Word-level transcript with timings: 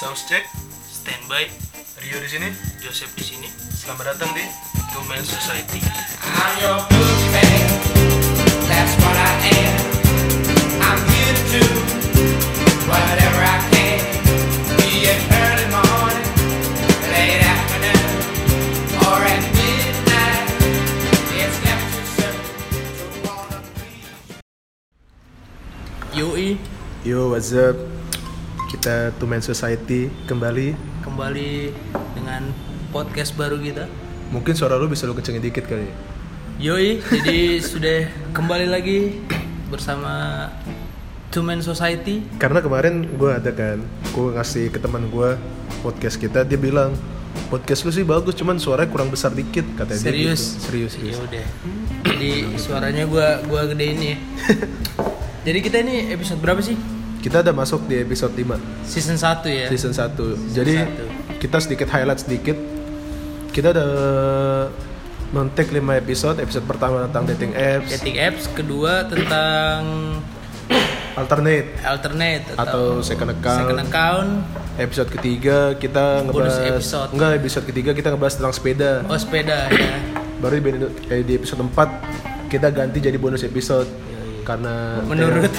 Sounds 0.00 0.24
check. 0.26 0.48
Standby, 0.88 1.44
Rio 2.00 2.20
di 2.20 2.26
sini. 2.26 2.48
Joseph 2.80 3.12
di 3.12 3.20
sini. 3.20 3.44
Selamat 3.52 4.16
datang 4.16 4.32
di 4.32 4.40
Two 4.96 5.04
Man 5.04 5.20
Society. 5.20 5.76
I'm 6.24 6.56
your 6.56 6.80
boogeyman. 6.88 7.68
That's 8.64 8.96
what 8.96 9.12
I 9.12 9.28
am. 9.60 9.76
I'm 10.80 11.00
here 11.04 11.36
to 11.36 11.44
do 11.52 11.64
whatever 12.88 13.44
I 13.44 13.60
can. 13.68 14.00
Be 14.80 15.04
it 15.04 15.20
early 15.36 15.68
morning, 15.68 16.28
late 17.12 17.44
afternoon, 17.44 18.08
or 19.04 19.20
at 19.20 19.44
midnight. 19.52 20.48
It's 21.36 21.60
never 21.60 21.84
too 21.92 22.08
soon 22.16 22.40
to 22.96 23.04
wanna 23.28 23.60
be. 23.76 24.00
Yoi, 26.16 26.56
Yo, 27.04 27.36
what's 27.36 27.52
up? 27.52 27.99
Kita 28.70 29.10
Two 29.18 29.26
Man 29.26 29.42
Society 29.42 30.06
kembali. 30.30 30.78
kembali 31.02 31.74
dengan 32.14 32.54
podcast 32.94 33.34
baru 33.34 33.58
kita. 33.58 33.90
Mungkin 34.30 34.54
suara 34.54 34.78
lu 34.78 34.86
bisa 34.86 35.10
lu 35.10 35.18
kencengin 35.18 35.42
dikit 35.42 35.66
kali 35.66 35.90
ya. 35.90 35.94
Yoi, 36.70 37.02
jadi 37.02 37.58
sudah 37.74 38.06
kembali 38.30 38.70
lagi 38.70 39.18
bersama 39.74 40.46
Two 41.34 41.42
Man 41.42 41.66
Society. 41.66 42.22
Karena 42.38 42.62
kemarin 42.62 43.10
gue 43.10 43.30
ada 43.34 43.50
kan, 43.50 43.82
gue 44.14 44.28
ngasih 44.38 44.70
ke 44.70 44.78
teman 44.78 45.10
gue 45.10 45.34
podcast 45.82 46.14
kita, 46.14 46.46
dia 46.46 46.54
bilang 46.54 46.94
podcast 47.50 47.82
lu 47.82 47.90
sih 47.90 48.06
bagus, 48.06 48.38
cuman 48.38 48.62
suaranya 48.62 48.86
kurang 48.86 49.10
besar 49.10 49.34
dikit 49.34 49.66
katanya. 49.74 49.98
dia 49.98 50.14
Serius? 50.14 50.42
gitu. 50.46 50.62
Serius, 50.70 50.92
serius. 50.94 51.18
Ya 51.18 51.26
udah. 51.26 51.46
Jadi 52.06 52.30
suaranya 52.54 53.02
gua 53.10 53.42
gua 53.50 53.66
gedein 53.66 53.98
ya. 53.98 54.16
Jadi 55.46 55.58
kita 55.58 55.82
ini 55.82 56.14
episode 56.14 56.38
berapa 56.38 56.62
sih? 56.62 56.99
Kita 57.20 57.44
udah 57.44 57.52
masuk 57.52 57.84
di 57.84 58.00
episode 58.00 58.32
5 58.32 58.88
Season 58.88 59.16
1 59.20 59.44
ya. 59.52 59.66
season 59.68 59.92
1 59.92 60.56
Jadi 60.56 60.74
satu. 60.80 61.04
kita 61.36 61.56
sedikit 61.60 61.88
highlight 61.92 62.20
sedikit 62.24 62.56
Kita 63.52 63.76
udah 63.76 63.90
men-take 65.30 65.68
5 65.68 65.84
episode 66.00 66.36
Episode 66.40 66.64
pertama 66.64 67.04
tentang 67.04 67.28
dating 67.28 67.52
apps 67.52 67.92
Dating 68.00 68.16
apps, 68.16 68.48
kedua 68.56 69.04
tentang 69.04 69.78
Alternate 71.12 71.76
alternate 71.84 72.44
Atau 72.56 73.04
second 73.04 73.36
account. 73.36 73.58
Second 73.60 73.80
account. 73.84 74.30
Episode 74.80 75.08
ketiga 75.12 75.56
kita 75.76 76.24
Bonus 76.24 76.56
ngebahas 76.56 76.72
episode. 76.72 77.08
Enggak, 77.12 77.30
episode 77.36 77.64
ketiga 77.68 77.90
kita 77.92 78.08
ngebahas 78.16 78.34
tentang 78.40 78.54
sepeda 78.56 78.90
Oh 79.04 79.18
sepeda 79.20 79.68
ya. 79.68 80.00
Baru 80.40 80.56
di, 80.56 80.70
eh, 81.12 81.20
di 81.20 81.32
episode 81.36 81.60
4 81.68 82.48
Kita 82.48 82.72
ganti 82.72 83.04
jadi 83.04 83.20
bonus 83.20 83.44
episode 83.44 83.90
Karena 84.40 85.04
Menurut 85.04 85.52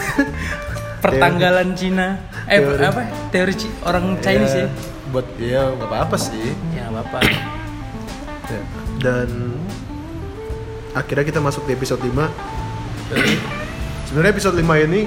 pertanggalan 1.02 1.74
Cina, 1.74 2.08
eh 2.46 2.58
Teori. 2.58 2.84
apa 2.84 3.02
teori 3.30 3.54
Ci- 3.54 3.74
orang 3.82 4.16
Chinese 4.18 4.56
ya? 4.56 4.68
Buat 5.10 5.28
ya 5.36 5.62
nggak 5.68 5.88
apa-apa 5.88 6.16
sih 6.16 6.54
Ya 6.72 6.88
nggak 6.88 7.04
apa. 7.04 7.20
Ya. 8.48 8.62
Dan 8.98 9.30
akhirnya 10.92 11.26
kita 11.26 11.40
masuk 11.40 11.66
di 11.66 11.74
episode 11.74 12.00
5 12.00 12.30
Sebenarnya 14.06 14.32
episode 14.32 14.56
5 14.56 14.62
ini 14.84 15.02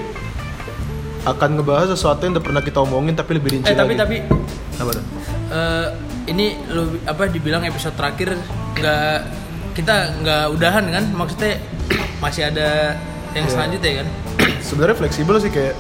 akan 1.25 1.51
ngebahas 1.55 1.89
sesuatu 1.91 2.21
yang 2.23 2.33
udah 2.33 2.45
pernah 2.45 2.61
kita 2.61 2.79
omongin 2.79 3.13
tapi 3.13 3.33
lebih 3.35 3.55
rinci 3.55 3.67
Eh 3.67 3.75
tapi 3.75 3.97
lagi. 3.97 4.21
tapi 4.21 4.29
apa 4.75 4.91
tuh? 4.93 5.05
eh, 5.47 5.87
ini 6.27 6.47
lu 6.69 6.83
apa 7.05 7.25
dibilang 7.27 7.63
episode 7.63 7.95
terakhir 7.95 8.37
nggak 8.75 9.17
kita 9.73 9.95
nggak 10.21 10.45
udahan 10.51 10.85
kan? 10.87 11.05
Maksudnya 11.11 11.61
masih 12.19 12.47
ada 12.47 12.97
yang 13.35 13.45
Iya. 13.45 13.53
selanjutnya 13.53 13.93
kan? 13.97 14.07
Sebenarnya 14.69 14.97
fleksibel 14.97 15.37
sih 15.37 15.51
kayak 15.51 15.75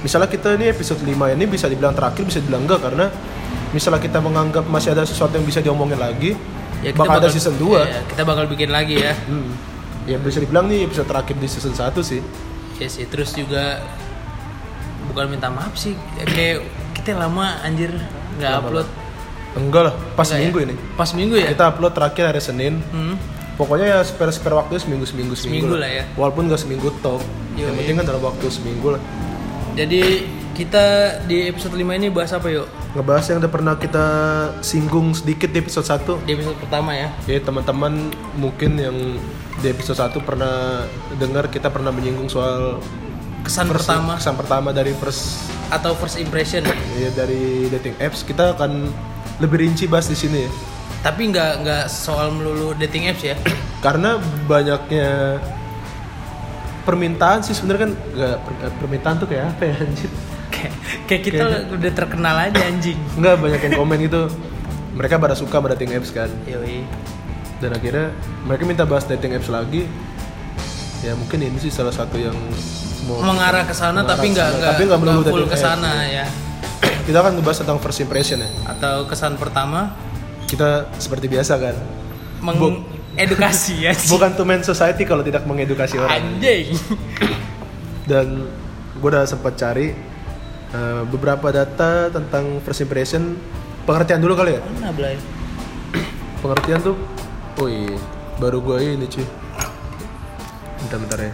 misalnya 0.00 0.26
kita 0.26 0.54
ini 0.54 0.66
episode 0.68 0.98
5 0.98 1.08
ini 1.30 1.44
bisa 1.44 1.66
dibilang 1.66 1.92
terakhir 1.92 2.24
bisa 2.24 2.38
dibilang 2.38 2.64
enggak 2.64 2.80
karena 2.82 3.06
misalnya 3.70 3.98
kita 3.98 4.18
menganggap 4.18 4.64
masih 4.64 4.90
ada 4.90 5.04
sesuatu 5.04 5.32
yang 5.32 5.44
bisa 5.44 5.60
diomongin 5.60 5.96
lagi 5.96 6.34
Ya, 6.80 6.90
bakal, 6.90 7.20
ada 7.20 7.28
season 7.28 7.54
2 7.54 7.76
ya, 7.78 8.00
kita 8.06 8.24
bakal 8.24 8.48
bikin 8.48 8.68
lagi 8.68 8.96
ya. 8.98 9.12
Hmm. 9.20 9.52
Ya 10.04 10.16
bisa 10.16 10.40
dibilang 10.40 10.64
nih 10.64 10.88
episode 10.88 11.04
terakhir 11.04 11.36
di 11.36 11.44
season 11.44 11.70
1 11.70 11.92
sih 12.00 12.24
Ya 12.74 12.88
sih, 12.88 13.04
terus 13.04 13.30
juga 13.30 13.84
bukan 15.06 15.28
minta 15.28 15.46
maaf 15.46 15.76
sih, 15.76 15.92
ya, 16.16 16.24
kayak 16.24 16.64
kita 16.94 17.12
lama 17.14 17.60
anjir 17.60 17.92
nggak 18.34 18.52
upload. 18.58 18.88
Enggak 19.52 19.82
lah, 19.82 19.94
pas 20.14 20.24
Enggak 20.24 20.32
ya? 20.32 20.42
minggu 20.46 20.58
ini 20.62 20.74
Pas 20.94 21.10
minggu 21.10 21.34
ya? 21.36 21.48
Kita 21.50 21.64
upload 21.68 21.92
terakhir 21.92 22.24
hari 22.24 22.40
Senin 22.40 22.80
Hmm. 22.88 23.20
Pokoknya 23.60 23.86
ya 23.90 24.00
spare 24.00 24.32
spare 24.32 24.56
waktu 24.56 24.80
seminggu 24.80 25.04
seminggu 25.04 25.36
Seminggu 25.36 25.76
lah 25.76 25.84
ya. 25.86 26.04
Walaupun 26.16 26.48
gak 26.48 26.56
seminggu 26.58 26.88
top. 26.98 27.20
Yo, 27.52 27.68
yang 27.68 27.76
penting 27.76 27.94
kan 27.94 28.06
dalam 28.06 28.24
waktu 28.24 28.48
seminggu 28.48 28.96
lah. 28.96 29.02
Jadi 29.76 30.24
kita 30.50 30.84
di 31.24 31.44
episode 31.46 31.72
5 31.72 31.84
ini 31.94 32.08
bahas 32.08 32.32
apa 32.32 32.48
yuk? 32.48 32.64
Ngebahas 32.90 33.24
yang 33.28 33.38
udah 33.38 33.48
pernah 33.48 33.74
kita 33.76 34.06
singgung 34.60 35.12
sedikit 35.12 35.46
di 35.46 35.60
episode 35.60 35.86
1 35.86 36.24
Di 36.24 36.32
episode 36.32 36.56
pertama 36.58 36.90
ya. 36.90 37.12
Ya 37.24 37.38
teman-teman 37.38 38.08
mungkin 38.34 38.74
yang 38.74 38.96
di 39.56 39.66
episode 39.68 40.00
1 40.00 40.16
pernah 40.20 40.84
dengar 41.16 41.46
kita 41.46 41.68
pernah 41.68 41.92
menyinggung 41.92 42.26
soal 42.26 42.80
Kesan 43.40 43.68
first- 43.68 43.84
pertama 43.86 44.16
kesan 44.16 44.36
pertama 44.36 44.68
dari 44.70 44.92
first 44.94 45.36
atau 45.68 45.92
first 45.94 46.16
impression. 46.16 46.64
ya, 46.94 47.08
dari 47.10 47.68
dating 47.68 47.94
apps 47.98 48.20
kita 48.20 48.52
akan 48.52 48.88
lebih 49.38 49.62
rinci 49.62 49.84
bahas 49.84 50.08
di 50.08 50.16
sini 50.16 50.44
ya. 50.44 50.50
Tapi 51.00 51.32
nggak 51.32 51.52
nggak 51.64 51.84
soal 51.88 52.28
melulu 52.28 52.76
dating 52.76 53.08
apps 53.08 53.24
ya. 53.24 53.36
Karena 53.80 54.20
banyaknya 54.44 55.40
permintaan 56.84 57.40
sih 57.40 57.56
sebenarnya 57.56 57.88
kan 57.88 57.92
nggak 57.96 58.36
per- 58.44 58.74
permintaan 58.84 59.16
tuh 59.20 59.28
kayak 59.28 59.56
apa 59.56 59.62
ya 59.68 59.74
anjir? 59.80 60.10
kayak 60.50 60.72
kayak 61.08 61.22
kita 61.24 61.44
udah 61.72 61.92
terkenal 61.96 62.36
aja 62.36 62.60
anjing. 62.68 62.98
Enggak 63.16 63.40
banyak 63.40 63.60
yang 63.64 63.74
komen 63.80 63.96
gitu. 64.04 64.22
Mereka 64.92 65.16
pada 65.16 65.32
suka 65.32 65.56
sama 65.56 65.72
dating 65.72 65.96
apps 65.96 66.12
kan. 66.12 66.28
Yoi. 66.44 66.84
Dan 67.60 67.76
akhirnya 67.76 68.12
mereka 68.44 68.62
minta 68.68 68.84
bahas 68.84 69.08
dating 69.08 69.40
apps 69.40 69.48
lagi. 69.48 69.88
Ya 71.00 71.16
mungkin 71.16 71.40
ini 71.40 71.56
sih 71.56 71.72
salah 71.72 71.96
satu 71.96 72.20
yang 72.20 72.36
mau 73.08 73.24
Mengarah 73.24 73.64
ke 73.64 73.72
sana 73.72 74.04
tapi 74.04 74.36
nggak 74.36 74.48
nggak 74.60 74.72
Tapi 74.76 74.82
nggak 74.84 75.00
melulu 75.00 75.48
nggak 75.48 75.56
ke 75.56 75.56
sana 75.56 76.04
ya. 76.04 76.28
kita 77.08 77.24
akan 77.24 77.40
ngebahas 77.40 77.64
tentang 77.64 77.80
first 77.80 78.04
impression 78.04 78.44
ya. 78.44 78.50
Atau 78.68 79.08
kesan 79.08 79.40
pertama 79.40 79.96
Kita 80.50 80.90
seperti 80.98 81.30
biasa 81.30 81.54
kan. 81.62 81.76
mengedukasi 82.42 83.86
ya. 83.86 83.94
Bukan 84.12 84.34
to 84.34 84.42
man 84.42 84.66
society 84.66 85.06
kalau 85.06 85.22
tidak 85.22 85.46
mengedukasi 85.46 86.02
orang. 86.02 86.10
Anjing. 86.18 86.74
Dan 88.10 88.50
gue 88.98 89.08
udah 89.14 89.22
sempat 89.30 89.54
cari 89.54 89.94
eh, 90.74 91.02
beberapa 91.06 91.54
data 91.54 92.10
tentang 92.10 92.58
first 92.66 92.82
impression. 92.82 93.38
Pengertian 93.86 94.18
dulu 94.18 94.34
kali 94.34 94.58
ya. 94.58 94.60
Mana 94.74 94.90
Blay? 94.90 95.14
Pengertian 96.42 96.80
tuh, 96.82 96.96
oh 97.60 97.68
iya, 97.68 97.96
baru 98.40 98.58
gue 98.58 98.96
ini 98.96 99.06
cuy. 99.06 99.26
Bentar-bentar 100.82 101.20
ya. 101.20 101.32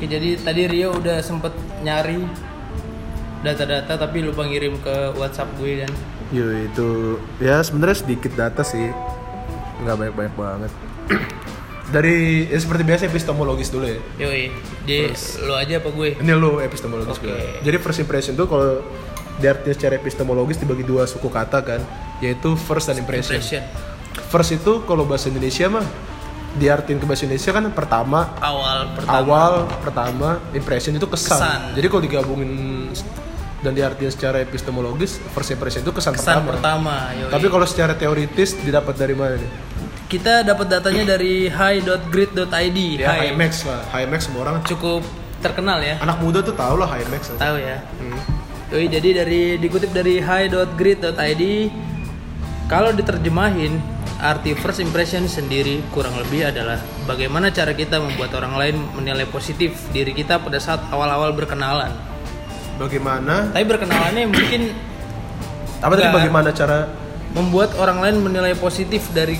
Oke, 0.00 0.08
jadi 0.08 0.40
tadi 0.40 0.62
Rio 0.64 0.96
udah 0.96 1.20
sempet 1.20 1.52
nyari 1.84 2.24
data-data 3.40 3.96
tapi 3.96 4.20
lupa 4.20 4.44
ngirim 4.44 4.76
ke 4.78 5.16
WhatsApp 5.16 5.48
gue 5.56 5.84
kan. 5.84 5.92
Yo 6.30 6.46
itu 6.52 6.88
ya 7.40 7.58
sebenarnya 7.60 7.96
sedikit 7.98 8.32
data 8.36 8.60
sih, 8.60 8.92
nggak 9.82 9.96
banyak 9.96 10.14
banyak 10.14 10.34
banget. 10.36 10.72
Dari 11.94 12.46
ya 12.46 12.54
seperti 12.54 12.86
biasa 12.86 13.02
epistemologis 13.10 13.74
dulu 13.74 13.82
ya. 13.82 13.98
Yoi, 14.22 14.46
di 14.86 15.10
lo 15.42 15.58
aja 15.58 15.82
apa 15.82 15.90
gue? 15.90 16.14
Ini 16.22 16.32
lo 16.38 16.62
epistemologis 16.62 17.18
Oke. 17.18 17.26
gue. 17.26 17.66
Jadi 17.66 17.76
first 17.82 17.98
impression 17.98 18.38
tuh 18.38 18.46
kalau 18.46 18.86
diartikan 19.42 19.74
secara 19.74 19.98
epistemologis 19.98 20.60
dibagi 20.60 20.86
dua 20.86 21.08
suku 21.10 21.26
kata 21.26 21.58
kan, 21.66 21.80
yaitu 22.22 22.54
first 22.54 22.86
dan 22.86 23.00
impression. 23.00 23.40
Impression. 23.42 23.64
First 24.30 24.54
itu 24.54 24.86
kalau 24.86 25.02
bahasa 25.02 25.32
Indonesia 25.32 25.66
mah 25.66 25.82
diartikan 26.54 27.02
ke 27.02 27.06
bahasa 27.10 27.26
Indonesia 27.26 27.50
kan 27.50 27.64
pertama, 27.74 28.20
Awal 28.38 28.78
pertama. 28.94 29.14
awal, 29.18 29.52
pertama, 29.82 30.28
impression 30.54 30.94
itu 30.94 31.06
kesan. 31.10 31.38
Kesan. 31.42 31.60
Jadi 31.74 31.86
kalau 31.90 32.02
digabungin 32.06 32.50
dan 33.60 33.72
diartikan 33.72 34.08
secara 34.08 34.40
epistemologis, 34.40 35.20
first 35.30 35.50
impression 35.50 35.80
itu 35.80 35.92
kesan, 35.92 36.16
Kesan 36.16 36.42
pertama. 36.42 36.50
pertama. 36.56 36.94
yoi. 37.16 37.30
Tapi 37.30 37.46
kalau 37.46 37.66
secara 37.68 37.92
teoritis 37.92 38.56
didapat 38.56 38.96
dari 38.96 39.12
mana 39.12 39.36
nih? 39.36 39.52
kita 40.10 40.42
dapat 40.42 40.66
datanya 40.66 41.14
dari 41.14 41.46
hi.grid.id. 41.46 42.78
Ya, 42.98 43.14
Hi. 43.14 43.30
HiMax 43.30 43.62
lah. 43.62 43.78
HiMax 43.94 44.20
semua 44.26 44.40
orang 44.42 44.58
Cukup 44.66 45.06
terkenal 45.38 45.78
ya. 45.78 46.02
anak 46.02 46.18
muda 46.18 46.42
tuh 46.42 46.50
tahu 46.50 46.82
lah 46.82 46.90
HiMax. 46.90 47.38
Tahu 47.38 47.56
ya. 47.56 47.78
Hmm. 47.78 48.18
Yoi, 48.74 48.90
jadi 48.90 49.22
dari 49.22 49.54
dikutip 49.56 49.94
dari 49.94 50.18
hi.grid.id 50.18 51.42
kalau 52.66 52.90
diterjemahin 52.90 53.78
arti 54.18 54.52
first 54.52 54.78
impression 54.78 55.26
sendiri 55.26 55.78
kurang 55.90 56.12
lebih 56.18 56.50
adalah 56.50 56.76
bagaimana 57.02 57.50
cara 57.50 57.70
kita 57.72 57.98
membuat 57.98 58.34
orang 58.34 58.54
lain 58.58 58.76
menilai 58.94 59.26
positif 59.26 59.78
diri 59.90 60.10
kita 60.10 60.38
pada 60.38 60.58
saat 60.58 60.82
awal-awal 60.90 61.30
berkenalan. 61.30 61.90
Bagaimana? 62.80 63.52
Tapi 63.52 63.64
berkenalannya 63.66 64.24
mungkin 64.26 64.72
Apa 65.78 65.92
tadi 65.94 66.08
bagaimana 66.10 66.48
cara 66.50 66.88
membuat 67.30 67.72
orang 67.74 68.00
lain 68.00 68.16
menilai 68.20 68.52
positif 68.54 69.04
dari 69.10 69.36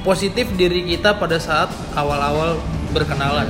positif 0.00 0.46
diri 0.52 0.86
kita 0.88 1.12
pada 1.12 1.36
saat 1.36 1.66
awal-awal 1.92 2.56
berkenalan. 2.88 3.44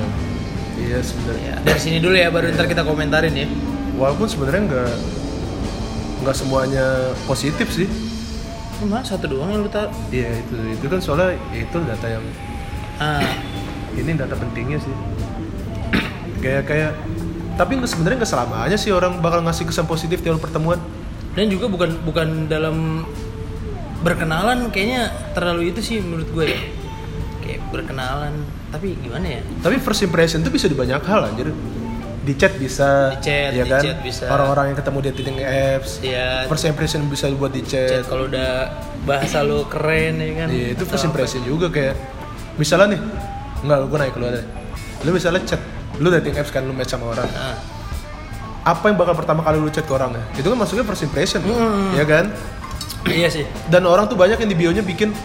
iya 0.75 0.99
sebenarnya 0.99 1.53
Ya, 1.53 1.63
dari 1.63 1.79
sini 1.79 1.97
dulu 1.97 2.13
ya 2.13 2.27
baru 2.27 2.49
ntar 2.49 2.65
kita 2.65 2.81
komentarin 2.81 3.31
ya. 3.33 3.47
walaupun 3.93 4.25
sebenarnya 4.25 4.61
nggak 4.65 4.91
nggak 6.19 6.35
semuanya 6.35 6.85
positif 7.23 7.69
sih 7.69 7.87
Cuma 8.75 8.99
satu 9.01 9.27
doang 9.27 9.51
yang 9.51 9.61
lu 9.61 9.69
tahu. 9.69 9.87
iya 10.09 10.29
itu 10.35 10.55
itu 10.71 10.85
kan 10.85 10.99
soalnya 10.99 11.35
itu 11.51 11.77
data 11.79 12.07
yang 12.09 12.25
Ah, 12.97 13.23
ini 13.93 14.11
data 14.13 14.33
pentingnya 14.33 14.77
sih 14.77 14.95
kayak 16.39 16.63
kayak 16.65 16.91
tapi 17.59 17.75
sebenarnya 17.83 18.23
nggak 18.23 18.31
selamanya 18.31 18.77
sih 18.79 18.87
orang 18.95 19.19
bakal 19.19 19.43
ngasih 19.43 19.67
kesan 19.67 19.83
positif 19.83 20.23
awal 20.23 20.39
pertemuan 20.39 20.79
dan 21.35 21.51
juga 21.51 21.67
bukan 21.67 21.91
bukan 22.07 22.47
dalam 22.47 23.03
berkenalan 23.99 24.71
kayaknya 24.71 25.11
terlalu 25.35 25.75
itu 25.75 25.83
sih 25.83 25.99
menurut 25.99 26.31
gue 26.31 26.45
ya. 26.55 26.61
Kayak 27.43 27.61
berkenalan, 27.73 28.33
tapi 28.69 28.93
gimana 29.01 29.25
ya? 29.25 29.41
tapi 29.59 29.75
first 29.81 30.05
impression 30.05 30.39
tuh 30.39 30.53
bisa 30.53 30.69
di 30.69 30.77
banyak 30.77 31.01
hal 31.01 31.27
anjir 31.27 31.49
di 32.19 32.33
chat 32.37 32.53
bisa 32.55 33.17
Di 33.17 33.25
chat, 33.25 33.51
ya 33.57 33.63
di 33.65 33.71
kan 33.73 33.81
chat 33.81 33.97
bisa. 34.05 34.29
orang-orang 34.29 34.69
yang 34.69 34.77
ketemu 34.77 34.97
di 35.01 35.09
dating 35.17 35.37
apps 35.41 35.91
Ya, 35.99 36.45
first 36.45 36.67
impression 36.69 37.01
bisa 37.09 37.25
buat 37.33 37.49
di 37.49 37.65
chat 37.65 37.89
chat 37.89 38.05
kalau 38.05 38.29
udah 38.29 38.69
bahasa 39.03 39.41
lu 39.41 39.65
keren 39.65 40.21
ya 40.21 40.45
kan. 40.45 40.47
Iya, 40.53 40.67
itu 40.77 40.83
first 40.85 41.03
apa. 41.03 41.09
impression 41.09 41.41
juga 41.41 41.67
kayak 41.73 41.95
misalnya 42.55 42.95
nih 42.95 43.01
nggak 43.65 43.77
gue 43.89 43.97
naik 43.97 44.15
lu 44.15 44.25
ada 44.29 44.41
lu 45.01 45.09
misalnya 45.09 45.41
chat 45.43 45.61
lu 45.99 46.07
dating 46.09 46.35
apps 46.35 46.49
kan 46.49 46.63
lu 46.63 46.71
match 46.71 46.89
sama 46.89 47.11
orang. 47.11 47.27
Ah, 47.31 47.55
apa 48.65 48.87
yang 48.87 48.95
bakal 48.95 49.13
pertama 49.13 49.39
kali 49.39 49.55
lu 49.55 49.67
chat 49.67 49.83
ke 49.83 49.91
orangnya 49.91 50.23
itu 50.33 50.43
kan 50.43 50.55
masuknya 50.55 50.83
first 50.83 51.01
impression 51.01 51.39
Hmm. 51.41 51.93
ya 51.93 52.03
kan? 52.03 52.31
Iya 53.03 53.27
sih. 53.29 53.45
dan 53.67 53.83
orang 53.83 54.05
tuh 54.05 54.15
banyak 54.15 54.35
yang 54.37 54.47
di 54.47 54.57
bionya 54.57 54.81
bikin 54.81 55.15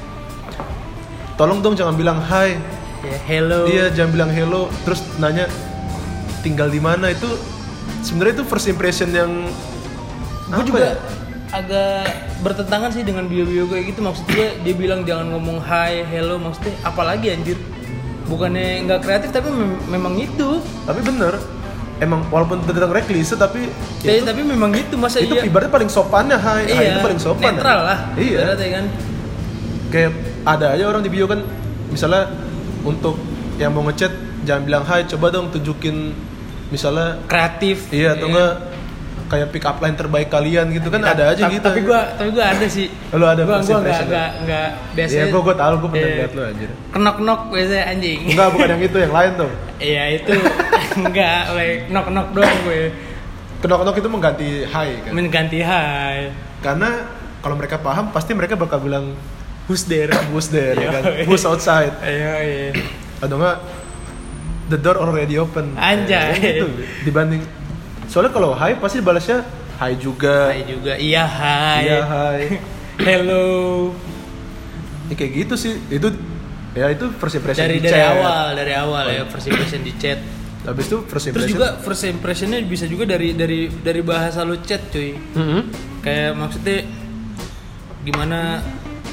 tolong 1.34 1.58
dong 1.60 1.74
jangan 1.74 1.94
bilang 1.94 2.18
hai 2.20 2.56
Ya, 3.04 3.18
hello. 3.28 3.68
dia 3.68 3.92
jangan 3.92 4.10
bilang 4.12 4.30
hello. 4.30 4.62
Terus 4.82 5.04
nanya 5.18 5.44
tinggal 6.40 6.66
di 6.66 6.80
mana? 6.80 7.12
Itu 7.12 7.28
sebenarnya 8.00 8.40
itu 8.40 8.44
first 8.44 8.64
impression 8.64 9.12
yang 9.12 9.44
gue 10.46 10.64
juga 10.64 10.80
ya? 10.80 10.96
agak 11.52 12.08
bertentangan 12.40 12.90
sih 12.90 13.04
dengan 13.04 13.28
bio-bio 13.28 13.68
kayak 13.68 13.92
gitu. 13.92 14.00
Maksud 14.00 14.24
gue 14.26 14.56
dia 14.58 14.72
bilang 14.72 15.04
jangan 15.04 15.36
ngomong 15.36 15.60
hi 15.60 16.00
hello. 16.02 16.40
Maksudnya 16.40 16.72
apalagi 16.80 17.28
anjir 17.28 17.60
bukannya 18.28 18.88
nggak 18.88 19.00
kreatif 19.04 19.30
tapi 19.30 19.48
mem- 19.52 19.80
memang 19.88 20.14
itu. 20.16 20.60
Tapi 20.84 21.00
bener. 21.04 21.36
Emang 22.02 22.26
walaupun 22.26 22.58
terdengar 22.66 22.98
klise 23.06 23.38
tapi 23.38 23.70
Ya, 24.02 24.18
itu, 24.18 24.26
tapi 24.26 24.42
memang 24.42 24.74
itu 24.74 24.98
masa 24.98 25.22
itu 25.22 25.38
iya. 25.38 25.46
ibaratnya 25.46 25.70
paling 25.72 25.90
sopannya 25.90 26.36
hai. 26.36 26.66
Hai 26.66 26.74
iya 26.74 26.90
itu 26.98 27.00
paling 27.06 27.20
sopan 27.22 27.54
netral 27.54 27.78
ya. 27.80 27.86
lah 27.86 27.98
iya. 28.18 28.40
kan. 28.58 28.84
Kayak 29.94 30.10
ada 30.42 30.66
aja 30.74 30.84
orang 30.90 31.02
di 31.06 31.10
bio 31.12 31.30
kan 31.30 31.40
misalnya 31.88 32.34
untuk 32.82 33.14
yang 33.56 33.70
mau 33.70 33.86
ngechat 33.86 34.10
jangan 34.42 34.62
bilang 34.66 34.84
hai 34.84 35.06
coba 35.06 35.26
dong 35.30 35.54
tunjukin 35.54 36.12
misalnya. 36.74 37.22
Kreatif. 37.30 37.88
Iya 37.94 38.18
atau 38.18 38.26
ya 38.26 38.32
enggak 38.34 38.52
kayak 39.34 39.48
pick 39.50 39.62
up 39.62 39.76
line 39.76 39.92
terbaik 39.92 40.28
kalian 40.28 40.70
gitu 40.70 40.86
kan 40.86 41.02
ada 41.02 41.34
aja 41.34 41.42
gitu 41.44 41.58
tapi 41.60 41.82
gua 41.82 42.14
tapi 42.14 42.30
gua 42.30 42.44
ada 42.48 42.66
sih 42.66 42.86
Lu 43.10 43.24
ada 43.24 43.42
gua 43.42 43.58
first 43.58 43.66
gua 43.66 43.74
nggak 43.74 43.82
impression 43.84 44.06
nggak 44.08 44.30
nggak 44.40 44.68
biasanya 44.94 45.18
Iya, 45.20 45.24
gua 45.28 45.40
gua 45.42 45.54
tahu, 45.54 45.72
gua 45.76 45.88
pernah 45.90 46.06
Iya. 46.06 46.16
lihat 46.16 46.32
lu 46.32 46.42
anjir. 46.44 46.70
kenok 46.88 47.16
nok 47.20 47.40
biasanya 47.50 47.84
anjing 47.88 48.20
Enggak, 48.26 48.48
bukan 48.48 48.68
yang 48.68 48.82
itu, 48.82 48.96
yang 48.96 49.12
lain 49.12 49.30
tuh. 49.34 49.50
iya 49.90 50.04
itu 50.12 50.32
enggak 51.02 51.40
like 51.52 51.80
knock 51.88 52.06
knock 52.08 52.28
doang 52.30 52.58
gue 52.62 52.82
Kenok-kenok 53.58 53.96
itu 53.96 54.08
mengganti 54.08 54.48
hai 54.66 54.90
kan. 55.00 55.10
mengganti 55.10 55.58
hi 55.58 56.16
Karena 56.60 56.90
kalau 57.40 57.56
mereka 57.56 57.76
paham 57.76 58.08
pasti 58.08 58.30
mereka 58.30 58.54
bakal 58.54 58.76
bilang 58.78 59.16
who's 59.64 59.84
there 59.84 60.12
who's 60.28 60.48
there 60.48 60.72
ya 60.74 60.88
kan. 60.90 61.02
Iya. 61.10 61.24
Who's 61.24 61.42
outside. 61.42 61.92
iya 62.04 62.32
iya 62.38 62.70
Atau 63.18 63.36
enggak 63.36 63.58
the 64.64 64.76
door 64.76 64.96
already 64.98 65.36
open. 65.36 65.72
Anjay. 65.74 66.36
Ya, 66.36 66.60
gitu. 66.60 66.68
Dibanding 67.04 67.40
soalnya 68.06 68.30
kalau 68.30 68.52
hai 68.52 68.74
pasti 68.74 68.98
balasnya 68.98 69.42
hai 69.74 69.94
juga. 69.94 70.48
Hai 70.48 70.62
juga 70.64 70.92
iya 70.94 71.24
hai 71.24 71.82
Iya, 71.82 72.00
hai. 72.02 72.42
hello 73.06 73.90
Ya, 75.04 75.14
kayak 75.14 75.32
gitu 75.36 75.54
sih. 75.54 75.76
Itu 75.88 76.08
ya 76.72 76.88
itu 76.88 77.06
first 77.14 77.36
impression 77.36 77.62
dari 77.62 77.76
di 77.76 77.84
dari 77.84 77.94
chat. 77.94 78.14
awal 78.14 78.44
dari 78.52 78.72
awal 78.72 79.04
ya 79.06 79.22
first 79.24 79.46
impression 79.46 79.80
di 79.80 79.94
chat 79.94 80.18
Habis 80.64 80.84
itu 80.86 80.96
first 81.02 81.28
terus 81.28 81.28
impression. 81.44 81.54
juga 81.54 81.68
first 81.78 82.02
impressionnya 82.04 82.58
bisa 82.64 82.84
juga 82.86 83.04
dari 83.04 83.30
dari 83.32 83.68
dari 83.68 84.00
bahasa 84.00 84.42
lu 84.42 84.56
chat 84.58 84.80
cuy 84.88 85.12
Mhm. 85.14 85.60
kayak 86.00 86.32
maksudnya 86.34 86.82
gimana 88.02 88.64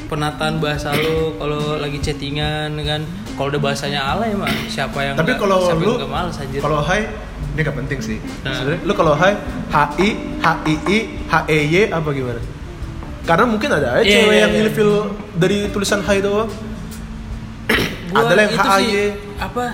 penataan 0.08 0.58
bahasa 0.58 0.92
lu 0.94 1.36
kalau 1.38 1.78
lagi 1.78 2.00
chattingan 2.00 2.72
kan 2.82 3.04
kalau 3.34 3.48
udah 3.48 3.62
bahasanya 3.62 4.00
alay 4.10 4.32
mah 4.34 4.50
siapa 4.66 4.98
yang 5.02 5.16
Tapi 5.16 5.36
kalau 5.36 5.60
lu 5.76 5.94
kalau 6.58 6.82
hai 6.82 7.08
ini 7.52 7.60
gak 7.62 7.76
penting 7.76 8.00
sih. 8.00 8.18
Nah. 8.42 8.54
Sebenarnya 8.54 8.82
lu 8.82 8.94
kalau 8.94 9.14
hai 9.14 9.34
H 9.68 9.76
I 9.98 10.10
H 10.40 10.48
I 10.64 10.76
I 10.86 10.98
H 11.26 11.34
E 11.46 11.60
Y 11.66 11.76
apa 11.88 12.10
gimana? 12.10 12.42
Karena 13.22 13.46
mungkin 13.46 13.70
ada 13.70 13.96
aja 13.96 14.02
Iya, 14.02 14.16
cewek 14.18 14.32
iya, 14.32 14.42
yang 14.42 14.54
iya. 14.54 14.62
ilfil 14.66 14.92
dari 15.34 15.58
tulisan 15.68 16.02
hai 16.02 16.20
doang. 16.20 16.50
Ada 18.12 18.34
yang 18.36 18.54
HAY. 18.54 18.84
sih, 18.84 19.08
apa 19.38 19.66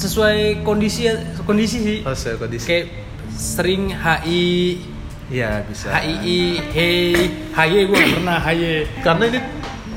sesuai 0.00 0.38
kondisi 0.60 1.04
kondisi 1.42 1.76
sih 1.78 1.98
Oh, 2.00 2.16
saya 2.16 2.36
kondisi. 2.36 2.64
kayak 2.64 2.86
sering 3.30 3.92
HI 3.92 4.80
Iya, 5.28 5.62
bisa. 5.62 5.92
HII 5.92 6.40
hey 6.72 7.12
HY 7.52 7.84
gue 7.84 8.00
pernah 8.16 8.40
HY 8.40 9.04
Karena 9.04 9.24
ini 9.28 9.38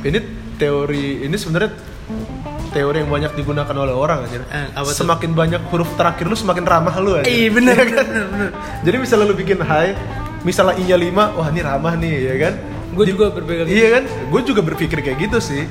ini 0.04 0.20
teori 0.54 1.24
ini 1.24 1.34
sebenarnya 1.34 1.72
teori 2.74 2.98
yang 2.98 3.08
banyak 3.08 3.32
digunakan 3.32 3.76
oleh 3.76 3.94
orang 3.94 4.20
aja. 4.24 4.42
Eh, 4.44 4.68
apa 4.74 4.84
tuh? 4.84 4.98
semakin 4.98 5.32
banyak 5.32 5.62
huruf 5.70 5.90
terakhir 5.94 6.26
lu 6.26 6.34
semakin 6.34 6.64
ramah 6.64 6.96
lu 6.98 7.16
aja. 7.16 7.24
Iya 7.24 7.48
bener, 7.50 7.78
Iya 7.78 7.86
kan? 7.88 8.06
bener, 8.06 8.26
bener. 8.28 8.50
Jadi 8.82 8.96
misalnya 8.98 9.26
lu 9.26 9.36
bikin 9.36 9.58
hai, 9.62 9.94
misalnya 10.42 10.74
i-nya 10.76 10.98
5, 10.98 11.08
wah 11.32 11.48
ini 11.48 11.62
ramah 11.62 11.94
nih, 11.94 12.14
ya 12.26 12.36
kan? 12.42 12.54
Gue 12.92 13.06
juga 13.08 13.26
berpegang 13.30 13.66
Iya 13.66 13.88
kan? 13.92 14.04
Gue 14.28 14.42
juga 14.42 14.62
berpikir 14.62 14.98
kayak 15.00 15.18
gitu 15.22 15.38
sih. 15.40 15.64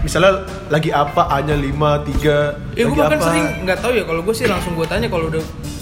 Misalnya 0.00 0.32
lagi 0.68 0.90
apa 0.90 1.28
A-nya 1.30 1.54
5, 1.54 1.72
3, 2.04 2.76
Ya 2.76 2.84
gue 2.84 2.92
bahkan 2.94 3.16
apa? 3.16 3.24
sering 3.24 3.46
nggak 3.64 3.78
tahu 3.80 3.92
ya 3.94 4.04
kalau 4.04 4.20
gue 4.20 4.34
sih 4.34 4.44
langsung 4.44 4.72
gue 4.74 4.84
tanya 4.84 5.08
kalau 5.08 5.28
udah 5.28 5.40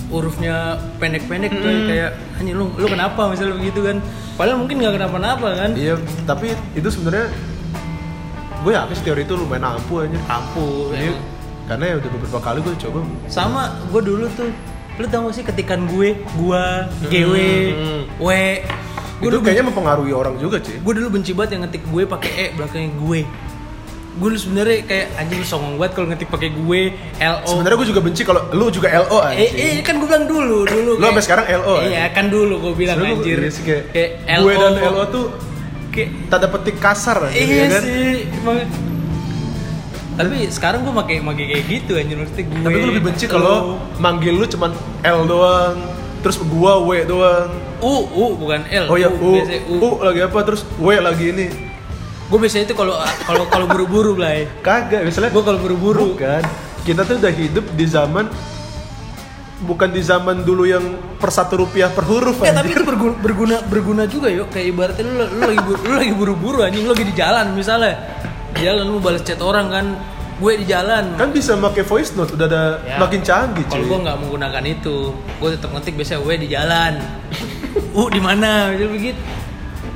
hurufnya 0.09 0.55
pendek-pendek 0.97 1.51
tuh 1.51 1.67
Hmm. 1.67 1.89
kayak 1.89 2.11
hanya 2.37 2.53
lu 2.53 2.69
lu 2.71 2.87
kenapa 2.87 3.27
misalnya 3.27 3.57
begitu 3.57 3.81
kan 3.81 3.97
padahal 4.35 4.61
mungkin 4.61 4.77
nggak 4.79 4.95
kenapa-napa 4.95 5.49
kan 5.57 5.71
Iya, 5.73 5.97
tapi 6.23 6.53
itu 6.73 6.85
sebenarnya 6.87 7.33
gue 8.63 8.73
yakin 8.73 8.95
sih 8.95 9.05
teori 9.05 9.23
itu 9.23 9.35
lumayan 9.35 9.65
ampuh 9.69 9.99
aja. 10.01 10.19
ampuh 10.29 10.91
Iya, 10.91 11.11
emang. 11.11 11.23
karena 11.65 11.85
ya 11.85 11.95
udah 11.97 12.11
beberapa 12.13 12.39
kali 12.41 12.59
gue 12.61 12.75
coba. 12.81 12.99
sama 13.27 13.63
gue 13.85 14.01
dulu 14.03 14.27
tuh 14.33 14.51
lu 14.93 15.07
tau 15.07 15.25
gak 15.25 15.35
sih 15.35 15.43
ketikan 15.43 15.81
gue 15.87 16.09
gua 16.37 16.87
GW 17.05 17.33
Hmm. 17.73 18.03
W 18.19 18.29
gue 18.29 18.39
itu 19.21 19.31
dulu 19.31 19.41
kayaknya 19.41 19.65
mempengaruhi 19.65 20.13
orang 20.13 20.35
juga 20.37 20.59
sih. 20.59 20.77
gue 20.77 20.93
dulu 20.93 21.09
benci 21.13 21.33
banget 21.33 21.51
yang 21.53 21.63
ngetik 21.65 21.83
gue 21.85 22.03
pakai 22.05 22.31
e 22.31 22.45
belakangnya 22.53 22.91
gue 22.97 23.21
gue 24.13 24.29
dulu 24.29 24.37
sebenarnya 24.37 24.85
kayak 24.85 25.07
anjing 25.17 25.41
songong 25.43 25.75
banget 25.75 25.93
kalau 25.95 26.07
ngetik 26.07 26.29
pakai 26.29 26.51
gue 26.53 26.81
lo 26.93 27.37
Sebenarnya 27.49 27.77
gue 27.79 27.89
juga 27.89 28.03
benci 28.03 28.23
kalau 28.23 28.43
lu 28.51 28.69
juga 28.69 28.89
LO 28.93 29.19
aja. 29.19 29.33
eh, 29.35 29.51
eh 29.51 29.81
kan 29.81 29.97
gue 29.97 30.05
bilang 30.05 30.27
dulu 30.27 30.59
dulu 30.63 30.91
Lu 30.95 31.05
sampai 31.09 31.25
sekarang 31.25 31.47
LO 31.57 31.75
iya 31.83 32.05
kan 32.11 32.29
dulu 32.29 32.55
gue 32.61 32.73
bilang 32.77 33.01
Sebenarnya 33.01 33.17
gua- 33.17 33.25
anjir 33.25 33.39
iya 33.39 33.51
sih, 33.51 33.63
kayak, 33.65 33.85
kayak 33.89 34.11
gue 34.39 34.53
LO. 34.53 34.61
dan 34.61 34.73
LO 34.85 35.03
tuh 35.09 35.25
kayak 35.93 36.09
tanda 36.33 36.49
petik 36.49 36.81
kasar 36.81 37.29
aja, 37.29 37.37
iya 37.37 37.55
ya 37.55 37.67
kan? 37.69 37.83
sih 37.85 38.13
emang 38.41 38.57
tapi 40.13 40.45
sekarang 40.53 40.85
gue 40.85 40.93
pakai 40.93 41.17
pakai 41.25 41.45
kayak 41.49 41.65
gitu 41.69 41.93
anjir 41.97 42.17
maksudnya 42.21 42.45
gue 42.45 42.61
Tapi 42.69 42.77
gue 42.77 42.89
lebih 42.93 43.05
benci 43.09 43.25
kalau 43.29 43.81
manggil 43.97 44.37
lu 44.37 44.45
cuman 44.45 44.71
L 45.01 45.21
doang, 45.25 45.77
terus 46.21 46.37
gua 46.45 46.85
W 46.85 47.09
doang. 47.09 47.49
u 47.81 47.93
u 48.13 48.25
bukan 48.37 48.61
l 48.69 48.87
Oh 48.93 49.01
ya, 49.01 49.09
U, 49.09 49.41
biasanya 49.41 49.63
U, 49.73 49.89
lagi 50.05 50.21
apa, 50.21 50.39
terus 50.45 50.63
W 50.77 50.89
lagi 51.01 51.33
ini. 51.33 51.49
gue 52.29 52.39
biasanya 52.41 52.65
itu 52.69 52.77
kalau 52.77 52.97
kalau 53.25 53.45
kalau 53.49 53.67
buru-buru 53.69 54.17
lah 54.17 54.33
Kagak, 54.61 55.05
misalnya 55.05 55.29
gue 55.33 55.43
kalau 55.45 55.59
buru-buru 55.61 56.17
Bukan. 56.17 56.45
Kita 56.85 57.05
tuh 57.09 57.17
udah 57.17 57.33
hidup 57.33 57.65
di 57.73 57.85
zaman 57.89 58.29
bukan 59.63 59.89
di 59.89 60.01
zaman 60.01 60.43
dulu 60.43 60.63
yang 60.63 60.83
per 61.17 61.31
satu 61.31 61.55
rupiah 61.57 61.89
per 61.89 62.03
huruf 62.03 62.39
Ya 62.39 62.51
tapi 62.51 62.71
itu 62.71 62.83
berguna, 62.83 63.15
berguna 63.17 63.57
berguna 63.63 64.03
juga 64.05 64.27
yuk 64.27 64.49
kayak 64.49 64.67
ibaratnya 64.69 65.05
lu, 65.05 65.15
lu 65.29 65.43
lagi 65.45 65.61
bu- 65.61 65.81
lu 65.81 65.95
lagi 65.97 66.13
buru-buru 66.13 66.59
anjing 66.61 66.83
lu 66.83 66.91
lagi 66.91 67.05
di 67.05 67.15
jalan 67.15 67.47
misalnya. 67.53 67.95
Di 68.53 68.61
jalan 68.63 68.85
lu 68.85 68.99
balas 68.99 69.23
chat 69.23 69.39
orang 69.39 69.67
kan 69.69 69.87
gue 70.35 70.53
di 70.57 70.67
jalan. 70.67 71.15
Kan 71.15 71.31
bisa 71.31 71.55
pakai 71.57 71.83
voice 71.83 72.13
note, 72.13 72.35
udah 72.35 72.47
ada 72.47 72.63
Ya. 72.83 72.99
makin 72.99 73.21
canggih 73.21 73.63
kalau 73.65 73.87
gue 73.87 73.99
nggak 74.03 74.17
menggunakan 74.19 74.65
itu 74.65 74.97
gue 75.15 75.49
tetap 75.49 75.71
ngetik 75.71 75.95
biasanya 75.95 76.21
gue 76.21 76.35
di 76.37 76.49
jalan. 76.49 76.93
Uh 77.95 78.09
di 78.09 78.21
mana 78.21 78.69
Misalnya 78.69 78.91
begitu. 78.91 79.21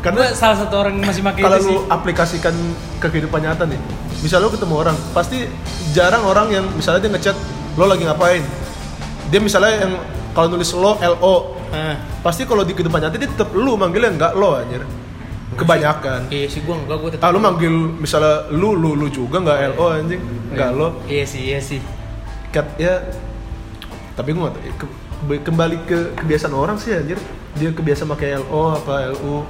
Karena 0.00 0.18
Gua 0.23 0.28
salah 0.32 0.56
satu 0.56 0.75
orang 0.76 0.96
yang 0.96 1.08
masih 1.08 1.20
pakai 1.20 1.42
kalau 1.42 1.58
sih 1.58 1.66
lu 1.66 1.76
aplikasikan 1.88 2.54
ke 2.96 3.06
kehidupan 3.08 3.42
nyata 3.42 3.66
nih 3.66 3.80
misalnya 4.16 4.46
lu 4.46 4.54
ketemu 4.54 4.75
orang 4.78 4.96
pasti 5.11 5.50
jarang 5.90 6.23
orang 6.23 6.46
yang 6.49 6.64
misalnya 6.70 7.00
dia 7.00 7.11
ngechat 7.11 7.37
lo 7.75 7.85
lagi 7.85 8.06
ngapain 8.06 8.42
dia 9.26 9.40
misalnya 9.40 9.73
yang 9.80 9.92
kalau 10.33 10.49
nulis 10.49 10.71
lo 10.73 10.95
lo 10.97 11.37
Nah, 11.66 11.99
pasti 12.23 12.47
kalau 12.47 12.62
di 12.62 12.73
kehidupan 12.73 13.02
nyata 13.02 13.18
dia 13.18 13.26
tetap 13.26 13.50
lu 13.50 13.75
manggilnya 13.75 14.14
nggak 14.14 14.33
lo 14.35 14.54
anjir. 14.54 14.87
Kebanyakan. 15.52 16.28
iya 16.28 16.47
sih 16.47 16.61
gue 16.61 16.71
enggak 16.71 16.97
gue 16.97 17.11
tetap 17.11 17.25
ah 17.25 17.30
lu 17.30 17.38
manggil 17.38 17.73
misalnya 17.97 18.47
lu 18.50 18.71
lu 18.73 18.92
lu 18.92 19.09
juga 19.09 19.40
nggak 19.40 19.75
lo 19.75 19.90
anjing. 19.90 20.23
Nggak 20.52 20.71
lo. 20.73 21.02
Iya 21.04 21.25
sih 21.25 21.42
iya 21.45 21.59
sih. 21.59 21.83
Kat 22.49 22.71
ya. 22.76 23.02
Tapi 24.14 24.30
gue 24.30 24.40
nggak 24.40 24.54
tahu, 24.54 24.64
ke- 24.78 24.92
ke- 25.28 25.42
kembali 25.42 25.76
ke 25.85 25.99
kebiasaan 26.16 26.54
orang 26.54 26.78
sih 26.78 26.92
anjir. 26.92 27.18
Dia 27.54 27.73
kebiasa 27.73 28.06
pakai 28.06 28.38
LO 28.38 28.62
apa 28.71 29.11
LU 29.12 29.42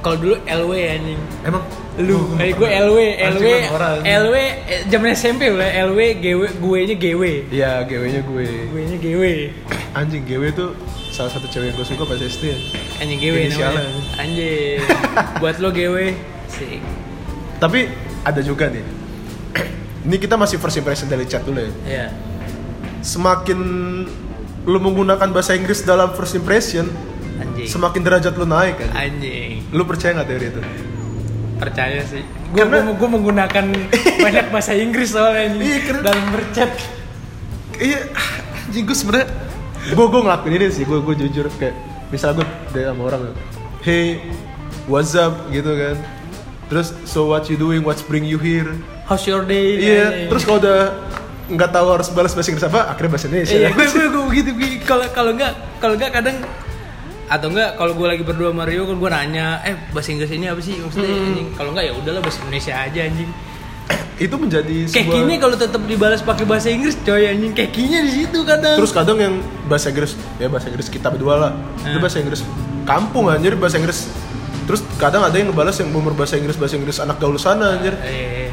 Kalau 0.00 0.16
dulu 0.16 0.34
LW 0.40 0.72
anjing. 0.90 1.20
emang 1.42 1.62
Lu, 2.00 2.16
Oh, 2.16 2.40
kayak 2.40 2.56
gue 2.56 2.68
LW, 2.70 2.98
LW. 3.36 3.46
LW, 4.00 4.34
eh, 4.64 4.80
zaman 4.88 5.12
SMP 5.12 5.52
lah, 5.52 5.68
LW, 5.84 6.16
GW, 6.16 6.42
gue 6.56 6.78
nya 6.82 6.96
GW, 6.96 7.22
Iya, 7.52 7.84
GW 7.84 8.02
nya 8.08 8.22
gue. 8.24 8.46
gue 8.72 8.80
nya 8.86 8.96
GW, 8.96 9.22
Anjing 9.92 10.24
GW 10.24 10.42
tuh 10.54 10.70
salah 11.10 11.28
satu 11.28 11.44
cewek 11.44 11.68
yang 11.68 11.76
gue 11.76 11.84
suka 11.84 12.08
pas 12.08 12.16
SD. 12.16 12.44
ya. 12.46 12.58
anjing 12.96 13.20
GW 13.20 13.36
namanya, 13.52 13.84
anjing, 14.16 14.80
buat 15.42 15.60
lo 15.60 15.68
GW, 15.68 15.96
sih, 16.48 16.80
Tapi 17.58 17.90
ada 18.24 18.40
juga 18.40 18.72
nih. 18.72 18.86
Ini 20.08 20.16
kita 20.16 20.40
masih 20.40 20.56
first 20.56 20.80
impression 20.80 21.04
dari 21.04 21.28
chat 21.28 21.44
dulu 21.44 21.60
ya. 21.60 21.72
ya, 21.84 22.06
Semakin 23.02 23.60
lu 24.62 24.78
menggunakan 24.78 25.28
bahasa 25.28 25.52
Inggris 25.52 25.84
dalam 25.84 26.12
first 26.14 26.32
impression, 26.32 26.88
anjing, 27.40 27.66
semakin 27.66 28.00
derajat 28.00 28.32
lu 28.34 28.44
naik 28.44 28.76
kan. 28.76 28.88
anjing, 28.94 29.64
Lu 29.70 29.82
percaya 29.82 30.12
nggak 30.14 30.28
teori 30.28 30.46
itu? 30.48 30.62
percaya 31.56 32.00
sih, 32.02 32.24
gue 32.24 32.56
Karena- 32.58 32.88
gue 32.90 33.08
menggunakan 33.10 33.64
banyak 34.24 34.46
bahasa 34.48 34.72
Inggris 34.72 35.10
soalnya 35.10 35.44
anjing, 35.46 35.60
Iya, 35.62 35.78
karena- 35.82 36.02
dalam 36.02 36.24
berchat, 36.30 36.70
Iya, 37.76 38.00
anjing 38.64 38.84
gue 38.84 38.94
sebenernya 38.94 39.28
gue 39.86 40.06
gue 40.06 40.20
ngelakuin 40.22 40.54
ini 40.54 40.66
sih, 40.70 40.84
gue 40.84 40.98
gue 40.98 41.14
jujur 41.18 41.52
kayak 41.54 41.76
misal 42.08 42.32
gue 42.32 42.44
dari 42.70 42.84
sama 42.84 43.02
orang, 43.06 43.36
hey, 43.80 44.24
what's 44.86 45.12
up 45.12 45.32
gitu 45.48 45.68
kan, 45.70 45.96
terus 46.66 46.96
so 47.04 47.24
what 47.24 47.44
you 47.46 47.56
doing, 47.56 47.80
what's 47.80 48.00
bring 48.00 48.24
you 48.24 48.36
here, 48.36 48.72
how's 49.04 49.24
your 49.24 49.44
day, 49.44 49.76
iya, 49.76 50.04
anjing. 50.06 50.28
terus 50.28 50.42
kalau 50.42 50.58
udah 50.58 50.80
nggak 51.46 51.70
tahu 51.70 51.86
harus 51.90 52.08
balas 52.08 52.30
bahasa 52.30 52.48
Inggris 52.48 52.64
apa, 52.64 52.88
akhirnya 52.88 53.10
bahasa 53.10 53.26
Indonesia. 53.26 53.52
Iya, 53.54 53.68
gue 53.70 53.84
gue 53.84 54.06
gue 54.08 54.24
begitu 54.28 54.50
begitu. 54.54 54.74
Kalau 54.86 55.04
kalau 55.10 55.30
enggak 55.34 55.52
kalau 55.76 55.92
enggak 55.92 56.12
kadang 56.14 56.36
atau 57.30 57.46
enggak 57.48 57.78
kalau 57.78 57.94
gue 57.94 58.06
lagi 58.08 58.22
berdua 58.22 58.50
sama 58.50 58.66
Rio 58.66 58.84
kan 58.84 58.96
gue 58.96 59.06
nanya, 59.08 59.62
eh 59.62 59.78
bahasa 59.88 60.10
Inggris 60.10 60.28
ini 60.28 60.44
apa 60.44 60.58
sih 60.58 60.74
maksudnya 60.76 61.06
Hmm. 61.08 61.26
anjing? 61.28 61.48
Kalau 61.54 61.70
enggak 61.70 61.84
ya 61.84 61.92
udahlah 61.94 62.20
bahasa 62.20 62.38
Indonesia 62.40 62.74
aja 62.74 63.00
anjing. 63.00 63.30
itu 64.16 64.36
menjadi 64.36 64.76
Kayak 64.84 64.92
sebuah 65.00 65.16
gini 65.16 65.34
kalau 65.34 65.56
tetap 65.56 65.82
dibalas 65.82 66.20
pakai 66.20 66.44
bahasa 66.44 66.68
Inggris 66.68 66.92
coy 67.00 67.24
anjing 67.24 67.50
kayak 67.50 67.72
kinya 67.72 67.98
di 68.00 68.12
situ 68.12 68.38
kadang. 68.44 68.76
terus 68.76 68.92
kadang 68.92 69.16
yang 69.16 69.34
bahasa 69.64 69.88
Inggris 69.88 70.12
ya 70.36 70.46
bahasa 70.46 70.68
Inggris 70.68 70.86
kita 70.88 71.08
berdua 71.08 71.34
lah 71.38 71.52
itu 71.78 71.88
Hmm. 71.88 71.98
bahasa 71.98 72.18
Inggris 72.18 72.40
kampung 72.84 73.26
anjir 73.26 73.56
bahasa 73.56 73.78
Inggris 73.78 74.12
terus 74.62 74.84
kadang 74.94 75.22
ada 75.22 75.32
yang 75.32 75.48
ngebalas 75.48 75.72
yang 75.74 75.88
bener 75.88 76.12
bahasa 76.12 76.36
Inggris 76.36 76.54
bahasa 76.54 76.76
Inggris 76.76 76.96
anak 76.98 77.16
gaul 77.16 77.34
sana 77.34 77.74
anjir 77.74 77.96
eh, 77.98 78.52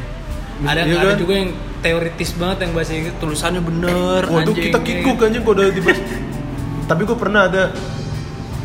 ada 0.60 0.82
Iya 0.82 0.96
ada 0.96 1.12
kan? 1.12 1.18
juga 1.18 1.32
yang 1.36 1.50
teoritis 1.78 2.30
banget 2.32 2.58
yang 2.60 2.72
bahasa 2.72 2.92
Inggris 2.94 3.14
tulisannya 3.18 3.60
bener 3.60 4.22
Waduh 4.24 4.54
kita 4.56 4.78
kikuk 4.80 5.18
anjing 5.20 5.42
kalau 5.42 5.54
udah 5.54 5.68
dibahas 5.68 6.00
tapi 6.90 7.02
gue 7.04 7.14
pernah 7.14 7.42
ada 7.44 7.62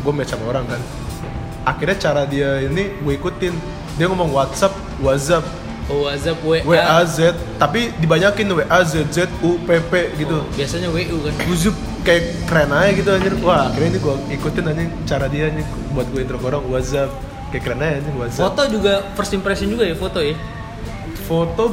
gue 0.04 0.12
match 0.12 0.36
sama 0.36 0.44
orang 0.52 0.68
kan. 0.68 0.80
Akhirnya 1.64 1.96
cara 1.96 2.22
dia 2.28 2.60
ini 2.60 2.92
gue 3.00 3.12
ikutin. 3.16 3.56
Dia 3.96 4.06
ngomong 4.12 4.28
WhatsApp 4.36 4.76
WhatsApp 5.00 5.64
Oh, 5.84 6.08
WhatsApp 6.08 6.40
WA. 6.40 6.64
WAZ 6.64 7.36
tapi 7.60 7.92
dibanyakin 8.00 8.48
WA 8.56 8.80
Z 8.88 9.04
Z 9.12 9.28
U 9.44 9.60
P 9.68 9.68
P 9.92 10.16
gitu. 10.16 10.40
Oh, 10.40 10.48
biasanya 10.56 10.88
WU 10.88 11.16
kan. 11.20 11.32
Guzup 11.44 11.76
kayak 12.08 12.48
keren 12.48 12.72
aja 12.72 12.90
gitu 12.96 13.10
anjir. 13.12 13.32
Wah 13.44 13.68
akhirnya 13.68 13.96
ini 13.96 13.98
gue 14.00 14.14
ikutin 14.40 14.64
anjing 14.64 14.90
cara 15.04 15.28
dia 15.28 15.52
anjing 15.52 15.68
buat 15.92 16.08
gue 16.08 16.24
intro 16.24 16.40
orang 16.40 16.64
WhatsApp 16.72 17.12
kayak 17.52 17.62
keren 17.68 17.84
aja 17.84 18.00
anjing 18.00 18.16
WhatsApp 18.16 18.44
Foto 18.48 18.62
juga 18.72 18.92
first 19.12 19.32
impression 19.36 19.68
juga 19.68 19.84
ya 19.84 19.96
foto 19.96 20.18
ya. 20.24 20.36
foto 21.24 21.64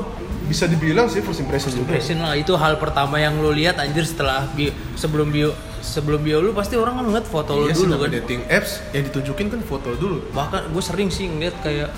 bisa 0.47 0.63
dibilang 0.67 1.07
sih 1.07 1.23
first 1.23 1.39
impression 1.39 1.71
juga. 1.71 1.95
Impression 1.95 2.19
lah 2.19 2.35
itu 2.35 2.51
hal 2.59 2.75
pertama 2.83 3.15
yang 3.15 3.39
lo 3.39 3.51
lihat 3.55 3.79
anjir 3.79 4.03
setelah 4.03 4.43
bio, 4.51 4.75
sebelum 4.99 5.31
bio 5.31 5.55
sebelum 5.81 6.21
bio 6.21 6.39
lu 6.39 6.53
pasti 6.53 6.77
orang 6.77 7.01
kan 7.01 7.05
ngeliat 7.09 7.27
foto 7.27 7.51
lu 7.57 7.65
iya 7.67 7.73
sih 7.73 7.89
dulu 7.89 8.05
kan. 8.05 8.09
dating 8.13 8.41
apps 8.47 8.71
yang 8.93 9.03
ditunjukin 9.09 9.47
kan 9.49 9.61
foto 9.65 9.89
dulu. 9.97 10.17
Bahkan 10.31 10.71
gue 10.71 10.83
sering 10.83 11.09
sih 11.09 11.27
ngeliat 11.27 11.57
kayak 11.65 11.89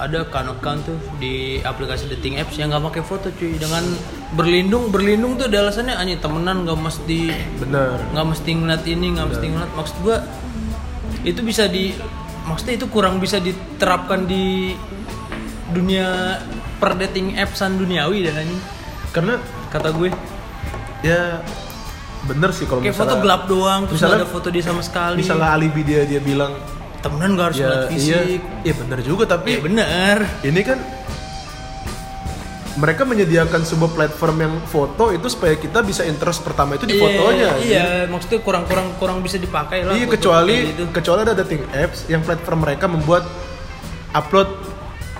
ada 0.00 0.24
kan 0.32 0.48
account 0.48 0.88
tuh 0.88 0.96
di 1.20 1.60
aplikasi 1.60 2.08
dating 2.08 2.40
apps 2.40 2.56
yang 2.56 2.72
nggak 2.72 2.84
pakai 2.92 3.02
foto 3.04 3.28
cuy. 3.34 3.56
Dengan 3.56 3.84
berlindung 4.36 4.88
berlindung 4.92 5.36
tuh 5.36 5.48
ada 5.48 5.68
alasannya 5.68 5.96
anjing 5.96 6.20
temenan 6.20 6.64
nggak 6.64 6.78
mesti 6.78 7.20
bener 7.60 7.98
nggak 8.14 8.26
mesti 8.32 8.50
ngeliat 8.54 8.84
ini 8.86 9.06
nggak 9.16 9.28
mesti 9.32 9.46
ngeliat. 9.48 9.72
Maksud 9.74 9.96
gua 10.04 10.16
itu 11.20 11.40
bisa 11.44 11.68
di 11.68 11.92
maksudnya 12.48 12.74
itu 12.80 12.86
kurang 12.88 13.20
bisa 13.20 13.36
diterapkan 13.40 14.24
di 14.24 14.72
dunia 15.70 16.40
per 16.80 16.96
dating 16.96 17.36
appsan 17.36 17.76
duniawi 17.76 18.24
dan 18.28 18.44
anjing. 18.44 18.62
Karena 19.10 19.34
kata 19.72 19.90
gue. 19.96 20.10
ya 21.00 21.40
bener 22.22 22.50
sih 22.50 22.64
kalau 22.64 22.80
kayak 22.80 22.92
misalnya 22.92 23.10
foto 23.10 23.22
gelap 23.22 23.42
doang 23.46 23.80
terus 23.84 23.96
misalnya- 23.96 24.20
ada 24.20 24.28
foto 24.28 24.48
dia 24.48 24.62
sama 24.62 24.82
sekali 24.82 25.16
misalnya 25.16 25.48
alibi 25.50 25.80
dia 25.80 26.02
dia 26.04 26.20
bilang 26.20 26.52
temenan 27.00 27.32
gak 27.32 27.46
harus 27.46 27.58
ya 27.58 27.64
iya 27.64 27.80
fisik 27.86 28.40
iya 28.60 28.74
bener 28.76 28.98
juga 29.00 29.24
tapi 29.26 29.50
iya 29.50 29.60
bener 29.60 30.16
ini 30.42 30.60
kan 30.60 30.78
mereka 32.72 33.02
menyediakan 33.02 33.60
sebuah 33.62 33.90
platform 33.90 34.36
yang 34.38 34.54
foto 34.64 35.10
itu 35.10 35.26
supaya 35.26 35.52
kita 35.54 35.82
bisa 35.82 36.00
interest 36.02 36.40
pertama 36.40 36.76
itu 36.76 36.84
di 36.84 36.94
Iya, 36.94 37.02
fotonya 37.02 37.50
iya 37.58 37.84
maksudnya 38.06 38.40
kurang 38.40 38.64
kurang 38.96 39.20
bisa 39.20 39.36
dipakai 39.36 39.82
lah 39.82 39.92
Iya 39.92 40.06
kecuali 40.06 40.54
gitu. 40.70 40.84
kecuali 40.88 41.20
ada 41.22 41.34
dating 41.34 41.66
apps 41.68 42.06
yang 42.06 42.20
platform 42.20 42.62
mereka 42.62 42.84
membuat 42.86 43.26
upload 44.12 44.48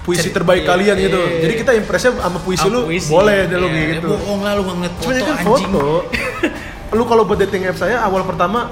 puisi 0.00 0.28
Cer- 0.28 0.36
terbaik 0.36 0.64
iya, 0.64 0.68
kalian 0.68 0.96
iya, 0.96 1.06
gitu. 1.06 1.20
iya. 1.20 1.40
Jadi 1.42 1.54
kita 1.58 1.72
impresnya 1.74 2.10
sama 2.14 2.38
puisi 2.40 2.66
lu 2.66 2.80
puisi. 2.82 3.08
boleh 3.08 3.38
deh 3.44 3.56
lu 3.56 3.66
Iya, 3.66 3.68
kayak 3.70 3.84
ya 3.84 3.94
gitu. 3.94 4.08
bohong 4.10 4.40
lah 4.40 4.52
lu 4.54 4.62
ngeliat 4.64 4.92
Cuma 4.92 5.00
foto 5.00 5.10
ini 5.10 5.20
kan 5.20 5.34
anjing 5.34 5.44
foto. 5.68 5.86
lu 6.90 7.02
kalau 7.06 7.22
buat 7.22 7.38
dating 7.38 7.66
apps 7.66 7.80
saya 7.80 8.02
awal 8.02 8.26
pertama 8.26 8.70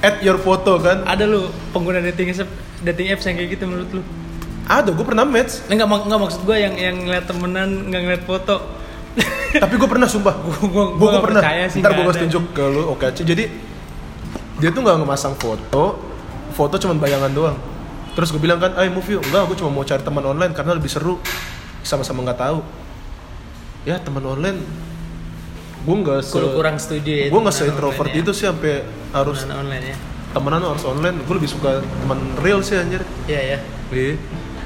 add 0.00 0.18
your 0.24 0.40
photo 0.40 0.80
kan. 0.80 1.04
ada 1.04 1.24
lu 1.24 1.46
pengguna 1.70 2.00
dating 2.02 2.32
apps 2.32 2.48
dating 2.80 3.08
apps 3.12 3.24
yang 3.28 3.36
kayak 3.38 3.50
gitu 3.54 3.64
menurut 3.68 3.90
lu 3.92 4.02
Ada, 4.62 4.94
gue 4.94 5.02
pernah 5.02 5.26
match. 5.26 5.58
Enggak, 5.66 5.90
mak- 5.90 6.06
enggak 6.06 6.20
maksud 6.22 6.40
gue 6.46 6.54
yang 6.54 6.74
yang 6.78 6.94
ngeliat 7.02 7.26
temenan 7.26 7.90
nggak 7.90 8.02
ngeliat 8.06 8.22
foto 8.22 8.62
Tapi 9.62 9.74
gue 9.76 9.88
pernah 9.90 10.08
sumpah. 10.08 10.32
Gua 10.64 10.96
gua 10.96 11.20
pernah. 11.20 11.42
sih, 11.68 11.82
Ntar 11.84 11.92
gue 11.92 12.04
nggak 12.06 12.14
kasih 12.16 12.22
tunjuk 12.30 12.44
ke 12.56 12.64
lu. 12.64 12.82
Oke, 12.88 13.06
Ci. 13.12 13.22
jadi 13.26 13.44
dia 14.62 14.70
tuh 14.72 14.80
nggak 14.80 15.02
ngemasang 15.02 15.34
foto. 15.36 15.98
Foto 16.56 16.74
cuman 16.78 16.96
bayangan 16.96 17.32
doang. 17.32 17.56
Terus 18.16 18.28
gue 18.32 18.40
bilang 18.40 18.60
kan, 18.60 18.72
ayo 18.76 18.88
move 18.92 19.08
yuk. 19.08 19.22
Enggak, 19.28 19.52
gue 19.52 19.56
cuma 19.60 19.70
mau 19.72 19.84
cari 19.84 20.00
teman 20.00 20.24
online 20.24 20.52
karena 20.56 20.72
lebih 20.72 20.88
seru. 20.88 21.20
Sama-sama 21.84 22.24
nggak 22.24 22.40
tahu. 22.40 22.58
Ya 23.82 23.98
teman 23.98 24.22
online, 24.24 24.62
gue 25.82 25.96
nggak 25.98 26.20
se, 26.20 26.38
Kurang- 26.38 26.78
setuju 26.78 27.10
ya 27.10 27.26
gue 27.26 27.40
nggak 27.40 27.52
se 27.52 27.64
introvert 27.66 28.08
ya. 28.08 28.18
itu 28.18 28.30
sih 28.30 28.46
sampai 28.46 28.74
harus 29.10 29.38
Temenan 29.40 29.58
online 29.60 29.84
ya 29.84 29.96
temenan 30.32 30.64
harus 30.64 30.80
online. 30.82 31.16
Gue 31.22 31.34
lebih 31.36 31.50
suka 31.50 31.70
teman 31.82 32.16
real 32.38 32.60
sih 32.60 32.72
anjir. 32.74 33.04
iya 33.26 33.40
ya 33.46 33.58
Iya. 33.90 34.16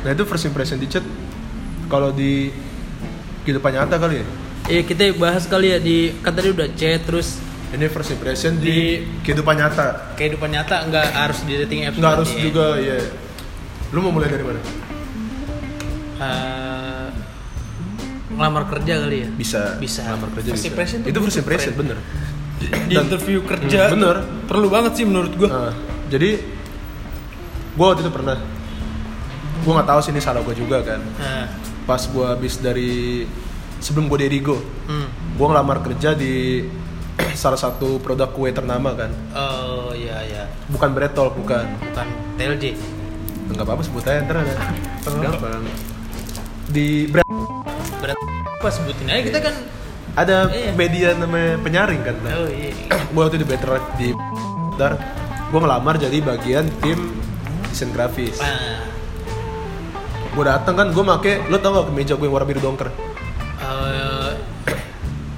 Nah 0.01 0.11
itu 0.13 0.23
first 0.23 0.45
impression 0.45 0.77
di 0.77 0.87
chat. 0.87 1.03
Kalau 1.87 2.11
di 2.11 2.55
kehidupan 3.43 3.73
nyata 3.73 3.97
kali 3.97 4.23
ya. 4.23 4.27
Iya 4.69 4.83
kita 4.85 5.11
bahas 5.15 5.43
kali 5.45 5.67
ya 5.69 5.79
di 5.79 6.15
kan 6.21 6.31
tadi 6.31 6.51
udah 6.51 6.71
chat 6.71 7.03
terus 7.03 7.43
Ini 7.69 7.83
first 7.89 8.11
impression 8.11 8.55
di, 8.57 8.63
Di- 8.63 8.99
kehidupan 9.23 9.59
nyata. 9.59 10.15
kehidupan 10.15 10.47
nyata 10.49 10.87
nggak 10.87 11.07
harus 11.13 11.43
di 11.43 11.59
dating 11.59 11.83
apps 11.85 11.99
Nggak 11.99 12.13
harus 12.15 12.31
ya. 12.31 12.39
juga 12.41 12.67
ya. 12.79 12.99
Lu 13.91 13.99
mau 14.01 14.13
mulai 14.13 14.29
dari 14.29 14.45
mana? 14.45 14.61
Eh, 16.17 16.76
ngelamar 18.37 18.69
kerja 18.69 18.93
kali 19.01 19.17
ya 19.19 19.29
Bisa. 19.31 19.61
Bisa. 19.77 20.03
Lamar 20.07 20.29
kerja 20.31 20.49
First 20.51 20.61
bisa. 20.61 20.71
impression 20.71 20.99
itu 21.03 21.19
first 21.19 21.39
impression 21.39 21.73
friend. 21.73 21.81
bener. 21.89 21.99
di 22.57 22.95
Dan- 22.95 23.05
interview 23.05 23.39
kerja 23.43 23.81
Hmm, 23.87 23.95
bener. 23.95 24.17
perlu 24.45 24.69
banget 24.69 24.93
sih 24.95 25.05
menurut 25.05 25.33
gue 25.33 25.45
Nah, 25.45 25.73
jadi 26.07 26.41
gua 27.73 27.87
waktu 27.91 28.01
itu 28.01 28.11
pernah 28.11 28.37
gua 29.61 29.73
nggak 29.75 29.89
tahu 29.89 30.01
sih 30.01 30.11
ini 30.11 30.21
salah 30.21 30.41
gua 30.41 30.53
juga 30.53 30.81
kan. 30.81 31.01
nah, 31.17 31.45
Pas 31.85 32.03
gua 32.07 32.33
habis 32.33 32.57
dari 32.57 33.23
sebelum 33.79 34.07
gua 34.07 34.19
di 34.19 34.27
Erigo, 34.27 34.57
hmm. 34.57 35.37
gua 35.37 35.47
ngelamar 35.51 35.81
kerja 35.83 36.13
di 36.13 36.65
salah 37.35 37.57
satu 37.57 37.97
produk 37.99 38.29
kue 38.29 38.49
ternama 38.51 38.93
kan. 38.95 39.11
oh 39.33 39.93
iya 39.93 40.17
iya 40.23 40.45
Bukan 40.67 40.91
Bretol, 40.91 41.31
bukan. 41.31 41.65
bukan 41.83 42.07
TLJ 42.37 42.65
Enggak 43.47 43.63
apa-apa 43.63 43.83
sebut 43.83 44.03
aja 44.03 44.21
ntar 44.23 44.37
ada. 44.39 44.55
Di 46.67 47.07
berat 47.07 47.29
apa 48.67 48.75
sebutin 48.75 49.07
aja 49.07 49.23
kita 49.23 49.39
kan 49.41 49.55
ada 50.17 50.51
Iya. 50.51 50.75
media 50.75 51.09
namanya 51.15 51.55
penyaring 51.61 52.03
kan. 52.03 52.17
Nah, 52.19 52.35
oh 52.37 52.49
iya 52.49 52.73
gue 52.89 53.21
waktu 53.21 53.39
di 53.39 53.47
Better 53.47 53.69
di 53.95 54.11
Dar, 54.75 54.99
gue 55.47 55.61
ngelamar 55.61 55.95
jadi 55.97 56.19
bagian 56.21 56.67
tim 56.81 57.15
desain 57.65 57.95
grafis. 57.95 58.35
nah 58.37 58.83
Gue 60.33 60.45
dateng 60.45 60.75
kan, 60.75 60.91
gue 60.91 61.01
make, 61.01 61.47
lo 61.47 61.57
tau 61.57 61.73
gak 61.75 61.87
kemeja 61.89 62.13
gue 62.13 62.27
yang 62.27 62.35
warna 62.35 62.45
biru 62.45 62.61
dongker? 62.61 62.91
eh, 63.57 64.31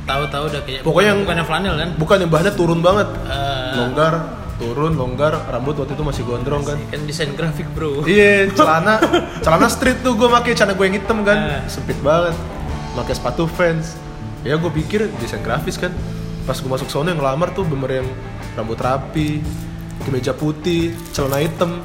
tahu-tahu 0.03 0.45
udah 0.49 0.63
kayak 0.65 0.81
Pokoknya 0.83 1.13
yang- 1.13 1.23
bukan 1.23 1.37
yang 1.37 1.47
flanel 1.47 1.75
kan 1.77 1.89
Bukan 1.95 2.17
yang 2.19 2.31
bahannya 2.33 2.55
turun 2.57 2.81
banget, 2.81 3.09
Eh, 3.23 3.73
longgar, 3.77 4.15
turun, 4.57 4.93
longgar, 4.95 5.39
rambut 5.47 5.75
waktu 5.77 5.93
itu 5.93 6.03
masih 6.03 6.23
gondrong 6.25 6.65
kan. 6.65 6.79
kan 6.83 7.01
desain 7.05 7.31
grafik 7.33 7.69
bro 7.71 8.03
Iya, 8.03 8.51
celana, 8.53 8.99
celana 9.39 9.69
street 9.69 10.01
tuh 10.01 10.15
gue 10.15 10.27
make, 10.27 10.51
celana 10.51 10.73
gue 10.73 10.83
yang 10.83 10.97
hitam 10.97 11.19
Ah. 11.19 11.25
kan, 11.25 11.39
sempit 11.67 11.99
banget, 12.01 12.35
pakai 12.99 13.15
sepatu 13.15 13.47
Vans. 13.49 13.95
ya 14.41 14.55
gue 14.55 14.71
pikir 14.73 15.11
desain 15.19 15.41
grafis 15.41 15.75
kan. 15.75 15.91
Pas 16.45 16.55
gue 16.55 16.67
masuk 16.67 16.89
sono 16.89 17.07
yang 17.07 17.19
ngelamar 17.19 17.51
tuh 17.51 17.63
bener 17.63 18.03
yang 18.03 18.09
rambut 18.55 18.77
rapi 18.77 19.43
kemeja 20.01 20.33
putih 20.33 20.95
celana 21.11 21.39
hitam. 21.39 21.83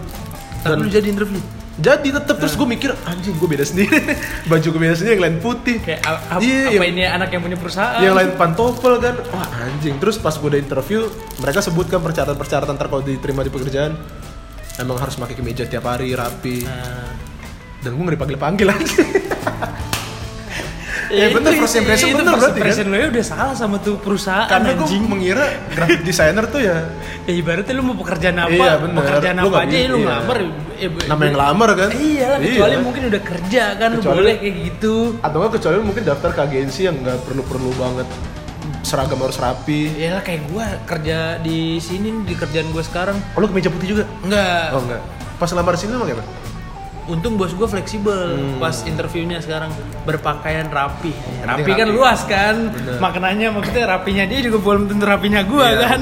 Tapi 0.61 0.77
lu 0.77 0.87
jadi 0.87 1.07
interview. 1.07 1.41
jadi 1.73 2.05
tetep 2.13 2.37
terus 2.37 2.53
gue 2.53 2.63
mikir 2.63 2.93
anjing 3.03 3.33
gue 3.33 3.49
beda 3.49 3.65
sendiri. 3.65 3.97
Baju 4.49 4.67
gue 4.69 4.79
beda 4.79 4.95
sendiri 4.95 5.13
yang 5.15 5.25
lain 5.25 5.37
putih. 5.39 5.77
Kayak 5.79 6.01
Iya, 6.37 6.69
apa 6.69 6.73
yang- 6.79 6.85
ini 6.87 7.03
anak 7.03 7.29
yang 7.29 7.41
punya 7.41 7.57
perusahaan? 7.57 7.97
yang 7.99 8.13
lain 8.13 8.29
pantofel 8.33 8.93
kan. 8.97 9.15
Wah 9.29 9.49
anjing. 9.59 9.97
Terus 9.97 10.15
pas 10.15 10.31
gue 10.31 10.47
udah 10.47 10.61
interview 10.61 11.09
mereka 11.37 11.59
sebutkan 11.59 11.99
persyaratan-persyaratan 11.99 12.73
ntar 12.73 12.87
kalau 12.87 13.01
diterima 13.01 13.41
di 13.41 13.49
pekerjaan. 13.49 13.97
Emang 14.75 14.97
harus 14.97 15.13
pakai 15.13 15.33
kemeja 15.33 15.65
tiap 15.65 15.83
hari 15.83 16.13
rapi. 16.13 16.61
Nah, 16.63 17.09
dan 17.81 17.91
gue 17.91 18.01
nggak 18.01 18.15
dipanggil 18.15 18.37
panggil 18.37 18.67
lagi 18.69 18.87
ya 21.13 21.27
bener, 21.29 21.51
first 21.55 21.75
impression 21.75 22.07
itu 22.07 22.17
bener 22.17 22.25
first 22.27 22.41
berarti, 22.41 22.51
kan? 22.51 22.59
impression 22.59 22.85
lo 22.85 22.95
ya 22.95 23.07
udah 23.07 23.23
salah 23.23 23.53
sama 23.53 23.75
tuh 23.77 23.95
perusahaan 23.97 24.47
karena 24.47 24.69
gue 24.73 24.87
mengira 25.03 25.45
graphic 25.69 26.01
designer 26.01 26.45
tuh 26.45 26.59
ya 26.59 26.77
Ya 27.23 27.33
ibaratnya 27.33 27.73
lu 27.73 27.83
mau 27.83 27.95
pekerjaan 27.95 28.35
apa? 28.35 28.51
Iya, 28.51 28.73
bener. 28.77 28.99
Pekerjaan 28.99 29.35
Lu 29.37 29.47
apa 29.47 29.59
aja 29.61 29.71
ya 29.73 29.87
lu 29.87 29.97
iya. 29.97 30.07
ngelamar. 30.11 30.37
eh, 30.75 30.89
nama 31.05 31.21
yang 31.21 31.33
ngelamar 31.33 31.69
kan 31.73 31.89
Iya 31.93 32.25
lah, 32.27 32.39
kecuali 32.41 32.75
mungkin 32.77 33.01
udah 33.07 33.21
kerja 33.23 33.63
kan 33.73 33.87
lu 33.87 33.97
Kecuali- 33.97 34.17
boleh 34.19 34.35
kayak 34.35 34.55
gitu. 34.65 34.95
atau 35.17 35.37
nggak 35.37 35.51
kecuali 35.53 35.75
lu 35.75 35.85
mungkin 35.85 36.03
daftar 36.03 36.29
ke 36.29 36.41
agensi 36.43 36.81
yang 36.83 36.95
nggak 36.97 37.17
perlu 37.23 37.43
perlu 37.43 37.71
banget 37.73 38.07
seragam 38.81 39.17
harus 39.17 39.37
rapi 39.37 39.95
Ya 39.95 40.11
lah 40.11 40.21
kayak 40.21 40.41
gua 40.47 40.65
kerja 40.83 41.17
di 41.39 41.59
sini 41.77 42.11
di 42.21 42.33
kerjaan 42.33 42.67
gua 42.69 42.81
sekarang. 42.81 43.15
oh 43.15 43.39
lu 43.39 43.47
kemeja 43.47 43.69
putih 43.69 43.87
juga 43.89 44.03
Enggak. 44.21 44.67
oh 44.71 44.81
enggak 44.81 45.01
pas 45.33 45.49
lamar 45.49 45.73
sini 45.73 45.91
lu 45.91 46.01
pakai 46.01 46.15
apa 46.15 46.25
Untung 47.03 47.35
bos 47.35 47.51
gua 47.51 47.67
fleksibel 47.67 48.15
Hmm. 48.39 48.57
pas 48.57 48.71
interviewnya 48.83 49.37
sekarang 49.37 49.69
berpakaian 50.03 50.67
rapi. 50.67 51.11
Rapi 51.43 51.61
rapi. 51.61 51.71
kan 51.75 51.87
luas 51.87 52.23
kan. 52.23 52.55
Bener. 52.69 52.95
Maknanya 52.97 53.47
maksudnya 53.51 53.83
rapinya 53.85 54.23
dia 54.23 54.39
juga 54.39 54.57
belum 54.57 54.87
tentu 54.87 55.03
rapinya 55.03 55.43
gua 55.43 55.67
Iya, 55.67 55.77
kan. 55.81 55.99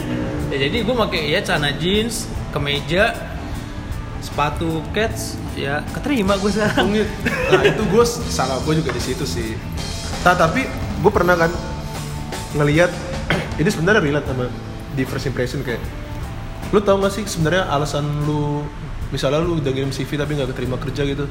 ya 0.50 0.56
jadi 0.66 0.76
gua 0.82 1.06
pakai 1.06 1.30
ya 1.30 1.38
celana 1.40 1.70
jeans, 1.72 2.26
kemeja, 2.50 3.14
sepatu 4.20 4.82
cats, 4.90 5.38
ya 5.54 5.86
keterima 5.92 6.34
gua 6.36 6.50
sekarang. 6.50 6.98
Nah 7.50 7.62
itu 7.62 7.82
gue 7.84 8.04
salah 8.28 8.58
gue 8.60 8.74
juga 8.76 8.90
di 8.90 8.98
situ 8.98 9.22
sih. 9.22 9.54
Nah 10.20 10.34
tapi 10.34 10.66
gue 11.00 11.12
pernah 11.14 11.32
kan 11.32 11.50
ngelihat 12.52 12.90
ini 13.60 13.70
sebenarnya 13.70 14.02
relate 14.02 14.26
sama 14.26 14.46
di 14.90 15.02
first 15.04 15.24
impression 15.24 15.62
kayak 15.62 15.78
lu 16.70 16.78
tau 16.78 16.98
gak 16.98 17.10
sih 17.10 17.24
sebenarnya 17.24 17.66
alasan 17.66 18.04
lu 18.22 18.62
misalnya 19.10 19.42
lu 19.42 19.58
udah 19.58 19.70
ngirim 19.70 19.90
CV 19.90 20.10
tapi 20.18 20.38
nggak 20.38 20.50
keterima 20.54 20.76
kerja 20.78 21.02
gitu. 21.06 21.24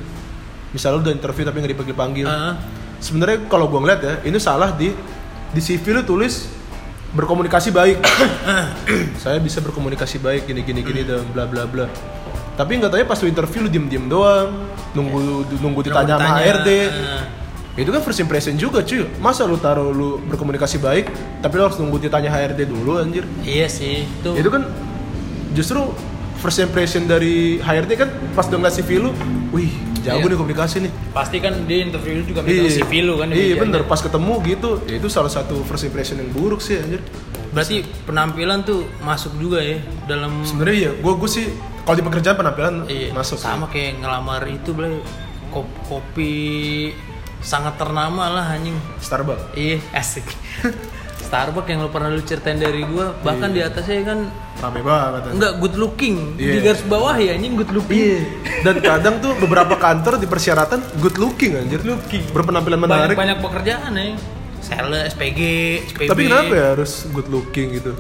Misalnya 0.76 0.96
lu 1.00 1.02
udah 1.10 1.14
interview 1.16 1.44
tapi 1.48 1.58
nggak 1.64 1.72
dipanggil 1.74 1.96
panggil 1.98 2.28
Heeh. 2.30 2.54
sebenarnya 3.02 3.38
kalau 3.50 3.66
gue 3.72 3.80
ngeliat 3.82 4.00
ya 4.04 4.14
ini 4.28 4.38
salah 4.38 4.76
di 4.76 4.94
di 5.50 5.62
CV 5.64 5.98
lu 5.98 6.02
tulis 6.06 6.46
berkomunikasi 7.14 7.74
baik. 7.74 7.98
Saya 9.24 9.42
bisa 9.42 9.64
berkomunikasi 9.66 10.22
baik 10.22 10.46
gini 10.46 10.62
gini 10.62 10.82
gini 10.86 11.02
dan 11.02 11.26
bla 11.34 11.50
bla 11.50 11.66
bla. 11.66 11.90
Tapi 12.54 12.72
nggak 12.76 12.92
tahu 12.92 13.00
ya 13.00 13.08
pas 13.08 13.20
lu 13.24 13.28
interview 13.32 13.60
lu 13.66 13.70
diem 13.72 13.88
diem 13.88 14.06
doang 14.06 14.52
nunggu 14.94 15.48
nunggu 15.64 15.80
ditanya 15.86 16.18
sama 16.18 16.42
HRD 16.42 16.70
eh. 16.90 17.24
itu 17.78 17.94
kan 17.94 18.02
first 18.04 18.20
impression 18.20 18.54
juga 18.60 18.84
cuy. 18.84 19.08
Masa 19.24 19.48
lu 19.48 19.56
taruh 19.56 19.90
lu 19.90 20.20
berkomunikasi 20.28 20.78
baik 20.78 21.08
tapi 21.40 21.54
lu 21.56 21.64
harus 21.66 21.80
nunggu 21.80 21.98
ditanya 22.04 22.30
HRD 22.30 22.68
dulu 22.68 23.00
anjir? 23.00 23.24
Iya 23.42 23.72
sih, 23.72 24.04
itu. 24.06 24.30
itu 24.36 24.50
kan 24.52 24.68
justru 25.56 25.82
first 26.40 26.60
impression 26.60 27.04
dari 27.04 27.36
HRD 27.60 27.92
kan 27.96 28.08
pas 28.32 28.44
udah 28.44 28.58
ngeliat 28.58 28.76
CV 28.76 28.90
lu 28.98 29.12
wih 29.52 29.70
jago 30.00 30.20
Iya. 30.22 30.28
nih 30.28 30.38
komunikasi 30.38 30.76
nih 30.80 30.92
Pasti 31.12 31.38
kan 31.38 31.54
di 31.64 31.76
interview 31.82 32.18
lu 32.18 32.24
juga 32.24 32.40
minta 32.40 32.72
CV 32.72 33.04
lu 33.04 33.20
kan. 33.20 33.28
iya 33.30 33.56
bener 33.56 33.84
pas 33.84 34.00
ketemu 34.00 34.34
gitu 34.46 34.70
ya 34.86 34.96
itu 34.96 35.08
salah 35.08 35.28
satu 35.28 35.60
first 35.64 35.84
impression 35.84 36.18
yang 36.18 36.32
buruk 36.32 36.60
sih 36.60 36.80
anjir 36.80 37.04
Berarti 37.50 37.82
penampilan 38.06 38.62
tuh 38.62 38.86
masuk 39.02 39.34
juga 39.36 39.60
ya 39.60 39.78
dalam 40.06 40.46
sebenarnya 40.46 40.76
iya 40.78 40.92
gue 40.94 41.14
gue 41.14 41.30
sih 41.30 41.46
kalau 41.82 41.98
di 41.98 42.06
pekerjaan 42.06 42.38
penampilan 42.38 42.76
iya, 42.86 43.10
masuk 43.10 43.36
sama 43.36 43.66
sih. 43.66 43.74
kayak 43.74 43.92
ngelamar 44.00 44.42
itu 44.46 44.70
beli 44.72 45.02
kopi, 45.50 45.74
kopi 45.84 46.34
sangat 47.42 47.76
ternama 47.76 48.30
lah 48.30 48.46
anjing. 48.50 48.78
Starbucks 49.00 49.58
Iya, 49.58 49.82
asik. 49.92 50.28
Starbucks 51.30 51.70
yang 51.70 51.86
lu 51.86 51.94
pernah 51.94 52.10
lu 52.10 52.20
ceritain 52.20 52.58
dari 52.58 52.82
gua, 52.82 53.14
bahkan 53.22 53.54
di 53.54 53.62
atasnya 53.62 54.02
kan 54.02 54.20
rame 54.60 54.82
banget 54.82 55.30
enggak 55.30 55.54
good 55.62 55.78
looking. 55.78 56.34
Di 56.34 56.58
Iya. 56.58 56.62
garis 56.66 56.82
bawah 56.84 57.14
ya 57.14 57.38
anjing 57.38 57.54
good 57.54 57.70
looking. 57.70 57.94
Iya. 57.94 58.20
Dan 58.60 58.76
kadang 58.82 59.16
tuh 59.22 59.38
beberapa 59.38 59.78
kantor 59.78 60.18
di 60.18 60.26
persyaratan 60.26 60.82
good 60.98 61.22
looking 61.22 61.54
anjir. 61.54 61.86
Looking. 61.86 62.34
Berpenampilan 62.34 62.82
Banyak 62.82 63.14
menarik. 63.14 63.16
banyak 63.16 63.38
pekerjaan 63.40 63.94
ya. 63.94 64.18
Sales, 64.60 65.14
SPG, 65.14 65.40
SPB. 65.88 66.10
Tapi 66.10 66.22
kenapa 66.26 66.52
ya 66.52 66.66
harus 66.74 67.06
good 67.08 67.30
looking 67.30 67.78
gitu? 67.78 67.94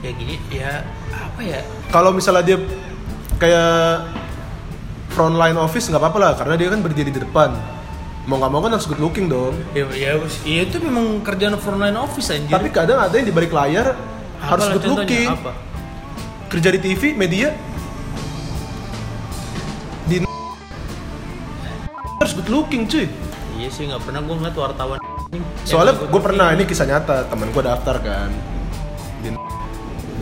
Ya 0.00 0.10
gini, 0.14 0.38
ya 0.48 0.86
apa 1.10 1.40
ya? 1.42 1.60
Kalau 1.90 2.14
misalnya 2.14 2.46
dia 2.46 2.58
kayak 3.36 4.06
frontline 5.10 5.58
office 5.58 5.90
nggak 5.90 5.98
apa-apa 5.98 6.18
lah 6.18 6.32
karena 6.32 6.54
dia 6.54 6.68
kan 6.70 6.78
berdiri 6.78 7.10
di 7.10 7.20
depan. 7.20 7.52
Mau 8.22 8.38
nggak 8.38 8.52
mau 8.54 8.62
kan 8.62 8.70
harus 8.78 8.86
good 8.86 9.02
looking 9.02 9.26
dong. 9.26 9.58
Ya, 9.74 9.82
ya, 9.90 10.14
ya 10.46 10.60
itu 10.62 10.78
memang 10.78 11.26
kerjaan 11.26 11.58
frontline 11.58 11.98
office 11.98 12.30
anjir. 12.30 12.54
Tapi 12.54 12.70
kadang 12.70 13.02
ada 13.02 13.10
yang 13.18 13.26
di 13.26 13.34
balik 13.34 13.50
layar 13.50 13.98
Apa 14.38 14.46
harus 14.54 14.66
good 14.78 14.86
looking. 14.94 15.26
Apa? 15.26 15.50
Kerja 16.46 16.68
di 16.70 16.80
TV, 16.82 17.18
media 17.18 17.50
di 20.06 20.22
harus 22.22 22.32
good 22.38 22.50
looking 22.50 22.86
cuy. 22.86 23.10
Iya 23.58 23.68
sih 23.74 23.90
nggak 23.90 24.06
pernah 24.06 24.22
gue 24.22 24.34
ngeliat 24.38 24.54
wartawan. 24.54 24.98
Soalnya 25.66 25.98
gue 25.98 26.20
pernah 26.22 26.54
ini 26.54 26.62
kisah 26.62 26.86
nyata 26.86 27.26
teman 27.26 27.50
gue 27.50 27.62
daftar 27.66 27.98
kan. 27.98 28.30
Di 29.26 29.34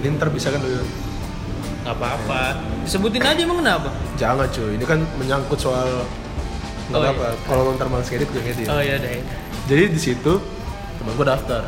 ini 0.00 0.08
ntar 0.16 0.32
bisa 0.32 0.48
kan 0.48 0.64
lu 0.64 0.80
nggak 1.84 1.96
apa-apa. 2.00 2.64
Sebutin 2.88 3.20
aja 3.20 3.40
emang 3.44 3.60
kenapa? 3.60 3.92
Jangan 4.16 4.48
cuy, 4.48 4.80
ini 4.80 4.84
kan 4.88 5.04
menyangkut 5.20 5.60
soal 5.60 6.08
nggak 6.90 7.00
Oh, 7.00 7.04
apa-apa. 7.06 7.26
Kalau 7.44 7.62
ntar 7.72 7.86
malas 7.86 8.06
ngedit 8.06 8.28
gue 8.28 8.42
ngedit. 8.42 8.66
Oh 8.66 8.78
iya 8.78 8.96
deh. 8.96 9.22
Jadi 9.64 9.84
di 9.88 10.00
situ 10.00 10.32
teman 10.96 11.12
gue 11.12 11.24
daftar, 11.24 11.62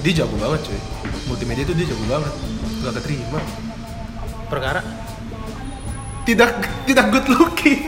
dia 0.00 0.12
jago 0.16 0.34
banget 0.34 0.60
cuy. 0.64 0.80
Multimedia 1.24 1.62
itu 1.62 1.74
dia 1.74 1.86
jago 1.86 2.04
banget, 2.06 2.32
gak 2.80 2.94
keterima. 2.96 3.40
Perkara 4.46 4.80
Tidak 6.22 6.50
tidak 6.84 7.06
good 7.10 7.26
looking. 7.30 7.84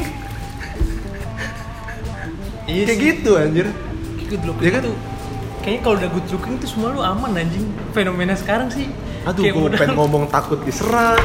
Iya 2.66 2.84
Kayak 2.84 2.98
gitu 3.00 3.30
anjir. 3.34 3.66
Good 4.26 4.42
looking 4.44 4.62
Iya 4.62 4.72
kan? 4.74 4.82
tuh. 4.84 4.96
Kayaknya 5.58 5.80
kalau 5.80 5.96
udah 5.96 6.10
good 6.10 6.28
looking 6.28 6.54
tuh 6.58 6.68
semua 6.68 6.88
lu 6.90 7.00
aman 7.00 7.30
anjing. 7.32 7.64
Fenomena 7.90 8.34
sekarang 8.34 8.68
sih. 8.68 8.90
Aduh, 9.24 9.40
kayak 9.40 9.54
gue 9.54 9.64
udah- 9.64 9.80
pengen 9.80 9.96
ngomong 9.96 10.24
takut 10.28 10.60
diserang. 10.60 11.16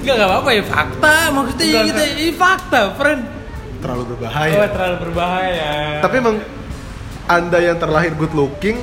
Enggak 0.00 0.14
enggak 0.14 0.28
apa-apa 0.28 0.50
ya 0.50 0.62
fakta 0.62 1.14
maksudnya 1.30 1.64
Enggak, 1.64 1.84
gitu. 1.86 2.02
Ini 2.18 2.32
fakta, 2.34 2.80
friend. 2.94 3.22
Terlalu 3.80 4.02
Oh, 4.02 4.08
berbahaya. 4.12 4.68
terlalu 4.68 4.96
berbahaya. 5.02 5.72
Tapi 6.00 6.14
emang 6.16 6.36
anda 7.26 7.58
yang 7.58 7.76
terlahir 7.76 8.12
good 8.12 8.32
looking 8.32 8.76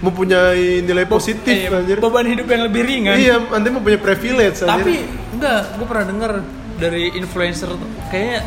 mempunyai 0.00 0.82
nilai 0.82 1.06
positif 1.06 1.48
Eh, 1.64 1.70
anjir. 1.70 1.96
beban 1.96 2.26
hidup 2.26 2.44
yang 2.44 2.62
lebih 2.62 2.82
ringan. 2.82 3.16
Iya, 3.16 3.40
anda 3.48 3.68
mempunyai 3.70 3.96
privilege 3.96 4.60
anjir. 4.60 4.68
Tapi 4.68 4.94
enggak, 5.32 5.60
gue 5.74 5.86
pernah 5.86 6.04
dengar 6.04 6.32
dari 6.74 7.14
influencer 7.14 7.70
kayaknya 8.10 8.42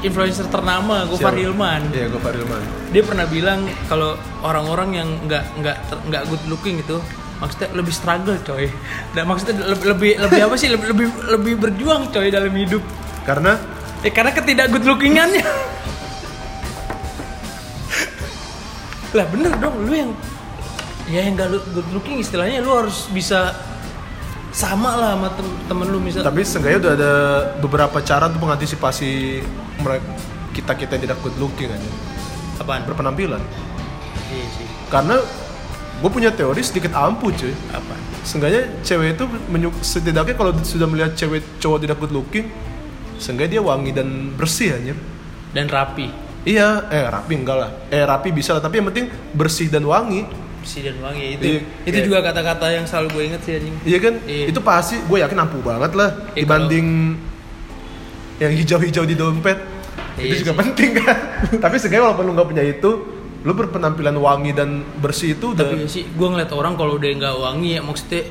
influencer 0.00 0.46
ternama 0.46 1.04
Gofar 1.04 1.32
Siapa? 1.32 1.40
Hilman. 1.40 1.80
Iya, 1.90 2.06
Gofar 2.08 2.32
Hilman. 2.32 2.62
Dia 2.90 3.02
pernah 3.02 3.26
bilang 3.26 3.60
kalau 3.86 4.14
orang-orang 4.40 4.90
yang 4.94 5.08
enggak 5.20 5.44
enggak 5.56 5.76
enggak 6.04 6.22
good 6.26 6.44
looking 6.46 6.78
itu 6.78 6.96
maksudnya 7.36 7.68
lebih 7.72 7.90
struggle 7.90 8.36
coy. 8.42 8.68
Dan 9.10 9.24
maksudnya 9.24 9.54
lebih 9.66 9.86
lebih, 9.88 10.12
lebih 10.20 10.40
apa 10.44 10.54
sih? 10.54 10.68
Lebih, 10.68 10.86
lebih 10.90 11.06
lebih 11.28 11.54
berjuang 11.58 12.08
coy 12.08 12.28
dalam 12.28 12.52
hidup. 12.52 12.84
Karena 13.22 13.56
Eh 14.00 14.12
karena 14.12 14.32
ketidak 14.32 14.72
good 14.72 14.84
lookingannya. 14.84 15.44
lah 19.10 19.26
bener 19.26 19.50
dong 19.58 19.74
lu 19.90 19.90
yang 19.90 20.10
ya 21.10 21.26
yang 21.26 21.34
gak 21.34 21.50
good 21.74 21.90
looking 21.90 22.22
istilahnya 22.22 22.62
lu 22.62 22.70
harus 22.70 23.10
bisa 23.10 23.58
sama 24.54 24.94
lah 24.94 25.18
sama 25.18 25.28
tem- 25.34 25.58
temen 25.66 25.86
lu 25.90 25.98
misal 25.98 26.22
tapi 26.22 26.46
seenggaknya 26.46 26.78
udah 26.78 26.92
ada 26.94 27.12
beberapa 27.58 27.98
cara 28.06 28.30
untuk 28.30 28.46
mengantisipasi 28.46 29.42
mereka 29.82 30.06
kita 30.54 30.72
kita 30.74 30.90
yang 30.98 31.02
tidak 31.10 31.18
good 31.22 31.36
looking 31.38 31.70
aja. 31.70 31.90
Apaan? 32.58 32.82
Berpenampilan. 32.84 33.40
Iya 34.30 34.46
sih. 34.58 34.66
Karena 34.90 35.16
gue 36.00 36.10
punya 36.10 36.30
teori 36.34 36.60
sedikit 36.60 36.92
ampuh 36.94 37.30
cuy. 37.30 37.54
Apa? 37.70 37.94
Seenggaknya 38.26 38.68
cewek 38.82 39.16
itu 39.16 39.24
setidaknya 39.80 40.34
kalau 40.36 40.52
sudah 40.60 40.86
melihat 40.90 41.14
cewek 41.16 41.42
cowok 41.62 41.78
tidak 41.86 41.96
good 42.02 42.12
looking 42.12 42.46
seenggaknya 43.20 43.52
dia 43.52 43.62
wangi 43.62 43.90
dan 43.92 44.08
bersih 44.32 44.72
anjir 44.72 44.96
dan 45.50 45.66
rapi 45.66 46.08
iya 46.42 46.88
eh 46.88 47.04
rapi 47.06 47.32
enggak 47.36 47.56
lah 47.58 47.70
eh 47.86 48.02
rapi 48.02 48.28
bisa 48.30 48.50
lah 48.50 48.60
tapi 48.60 48.80
yang 48.80 48.88
penting 48.88 49.06
bersih 49.30 49.68
dan 49.68 49.84
wangi 49.84 50.24
bersih 50.58 50.82
dan 50.82 50.96
wangi 51.00 51.24
itu 51.34 51.44
Iya, 51.46 51.60
itu 51.84 51.96
iya. 51.96 52.04
juga 52.04 52.18
kata-kata 52.22 52.66
yang 52.70 52.84
selalu 52.84 53.08
gue 53.10 53.22
inget 53.26 53.40
sih 53.42 53.52
anjing 53.54 53.74
iya 53.82 53.98
kan 53.98 54.14
Iya. 54.22 54.44
itu 54.48 54.60
pasti 54.60 54.96
gue 54.98 55.18
yakin 55.18 55.38
ampuh 55.38 55.62
banget 55.62 55.92
lah 55.94 56.10
Iya, 56.30 56.42
dibanding 56.42 56.86
yang 58.38 58.52
hijau-hijau 58.54 59.04
di 59.04 59.14
dompet 59.14 59.58
Iya 60.16 60.24
itu 60.26 60.34
juga 60.42 60.52
sih. 60.52 60.58
penting 60.58 60.90
kan 60.96 61.16
tapi 61.64 61.76
seenggaknya 61.76 62.04
walaupun 62.06 62.24
lu 62.24 62.32
nggak 62.34 62.48
punya 62.48 62.64
itu 62.66 62.90
lu 63.40 63.52
berpenampilan 63.54 64.12
wangi 64.14 64.52
dan 64.52 64.70
bersih 64.96 65.32
itu 65.34 65.52
udah 65.52 65.64
tapi 65.66 65.88
sih 65.88 66.04
gue 66.06 66.28
ngeliat 66.28 66.50
orang 66.50 66.76
kalau 66.76 66.96
udah 66.96 67.08
nggak 67.10 67.36
wangi 67.36 67.70
ya 67.72 67.80
maksudnya 67.80 68.22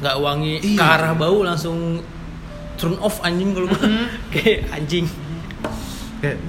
nggak 0.00 0.16
wangi 0.16 0.54
Iya. 0.64 0.74
ke 0.74 0.84
arah 0.84 1.12
bau 1.14 1.38
langsung 1.40 2.02
turn 2.80 2.96
off 2.98 3.20
anjing 3.20 3.52
kalau 3.52 3.68
gue 3.68 3.78
kayak 4.32 4.72
anjing. 4.72 5.04
Kayak 6.18 6.40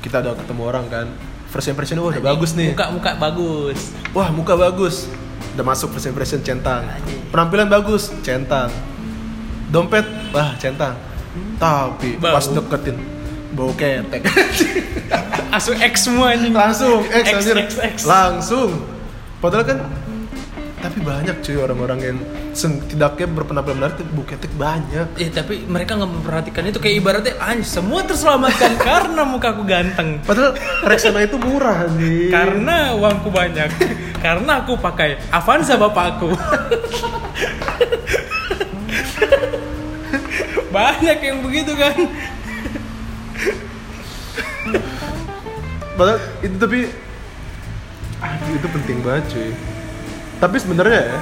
kita 0.00 0.16
udah 0.22 0.34
ketemu 0.38 0.62
orang 0.64 0.86
kan 0.86 1.06
first 1.50 1.66
impression 1.66 1.98
wah 1.98 2.08
udah 2.08 2.16
Anjing. 2.16 2.30
bagus 2.30 2.50
nih. 2.54 2.68
muka 2.72 2.86
muka 2.94 3.10
bagus. 3.18 3.80
Wah 4.14 4.28
muka 4.30 4.54
bagus. 4.54 5.10
Udah 5.58 5.64
masuk 5.66 5.90
first 5.90 6.06
impression 6.06 6.38
centang. 6.40 6.86
Anjing. 6.86 7.18
penampilan 7.28 7.66
bagus 7.66 8.14
centang. 8.22 8.70
Dompet 9.68 10.06
wah 10.30 10.54
centang. 10.56 10.94
Tapi 11.58 12.16
Bau. 12.16 12.38
pas 12.38 12.46
deketin 12.46 12.96
bau 13.50 13.74
ketek. 13.74 14.22
Langsung 15.52 15.74
X 15.74 15.94
semua 16.06 16.30
anjing. 16.30 16.54
Langsung 16.54 17.02
X, 17.02 17.26
X. 17.26 17.38
X, 17.50 17.70
X. 17.82 17.96
langsung. 18.06 18.70
Padahal 19.42 19.66
kan 19.66 19.78
tapi 20.80 21.02
banyak 21.02 21.42
cuy 21.42 21.56
orang-orang 21.58 21.98
yang 22.00 22.18
sen- 22.52 22.82
tidaknya 22.86 23.26
berpenampilan 23.30 23.76
menarik 23.78 23.96
ketek 24.26 24.52
banyak. 24.58 25.06
Eh 25.16 25.30
tapi 25.30 25.64
mereka 25.66 25.94
nggak 25.96 26.10
memperhatikan 26.10 26.62
itu. 26.66 26.78
Kayak 26.82 26.96
ibaratnya 27.02 27.34
anjing 27.38 27.66
semua 27.66 28.02
terselamatkan 28.02 28.78
karena 28.88 29.22
mukaku 29.26 29.62
ganteng. 29.66 30.18
Padahal 30.26 30.54
Rexona 30.86 31.24
itu 31.24 31.36
murah 31.38 31.86
nih 31.94 32.30
karena 32.30 32.94
uangku 32.98 33.30
banyak. 33.30 33.70
Karena 34.20 34.60
aku 34.64 34.76
pakai 34.76 35.16
Avanza 35.32 35.80
bapakku. 35.80 36.34
Banyak 40.70 41.18
yang 41.18 41.42
begitu 41.42 41.74
kan? 41.74 41.94
Padahal 45.98 46.18
itu 46.46 46.56
tapi 46.56 46.78
aduh, 48.22 48.52
itu 48.54 48.68
penting 48.70 48.96
banget 49.02 49.24
cuy. 49.34 49.50
Tapi 50.38 50.56
sebenarnya 50.62 51.00
ya 51.10 51.18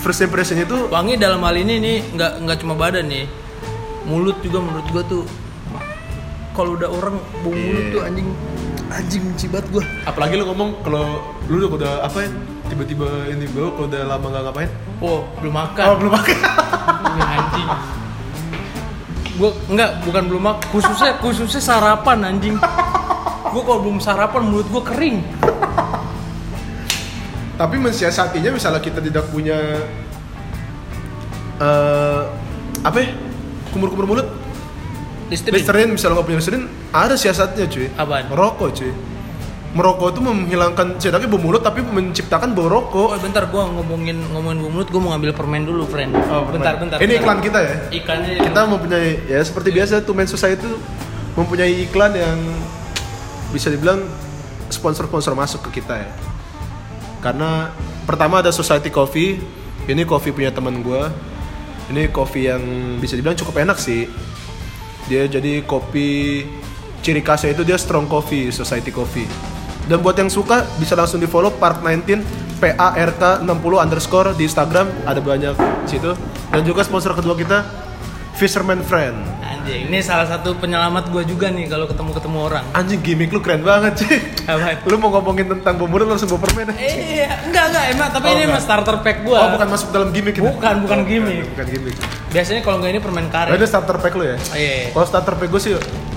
first 0.00 0.24
impression 0.24 0.56
itu 0.56 0.88
wangi 0.88 1.20
dalam 1.20 1.44
hal 1.44 1.54
ini 1.54 1.76
nih 1.78 1.96
nggak 2.16 2.32
nggak 2.44 2.58
cuma 2.64 2.74
badan 2.74 3.06
nih. 3.06 3.28
Mulut 4.08 4.40
juga 4.40 4.64
menurut 4.64 4.86
gua 4.90 5.04
tuh 5.04 5.22
kalau 6.56 6.74
udah 6.74 6.88
orang 6.90 7.16
bau 7.44 7.52
mulut 7.52 7.84
Iya. 7.84 7.92
tuh 7.94 8.00
anjing 8.02 8.28
anjing 8.90 9.22
banget 9.52 9.66
gua. 9.70 9.84
Apalagi 10.08 10.34
lu 10.40 10.44
ngomong 10.50 10.80
kalau 10.82 11.04
lu 11.46 11.62
udah, 11.62 11.70
udah 11.76 11.92
apa 12.02 12.26
ya 12.26 12.28
tiba-tiba 12.72 13.06
ini 13.28 13.44
bau 13.52 13.70
kalau 13.76 13.86
udah 13.86 14.02
lama 14.08 14.26
nggak 14.26 14.42
ngapain? 14.48 14.70
Oh 15.04 15.20
belum 15.38 15.54
makan. 15.54 15.84
Oh 15.84 15.96
belum 16.00 16.12
makan. 16.16 16.36
Ini 17.10 17.22
anjing. 17.26 17.68
Gua 19.36 19.50
enggak 19.68 19.90
bukan 20.04 20.22
belum 20.28 20.42
makan 20.42 20.64
khususnya 20.72 21.10
khususnya 21.20 21.60
sarapan 21.60 22.18
anjing. 22.24 22.56
Gua 23.50 23.62
kalau 23.66 23.80
belum 23.84 23.98
sarapan 24.00 24.42
mulut 24.48 24.66
gua 24.72 24.82
kering 24.84 25.20
tapi 27.60 27.76
mensiasatinya 27.76 28.56
misalnya 28.56 28.80
kita 28.80 29.04
tidak 29.04 29.28
punya 29.28 29.60
eh 31.60 32.22
apa 32.80 32.96
ya 33.04 33.12
kumur-kumur 33.76 34.08
mulut 34.08 34.28
Listerin. 35.28 35.60
Listerin 35.60 35.88
misalnya 35.92 36.18
nggak 36.18 36.26
punya 36.32 36.38
Listerin 36.40 36.64
ada 36.88 37.14
siasatnya 37.20 37.68
cuy 37.68 37.92
Apaan? 38.00 38.32
merokok 38.32 38.80
cuy 38.80 38.92
merokok 39.76 40.08
itu 40.16 40.20
menghilangkan 40.24 40.98
setidaknya 40.98 41.28
bau 41.28 41.38
mulut 41.38 41.60
tapi 41.60 41.84
menciptakan 41.84 42.56
bau 42.56 42.66
rokok 42.66 43.12
Oh 43.12 43.20
bentar 43.20 43.44
gua 43.52 43.68
ngomongin 43.68 44.18
ngomongin 44.32 44.58
bau 44.64 44.72
mulut 44.72 44.88
gua 44.88 45.00
mau 45.04 45.10
ngambil 45.14 45.30
permen 45.36 45.62
dulu 45.62 45.84
friend. 45.86 46.10
Oh, 46.16 46.48
bentar 46.50 46.74
permen. 46.74 46.90
bentar. 46.90 46.98
Ini 46.98 47.06
bentar. 47.06 47.20
iklan 47.22 47.38
kita 47.38 47.58
ya. 47.62 47.74
Iklannya 47.94 48.30
Kita 48.50 48.60
mempunyai 48.66 49.10
ya 49.30 49.40
seperti 49.46 49.68
biasa 49.70 50.02
tuh 50.02 50.14
Men 50.18 50.26
Society 50.26 50.66
itu 50.66 50.72
mempunyai 51.38 51.86
iklan 51.86 52.10
yang 52.18 52.38
bisa 53.54 53.70
dibilang 53.70 54.02
sponsor-sponsor 54.74 55.38
masuk 55.38 55.70
ke 55.70 55.78
kita 55.78 56.02
ya. 56.02 56.10
Karena 57.20 57.72
pertama 58.08 58.40
ada 58.40 58.50
Society 58.52 58.88
Coffee. 58.88 59.40
Ini 59.88 60.04
coffee 60.04 60.32
punya 60.32 60.52
teman 60.52 60.80
gua. 60.84 61.12
Ini 61.90 62.08
kopi 62.14 62.46
yang 62.46 62.62
bisa 63.02 63.18
dibilang 63.18 63.36
cukup 63.36 63.64
enak 63.64 63.78
sih. 63.80 64.06
Dia 65.10 65.26
jadi 65.26 65.64
kopi 65.66 66.42
ciri 67.02 67.24
khasnya 67.24 67.56
itu 67.56 67.64
dia 67.66 67.80
strong 67.80 68.06
coffee, 68.06 68.52
Society 68.52 68.94
Coffee. 68.94 69.26
Dan 69.90 70.04
buat 70.04 70.14
yang 70.14 70.30
suka 70.30 70.62
bisa 70.78 70.94
langsung 70.94 71.18
di 71.18 71.26
follow 71.26 71.50
Park 71.50 71.82
19 71.82 72.22
PARK 72.62 73.42
60 73.42 73.48
underscore 73.80 74.36
di 74.36 74.46
Instagram 74.46 74.86
ada 75.08 75.18
banyak 75.18 75.56
situ. 75.88 76.14
Dan 76.52 76.62
juga 76.62 76.86
sponsor 76.86 77.16
kedua 77.16 77.34
kita 77.34 77.64
Fisherman 78.38 78.84
Friend. 78.86 79.39
Anjing, 79.70 79.86
ini 79.86 79.98
salah 80.02 80.26
satu 80.26 80.58
penyelamat 80.58 81.14
gua 81.14 81.22
juga 81.22 81.46
nih 81.46 81.70
kalau 81.70 81.86
ketemu-ketemu 81.86 82.38
orang. 82.42 82.64
Anjing 82.74 82.98
gimmick 82.98 83.30
lu 83.30 83.38
keren 83.38 83.62
banget 83.62 84.02
sih. 84.02 84.18
Apa? 84.50 84.82
Lu 84.82 84.98
mau 84.98 85.14
ngomongin 85.14 85.46
tentang 85.46 85.78
lu 85.78 85.86
langsung 85.86 86.26
bawa 86.26 86.42
permen. 86.42 86.74
Eh, 86.74 87.22
iya, 87.22 87.38
enggak 87.46 87.64
enggak 87.70 87.84
emang 87.94 88.08
tapi 88.10 88.26
Oh, 88.26 88.30
ini 88.30 88.42
enggak. 88.42 88.50
emang 88.50 88.62
starter 88.66 88.96
pack 88.98 89.16
gua. 89.22 89.38
Oh 89.38 89.48
bukan 89.54 89.68
masuk 89.70 89.88
dalam 89.94 90.10
gimmick 90.10 90.34
itu? 90.34 90.42
Bukan, 90.42 90.74
bukan 90.82 90.98
Oh, 90.98 91.06
gimmick. 91.06 91.46
Bukan 91.54 91.66
gimmick. 91.70 91.94
Biasanya 92.34 92.60
kalau 92.66 92.76
enggak 92.82 92.90
ini 92.90 93.00
permen 93.00 93.26
karet. 93.30 93.54
ini 93.54 93.66
starter 93.70 93.96
pack 93.96 94.14
lu 94.18 94.24
ya? 94.26 94.36
Iya. 94.58 94.90
Kalau 94.90 95.06
starter 95.06 95.34
pack 95.38 95.48
gue 95.48 95.62
sih 95.62 95.72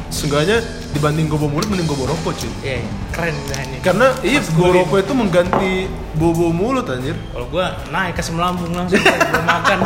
seenggaknya 0.10 0.58
dibanding 0.94 1.26
gue 1.26 1.38
bawa 1.38 1.50
mulut 1.54 1.70
mending 1.70 1.86
gue 1.86 1.98
bawa 1.98 2.14
rokok 2.14 2.34
cuy 2.38 2.52
Iya, 2.62 2.86
keren 3.10 3.34
dah 3.50 3.60
ini. 3.66 3.78
karena 3.82 4.08
iya 4.22 4.38
Mas 4.38 4.50
guling. 4.54 4.86
rokok 4.86 4.98
itu 5.02 5.14
mengganti 5.18 5.72
bau-bau 6.14 6.54
mulut 6.54 6.86
anjir 6.86 7.18
Kalau 7.34 7.50
gua 7.50 7.74
naik 7.90 8.14
ke 8.14 8.22
lambung 8.34 8.70
langsung 8.78 9.02
belum 9.02 9.46
makan. 9.46 9.80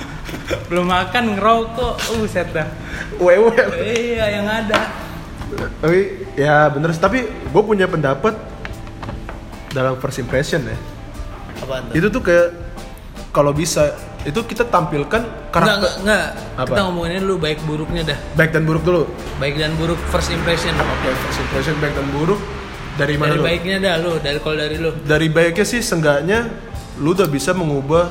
belum 0.72 0.86
makan 0.88 1.24
ngerokok, 1.36 1.94
uh 1.96 2.24
set 2.24 2.48
dah. 2.52 2.64
Wewe 3.18 3.52
Iya, 3.76 4.24
yang 4.32 4.46
ada. 4.46 4.80
tapi 5.78 6.00
ya 6.34 6.68
bener 6.68 6.90
sih. 6.90 7.00
tapi 7.00 7.18
gue 7.24 7.62
punya 7.62 7.86
pendapat 7.86 8.36
dalam 9.70 9.96
first 9.96 10.18
impression 10.18 10.60
ya 10.62 10.76
Apaan 11.58 11.88
tuh? 11.88 11.94
itu 11.94 12.06
tuh 12.08 12.20
kayak 12.20 12.48
kalau 13.30 13.52
bisa 13.52 13.92
itu 14.22 14.36
kita 14.42 14.64
tampilkan 14.64 15.22
karakter 15.48 15.78
enggak, 15.78 15.94
enggak. 16.00 16.26
Apa? 16.54 16.68
Kita 16.68 16.82
ngomongin 16.84 17.22
dulu 17.22 17.36
baik 17.38 17.58
buruknya 17.62 18.02
dah. 18.04 18.18
baik 18.34 18.50
dan 18.50 18.62
buruk 18.62 18.82
dulu 18.82 19.02
Baik 19.38 19.56
dan 19.56 19.72
buruk 19.74 19.98
first 20.08 20.28
impression. 20.28 20.74
oke 20.74 21.08
first 21.22 21.40
impression 21.40 21.74
baik 21.78 21.94
dan 21.94 22.08
buruk 22.10 22.40
dari 22.94 23.14
mana 23.14 23.30
Dari 23.30 23.36
dulu? 23.36 23.46
baiknya 23.46 23.76
dah 23.78 23.94
lu, 23.96 24.12
dari 24.18 24.38
kalau 24.38 24.56
dari 24.58 24.76
lu. 24.76 24.90
dari 25.00 25.28
baiknya 25.28 25.64
sih 25.64 25.80
seenggaknya 25.80 26.50
lu 26.98 27.14
udah 27.14 27.26
bisa 27.26 27.50
mengubah 27.52 28.10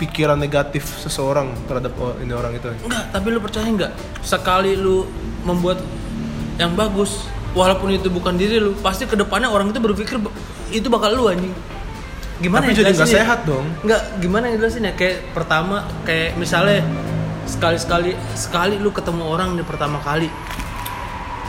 pikiran 0.00 0.34
negatif 0.34 0.82
seseorang 0.98 1.52
terhadap 1.64 1.92
ini 2.18 2.32
orang 2.32 2.56
itu 2.56 2.72
Enggak, 2.80 3.04
tapi 3.12 3.26
lu 3.28 3.38
percaya 3.38 3.68
enggak? 3.68 3.92
Sekali 4.20 4.72
lu 4.74 5.04
membuat 5.42 5.84
yang 6.56 6.72
bagus, 6.72 7.28
walaupun 7.52 7.92
itu 7.92 8.08
bukan 8.08 8.34
diri 8.34 8.56
lu, 8.56 8.72
pasti 8.76 9.04
ke 9.04 9.14
depannya 9.14 9.46
orang 9.46 9.68
itu 9.68 9.78
berpikir 9.78 10.16
"Ba- 10.16 10.32
itu 10.70 10.88
bakal 10.88 11.12
lu 11.12 11.28
anjing. 11.28 11.52
Gimana 12.40 12.64
tapi 12.64 12.72
ya 12.72 12.76
jadi 12.80 12.92
nggak 12.96 13.10
sehat 13.12 13.38
dong 13.44 13.68
Enggak, 13.80 14.00
gimana 14.16 14.48
yang 14.48 14.56
jelasin 14.58 14.82
ya? 14.82 14.92
Kayak 14.94 15.28
pertama, 15.30 15.84
kayak 16.02 16.34
misalnya 16.34 16.80
sekali-sekali 17.44 18.16
sekali 18.32 18.76
lu 18.76 18.88
ketemu 18.90 19.22
orang 19.22 19.52
nih 19.54 19.62
pertama 19.62 20.00
kali. 20.00 20.32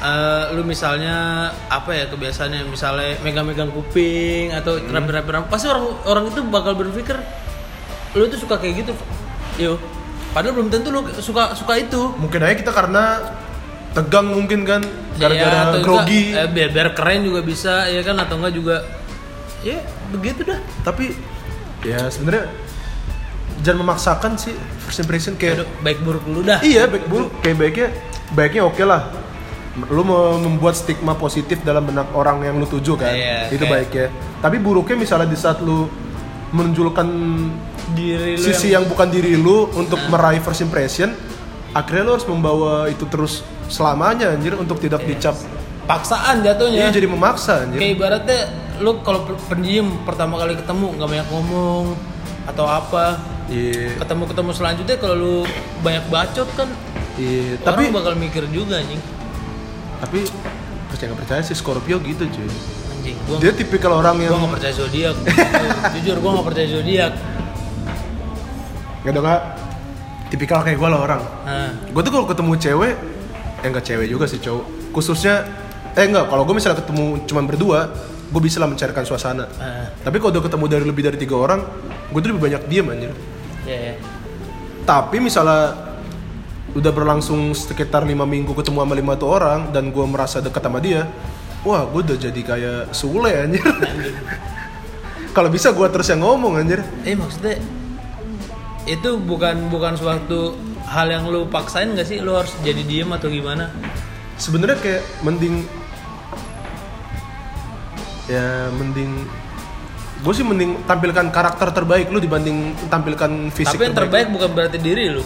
Eh, 0.01 0.43
lu 0.51 0.65
misalnya 0.65 1.47
apa 1.69 1.93
ya 1.93 2.09
kebiasaannya 2.09 2.65
misalnya 2.65 3.21
megang-megang 3.21 3.69
kuping 3.69 4.49
atau 4.49 4.73
Hmm. 4.75 4.89
rapi-rapi 4.89 5.45
pasti 5.45 5.69
orang 5.69 5.85
orang 6.03 6.23
itu 6.25 6.41
bakal 6.43 6.73
berpikir 6.73 7.21
lu 8.13 8.27
tuh 8.27 8.39
suka 8.39 8.55
kayak 8.57 8.83
gitu 8.83 8.93
yo. 9.57 9.75
Padahal 10.31 10.55
belum 10.55 10.69
tentu 10.69 10.89
lu 10.89 11.03
suka 11.17 11.51
suka 11.53 11.75
itu. 11.75 12.01
Mungkin 12.15 12.39
aja 12.39 12.55
kita 12.55 12.71
karena 12.71 13.03
tegang 13.91 14.31
mungkin 14.31 14.63
kan 14.63 14.79
gara-gara 15.15 15.69
atau 15.69 15.79
grogi. 15.83 16.31
eh, 16.31 16.47
biar 16.47 16.71
biar 16.71 16.95
keren 16.95 17.21
juga 17.21 17.43
bisa 17.43 17.87
ya 17.87 17.99
kan 18.01 18.15
atau 18.17 18.39
enggak 18.39 18.53
juga. 18.55 18.75
Ya 19.61 19.83
begitu 20.09 20.43
dah. 20.43 20.59
Tapi 20.81 21.11
ya 21.83 22.07
sebenarnya 22.07 22.47
jangan 23.61 23.79
memaksakan 23.83 24.31
sih 24.35 24.55
first 24.79 24.99
impression 24.99 25.35
kayak 25.35 25.61
Aduh, 25.61 25.67
baik 25.81 25.99
buruk 26.01 26.23
dulu 26.23 26.41
dah. 26.41 26.59
Iya 26.63 26.87
baik 26.87 27.05
buruk. 27.07 27.29
Kayak 27.39 27.57
baiknya 27.59 27.87
baiknya 28.31 28.61
oke 28.63 28.83
lah. 28.83 29.01
Lu 29.87 30.03
mau 30.03 30.35
membuat 30.35 30.75
stigma 30.75 31.15
positif 31.15 31.59
dalam 31.61 31.83
benak 31.83 32.11
orang 32.11 32.43
yang 32.43 32.55
lu 32.55 32.67
tuju 32.67 32.95
kan? 32.95 33.11
Iya, 33.11 33.51
itu 33.51 33.59
kayak- 33.61 33.71
baiknya. 33.87 34.07
Tapi 34.39 34.57
buruknya 34.57 34.95
misalnya 34.97 35.27
di 35.27 35.37
saat 35.37 35.59
lu 35.59 35.87
menunjukkan 36.51 37.07
diri 37.95 38.35
lu 38.35 38.43
sisi 38.43 38.75
yang... 38.75 38.83
bukan 38.87 39.07
diri 39.07 39.39
lu 39.39 39.71
untuk 39.75 39.99
meraih 40.11 40.43
first 40.43 40.63
impression 40.63 41.15
akhirnya 41.71 42.03
lu 42.03 42.11
harus 42.19 42.27
membawa 42.27 42.91
itu 42.91 43.07
terus 43.07 43.43
selamanya 43.71 44.35
anjir 44.35 44.59
untuk 44.59 44.77
tidak 44.83 45.07
dicap. 45.07 45.35
Paksaan 45.87 46.43
iya 46.43 46.53
jatuhnya 46.53 46.91
jadi 46.91 47.07
memaksa 47.07 47.63
anjir. 47.67 47.79
Kayak 47.79 47.93
ibaratnya 47.95 48.39
lu 48.83 48.99
kalau 49.03 49.23
pendiam 49.47 49.87
pertama 50.03 50.35
kali 50.35 50.59
ketemu 50.59 50.85
nggak 50.99 51.09
banyak 51.09 51.27
ngomong 51.31 51.95
atau 52.51 52.65
apa. 52.67 53.23
Iya. 53.47 53.95
Ketemu 53.99 54.23
ketemu 54.27 54.51
selanjutnya 54.51 54.95
kalau 54.99 55.15
lu 55.15 55.35
banyak 55.83 56.03
bacot 56.11 56.47
kan 56.55 56.67
iya 57.19 57.59
tapi 57.59 57.87
tapi 57.87 57.95
bakal 57.95 58.13
mikir 58.19 58.43
juga 58.51 58.83
anjing. 58.83 58.99
Tapi 60.03 60.19
percaya 60.91 61.07
nggak 61.15 61.21
percaya 61.23 61.41
sih 61.47 61.55
Scorpio 61.55 62.03
gitu 62.03 62.27
cuy 62.27 62.51
anjing 63.01 63.17
gua 63.25 63.37
dia 63.41 63.51
tipikal 63.57 63.97
orang 63.97 64.21
yang 64.21 64.37
gua 64.37 64.45
nggak 64.45 64.53
percaya 64.61 64.73
zodiak. 64.77 65.15
Jujur, 65.97 66.17
gua 66.21 66.31
nggak 66.37 66.47
percaya 66.53 66.67
zodiak. 66.69 67.13
Nggak 69.01 69.13
ada 69.17 69.21
nggak 69.25 69.41
tipikal 70.31 70.63
kayak 70.63 70.79
gue 70.79 70.89
lah 70.89 70.99
orang. 71.03 71.21
Nah 71.43 71.69
gue 71.91 72.01
tuh 72.01 72.11
kalau 72.15 72.25
ketemu 72.25 72.53
cewek 72.55 72.93
yang 73.61 73.69
nggak 73.75 73.85
cewek 73.85 74.07
juga 74.07 74.25
sih 74.31 74.39
cowok. 74.39 74.65
Khususnya 74.95 75.35
eh 75.91 76.07
enggak 76.07 76.31
kalau 76.31 76.47
gue 76.47 76.55
misalnya 76.55 76.79
ketemu 76.79 77.27
cuman 77.27 77.43
berdua 77.43 77.79
gue 78.31 78.41
bisa 78.41 78.63
lah 78.63 78.71
mencairkan 78.71 79.03
suasana. 79.03 79.51
Ah, 79.59 79.91
tapi 80.07 80.23
kalau 80.23 80.31
udah 80.31 80.43
ketemu 80.47 80.65
dari 80.71 80.85
lebih 80.87 81.03
dari 81.03 81.17
tiga 81.19 81.35
orang 81.35 81.59
gue 82.13 82.19
tuh 82.23 82.31
lebih 82.31 82.47
banyak 82.47 82.61
diem 82.71 82.87
anjir. 82.87 83.11
Ya 83.61 83.77
ya. 83.91 83.95
tapi 84.81 85.21
misalnya 85.21 85.77
udah 86.73 86.89
berlangsung 86.89 87.53
sekitar 87.53 88.01
lima 88.09 88.25
minggu 88.25 88.57
ketemu 88.57 88.81
sama 88.81 88.95
lima 88.97 89.13
tuh 89.13 89.29
orang 89.29 89.69
dan 89.69 89.93
gue 89.93 90.05
merasa 90.07 90.41
dekat 90.41 90.65
sama 90.65 90.81
dia 90.81 91.05
wah 91.61 91.85
gue 91.85 92.01
udah 92.03 92.17
jadi 92.17 92.41
kayak 92.41 92.79
Sule 92.91 93.31
anjir 93.31 93.61
kalau 95.35 95.47
bisa 95.47 95.71
gue 95.71 95.87
terus 95.87 96.09
yang 96.09 96.21
ngomong 96.21 96.57
anjir 96.57 96.81
Eh 97.05 97.15
maksudnya 97.15 97.55
itu 98.83 99.09
bukan 99.17 99.69
bukan 99.69 99.93
suatu 99.93 100.57
hal 100.89 101.07
yang 101.07 101.29
lu 101.29 101.45
paksain 101.47 101.93
gak 101.93 102.03
sih 102.03 102.17
lu 102.19 102.33
harus 102.33 102.51
jadi 102.65 102.81
diem 102.81 103.07
atau 103.07 103.29
gimana? 103.29 103.69
sebenarnya 104.35 104.77
kayak 104.81 105.03
mending 105.21 105.61
ya 108.25 108.73
mending 108.73 109.11
gue 110.21 110.33
sih 110.33 110.41
mending 110.41 110.81
tampilkan 110.85 111.29
karakter 111.29 111.69
terbaik 111.73 112.09
lu 112.09 112.17
dibanding 112.17 112.73
tampilkan 112.89 113.53
fisik 113.53 113.77
Tapi 113.77 113.85
yang 113.89 113.97
terbaik 113.97 114.27
bukan 114.29 114.49
berarti 114.49 114.77
diri 114.77 115.13
lu. 115.13 115.21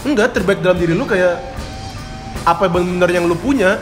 enggak 0.00 0.32
terbaik 0.32 0.64
dalam 0.64 0.80
diri 0.80 0.96
lu 0.96 1.04
kayak 1.04 1.36
apa 2.42 2.64
benar 2.66 3.12
yang 3.12 3.28
lu 3.28 3.36
punya 3.36 3.76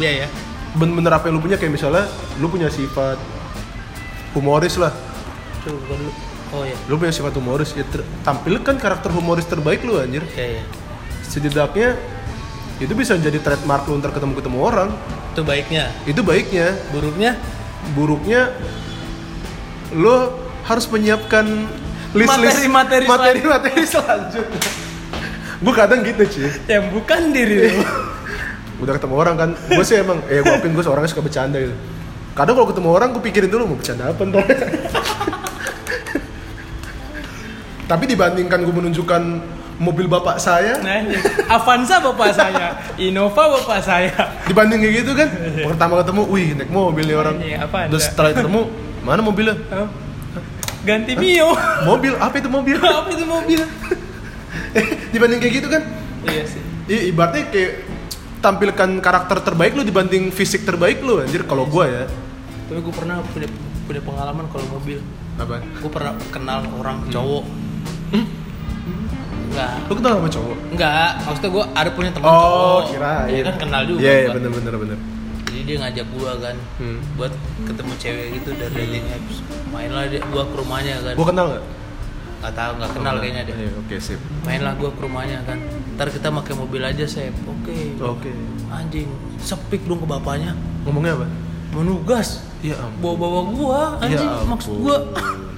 Iya 0.00 0.24
ya. 0.24 0.28
Bener-bener 0.72 1.10
apa 1.10 1.26
yang 1.26 1.34
lu 1.34 1.42
punya 1.42 1.56
kayak 1.56 1.72
misalnya 1.72 2.06
lu 2.36 2.46
punya 2.46 2.68
sifat 2.68 3.18
humoris 4.32 4.76
lah 4.76 4.94
Tuh 5.60 5.74
bukan 5.76 5.98
lu. 6.00 6.12
Oh 6.50 6.62
ya. 6.62 6.74
lu 6.86 6.94
punya 6.96 7.10
sifat 7.10 7.32
humoris 7.32 7.70
ya 7.72 7.82
ter- 7.84 8.06
tampilkan 8.20 8.74
karakter 8.76 9.10
humoris 9.10 9.44
terbaik 9.44 9.82
lu 9.82 9.98
anjir 9.98 10.22
Iya 10.30 10.58
ya. 10.58 10.64
setidaknya 11.22 11.94
itu 12.78 12.92
bisa 12.92 13.14
jadi 13.14 13.36
trademark 13.36 13.84
lu 13.84 13.98
ntar 13.98 14.10
ketemu 14.10 14.34
ketemu 14.34 14.58
orang 14.60 14.90
Itu 15.30 15.42
baiknya. 15.42 15.84
itu 16.04 16.20
baiknya 16.20 16.74
Buruknya 16.90 17.30
buruknya 17.92 18.40
lo 19.92 20.38
harus 20.62 20.86
menyiapkan 20.86 21.46
list 22.12 22.30
list 22.32 22.58
Materi-materi 22.58 23.04
materi 23.06 23.40
materi 23.42 23.82
selanjutnya 23.84 24.60
gue 25.60 25.74
kadang 25.76 26.00
gitu 26.00 26.24
sih 26.26 26.48
yang 26.66 26.88
bukan 26.88 27.30
diri 27.30 27.68
lu. 27.68 27.84
udah 28.80 28.92
ketemu 28.96 29.14
orang 29.14 29.34
kan. 29.36 29.50
Gue 29.68 29.84
sih 29.84 29.96
emang 29.96 30.18
eh 30.26 30.40
gue 30.40 30.50
akuin 30.50 30.72
gue 30.72 30.82
seorangnya 30.82 31.10
suka 31.10 31.22
bercanda 31.22 31.56
gitu. 31.56 31.74
Kadang 32.32 32.54
kalau 32.56 32.68
ketemu 32.68 32.88
orang 32.90 33.08
gue 33.12 33.22
pikirin 33.22 33.50
dulu 33.50 33.62
mau 33.66 33.76
bercanda 33.76 34.08
apa 34.08 34.22
ntar. 34.24 34.44
Tapi 37.90 38.04
dibandingkan 38.06 38.62
gue 38.62 38.74
menunjukkan 38.74 39.22
mobil 39.80 40.06
bapak 40.06 40.38
saya. 40.38 40.78
Nah, 40.78 41.02
ini. 41.02 41.16
Avanza 41.48 41.98
bapak 41.98 42.30
saya, 42.30 42.78
Innova 42.96 43.58
bapak 43.58 43.80
saya. 43.82 44.14
dibanding 44.46 44.78
kayak 44.78 44.94
gitu 45.02 45.12
kan? 45.16 45.28
Pertama 45.66 45.98
ketemu 45.98 46.22
wih 46.28 46.48
naik 46.54 46.70
mobil 46.70 47.04
nih 47.08 47.16
orang. 47.16 47.36
Iya, 47.40 47.58
terus 47.90 48.06
setelah 48.06 48.30
ketemu 48.30 48.70
mana 49.02 49.20
mobilnya? 49.20 49.56
Ganti 50.80 51.12
Mio. 51.18 51.50
mobil? 51.82 52.14
Apa 52.14 52.38
itu 52.38 52.48
mobil? 52.48 52.76
Apa 52.78 53.10
itu 53.10 53.24
mobil? 53.26 53.60
Eh, 54.70 54.86
dibanding 55.10 55.42
kayak 55.42 55.54
gitu 55.62 55.68
kan? 55.70 55.82
Iya 56.26 56.42
sih. 56.46 56.62
I- 56.86 57.10
ibaratnya 57.10 57.42
kayak 57.50 57.89
tampilkan 58.40 58.98
karakter 58.98 59.38
terbaik 59.40 59.72
lu 59.72 59.82
dibanding 59.82 60.28
fisik 60.28 60.62
terbaik 60.62 61.00
lu 61.00 61.18
anjir 61.18 61.44
kalau 61.44 61.64
gua 61.64 61.84
ya 61.84 62.04
Tapi 62.64 62.80
gue 62.80 62.94
pernah 62.94 63.20
punya 63.26 63.48
punya 63.84 64.00
pengalaman 64.00 64.46
kalau 64.46 64.66
mobil. 64.70 64.98
apa 65.36 65.58
Gue 65.76 65.90
pernah 65.90 66.12
kenal 66.28 66.62
orang 66.72 67.04
cowok. 67.06 67.44
Enggak. 69.42 69.72
lu 69.84 69.94
kenal 69.94 70.12
sama 70.14 70.28
cowok 70.30 70.56
Enggak, 70.70 71.10
maksudnya 71.20 71.50
gue 71.50 71.64
ada 71.74 71.90
punya 71.90 72.10
teman 72.10 72.26
oh 72.26 72.38
cowok. 72.38 72.82
kira 72.88 73.14
Dia 73.26 73.42
kan 73.44 73.56
kenal 73.58 73.82
juga. 73.84 73.98
iya 73.98 74.12
iya 74.14 74.22
gua. 74.24 74.34
bener 74.36 74.50
bener 74.52 74.74
bener 74.78 74.98
Jadi 75.42 75.60
dia 75.66 75.76
ngajak 75.78 76.06
gua 76.12 76.32
kan 76.38 76.56
Hmm. 76.78 76.98
buat 77.14 77.32
ketemu 77.60 77.92
cewek 77.98 78.26
gitu 78.32 78.50
dari 78.54 78.74
dating 78.76 79.06
apps. 79.10 79.36
Mainlah 79.68 80.04
dia 80.06 80.20
gua 80.24 80.44
ke 80.44 80.54
rumahnya 80.56 80.94
kan. 81.02 81.14
gua 81.14 81.26
kenal 81.26 81.46
nggak 82.40 82.48
Gak 82.50 82.54
tahu 82.56 82.72
nggak 82.80 82.90
kenal 82.96 83.14
kayaknya 83.20 83.42
deh. 83.44 83.54
Iya, 83.54 83.70
oke 83.76 83.96
sip 84.00 84.20
Mainlah 84.42 84.72
gua 84.80 84.90
ke 84.90 85.00
rumahnya 85.04 85.44
kan. 85.44 85.58
Ntar 85.96 86.08
kita 86.08 86.32
pakai 86.32 86.54
mobil 86.56 86.80
aja 86.80 87.04
Sep. 87.04 87.36
Oke. 87.44 88.00
oke 88.00 88.30
Anjing, 88.72 89.08
sepik 89.36 89.84
dong 89.84 90.00
ke 90.00 90.08
bapaknya. 90.08 90.56
ngomongnya 90.88 91.20
apa 91.20 91.26
Mau 91.70 91.84
nugas. 91.84 92.42
ya 92.60 92.76
ampun 92.80 92.98
Bawa-bawa 93.16 93.40
gua, 93.52 93.80
anjing. 94.00 94.24
Ya 94.24 94.32
ampun. 94.40 94.48
Maksud 94.56 94.72
gua 94.80 94.96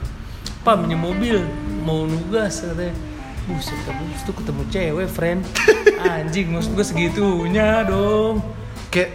Pak 0.67 0.75
punya 0.79 0.99
mobil 0.99 1.39
mau 1.83 2.07
nugas 2.07 2.63
katanya. 2.63 2.95
Buset, 3.43 3.75
terus 3.83 4.23
tuh 4.23 4.35
ketemu 4.39 4.63
cewek, 4.71 5.09
friend. 5.11 5.43
Anjing, 6.07 6.55
maksud 6.55 6.79
gua 6.79 6.87
segitunya 6.87 7.83
dong. 7.83 8.39
kayak 8.87 9.11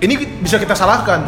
ini 0.00 0.14
bisa 0.40 0.56
kita 0.56 0.72
salahkan 0.72 1.24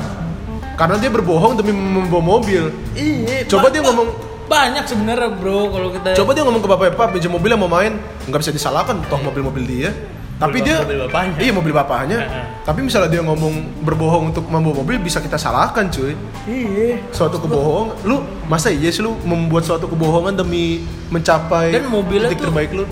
karena 0.77 0.97
dia 0.97 1.09
berbohong 1.09 1.57
demi 1.57 1.73
membawa 1.73 2.23
mobil 2.35 2.69
Iya. 2.93 3.45
Coba 3.47 3.69
ba- 3.69 3.73
dia 3.73 3.83
ngomong- 3.83 4.13
banyak 4.47 4.85
sebenarnya 4.85 5.29
bro 5.33 5.67
kalau 5.69 5.89
kita 5.91 6.15
coba 6.15 6.31
dia 6.31 6.43
ngomong 6.43 6.63
ke 6.63 6.69
bapaknya 6.69 6.95
pak 6.95 7.07
pinjam 7.11 7.33
mobil 7.33 7.51
yang 7.51 7.59
mau 7.59 7.67
main 7.69 7.99
nggak 8.23 8.39
bisa 8.39 8.53
disalahkan 8.53 9.03
toh 9.03 9.19
mobil-mobil 9.19 9.59
dia 9.61 9.91
tapi 10.37 10.61
Mobil- 10.61 10.63
dia 10.63 10.77
mobil 10.79 10.99
bapaknya. 11.03 11.37
iya 11.37 11.51
mobil 11.51 11.73
bapaknya 11.75 12.19
Heeh. 12.21 12.45
tapi 12.63 12.81
misalnya 12.81 13.09
dia 13.09 13.23
ngomong 13.23 13.55
berbohong 13.83 14.31
untuk 14.31 14.47
membawa 14.47 14.79
mobil 14.79 15.01
bisa 15.01 15.19
kita 15.19 15.35
salahkan 15.35 15.91
cuy 15.91 16.15
Iya. 16.47 17.03
suatu 17.11 17.41
kebohongan 17.41 18.07
lu 18.07 18.17
masa 18.47 18.71
iya 18.71 18.87
sih 18.87 19.01
lu 19.01 19.19
membuat 19.21 19.65
suatu 19.65 19.89
kebohongan 19.89 20.37
demi 20.37 20.79
mencapai 21.11 21.73
Dan 21.73 21.89
mobilnya 21.89 22.29
titik 22.29 22.39
tuh- 22.39 22.47
terbaik 22.47 22.71
lu 22.73 22.85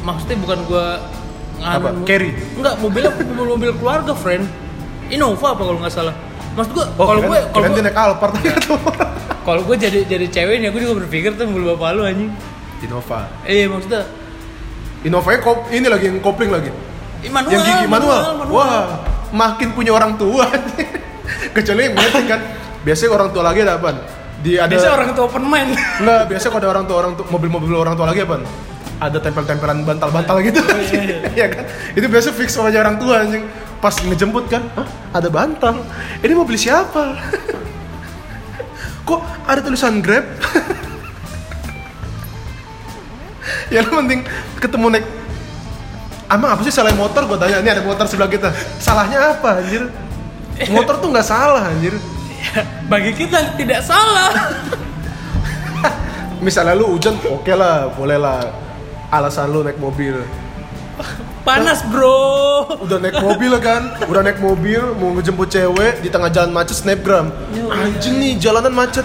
Maksudnya 0.00 0.36
bukan 0.38 0.58
gua 0.64 0.86
Apa? 1.56 1.88
Carry? 2.02 2.32
Enggak, 2.54 2.76
mobilnya 2.78 3.08
mobil, 3.14 3.46
mobil 3.52 3.70
keluarga, 3.74 4.12
friend. 4.12 4.44
Innova 5.06 5.52
apa 5.52 5.62
kalau 5.62 5.78
nggak 5.78 5.92
salah. 5.92 6.12
Maksud 6.54 6.72
gua 6.74 6.86
oh 6.98 7.06
kalau 7.10 7.20
gue 7.26 7.38
kalau 7.50 7.66
gue 7.74 7.82
naik 7.82 7.98
Alphard 7.98 8.34
kalau 9.46 9.60
gue 9.66 9.76
jadi 9.76 10.00
jadi 10.06 10.26
ceweknya 10.30 10.68
gue 10.70 10.80
juga 10.80 10.94
berpikir 11.02 11.34
tuh 11.34 11.50
mobil 11.50 11.74
bapak 11.74 11.90
lu 11.98 12.02
anjing. 12.06 12.30
Innova 12.84 13.26
Eh 13.42 13.66
maksudnya 13.66 14.06
Innovanya 15.04 15.38
kop 15.44 15.68
ini 15.68 15.86
lagi 15.88 16.08
yang 16.08 16.20
kopling 16.22 16.48
lagi 16.48 16.72
manual, 17.30 17.52
yang 17.52 17.62
gigi 17.64 17.86
manual. 17.88 18.20
manual. 18.36 18.52
Wah, 18.52 18.84
makin 19.32 19.68
punya 19.72 19.92
orang 19.94 20.16
tua. 20.20 20.44
Kecuali 21.56 21.88
yang 21.88 21.94
metik 21.96 22.24
kan. 22.28 22.40
Biasanya 22.84 23.10
orang 23.16 23.28
tua 23.32 23.42
lagi 23.46 23.60
ada 23.64 23.80
apa? 23.80 23.88
Di 24.44 24.60
ada 24.60 24.68
Biasa 24.68 24.88
orang 24.92 25.08
tua 25.16 25.24
open 25.24 25.44
mind. 25.48 25.72
Enggak, 26.04 26.22
biasanya 26.28 26.50
kalau 26.52 26.60
ada 26.60 26.70
orang 26.76 26.84
tua 26.84 26.96
orang 27.00 27.12
tua 27.16 27.26
mobil-mobil 27.32 27.72
orang 27.72 27.94
tua 27.96 28.06
lagi 28.12 28.20
apa? 28.26 28.44
Ada 29.00 29.18
tempel-tempelan 29.20 29.78
bantal-bantal 29.88 30.36
gitu. 30.44 30.60
Oh, 30.60 30.78
iya, 30.78 31.00
iya. 31.00 31.16
Iya 31.38 31.46
kan? 31.50 31.64
Itu 31.96 32.06
biasa 32.12 32.28
fix 32.36 32.52
sama 32.52 32.68
orang 32.70 33.00
tua 33.00 33.24
anjing. 33.24 33.44
Pas 33.84 33.92
ngejemput 34.00 34.48
kan, 34.48 34.64
Hah? 34.80 34.88
ada 35.12 35.28
bantal. 35.28 35.84
Ini 36.24 36.32
mobil 36.32 36.56
siapa? 36.56 37.20
Kok 39.08 39.20
ada 39.44 39.60
tulisan 39.60 40.00
Grab? 40.00 40.24
ya 43.74 43.84
lu 43.84 44.00
mending 44.00 44.24
ketemu 44.56 44.88
naik 44.88 45.04
Emang 46.32 46.56
apa 46.56 46.64
sih 46.64 46.72
salah 46.72 46.96
motor? 46.96 47.28
Gue 47.28 47.36
tanya, 47.36 47.60
ini 47.60 47.68
ada 47.68 47.84
motor 47.84 48.08
sebelah 48.08 48.32
kita 48.32 48.48
Salahnya 48.80 49.36
apa 49.36 49.60
anjir? 49.60 49.92
Motor 50.72 51.04
tuh 51.04 51.12
nggak 51.12 51.28
salah 51.28 51.68
anjir 51.68 51.92
Bagi 52.88 53.12
kita 53.12 53.52
tidak 53.60 53.84
salah. 53.84 54.32
Misalnya 56.40 56.72
lu 56.72 56.96
hujan, 56.96 57.20
oke 57.20 57.52
lah, 57.52 57.92
boleh 57.92 58.16
lah 58.16 58.48
Alasan 59.12 59.52
lu 59.52 59.60
naik 59.60 59.76
mobil 59.76 60.24
Panas, 61.44 61.84
Bro. 61.92 62.80
Udah 62.88 62.96
naik 62.96 63.20
mobil 63.20 63.52
kan, 63.60 64.00
udah 64.08 64.24
naik 64.24 64.40
mobil 64.40 64.80
Mau 64.96 65.12
ngejemput 65.12 65.52
cewek 65.52 66.00
di 66.00 66.08
tengah 66.08 66.32
jalan 66.32 66.56
macet 66.56 66.80
snapgram. 66.80 67.28
Anjing 67.68 68.16
nih, 68.16 68.40
jalanan 68.40 68.72
macet. 68.72 69.04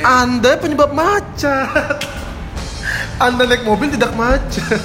Anda 0.00 0.56
penyebab 0.56 0.96
macet. 0.96 2.00
Anda 3.20 3.44
naik 3.44 3.68
mobil 3.68 3.92
tidak 3.92 4.16
macet. 4.16 4.80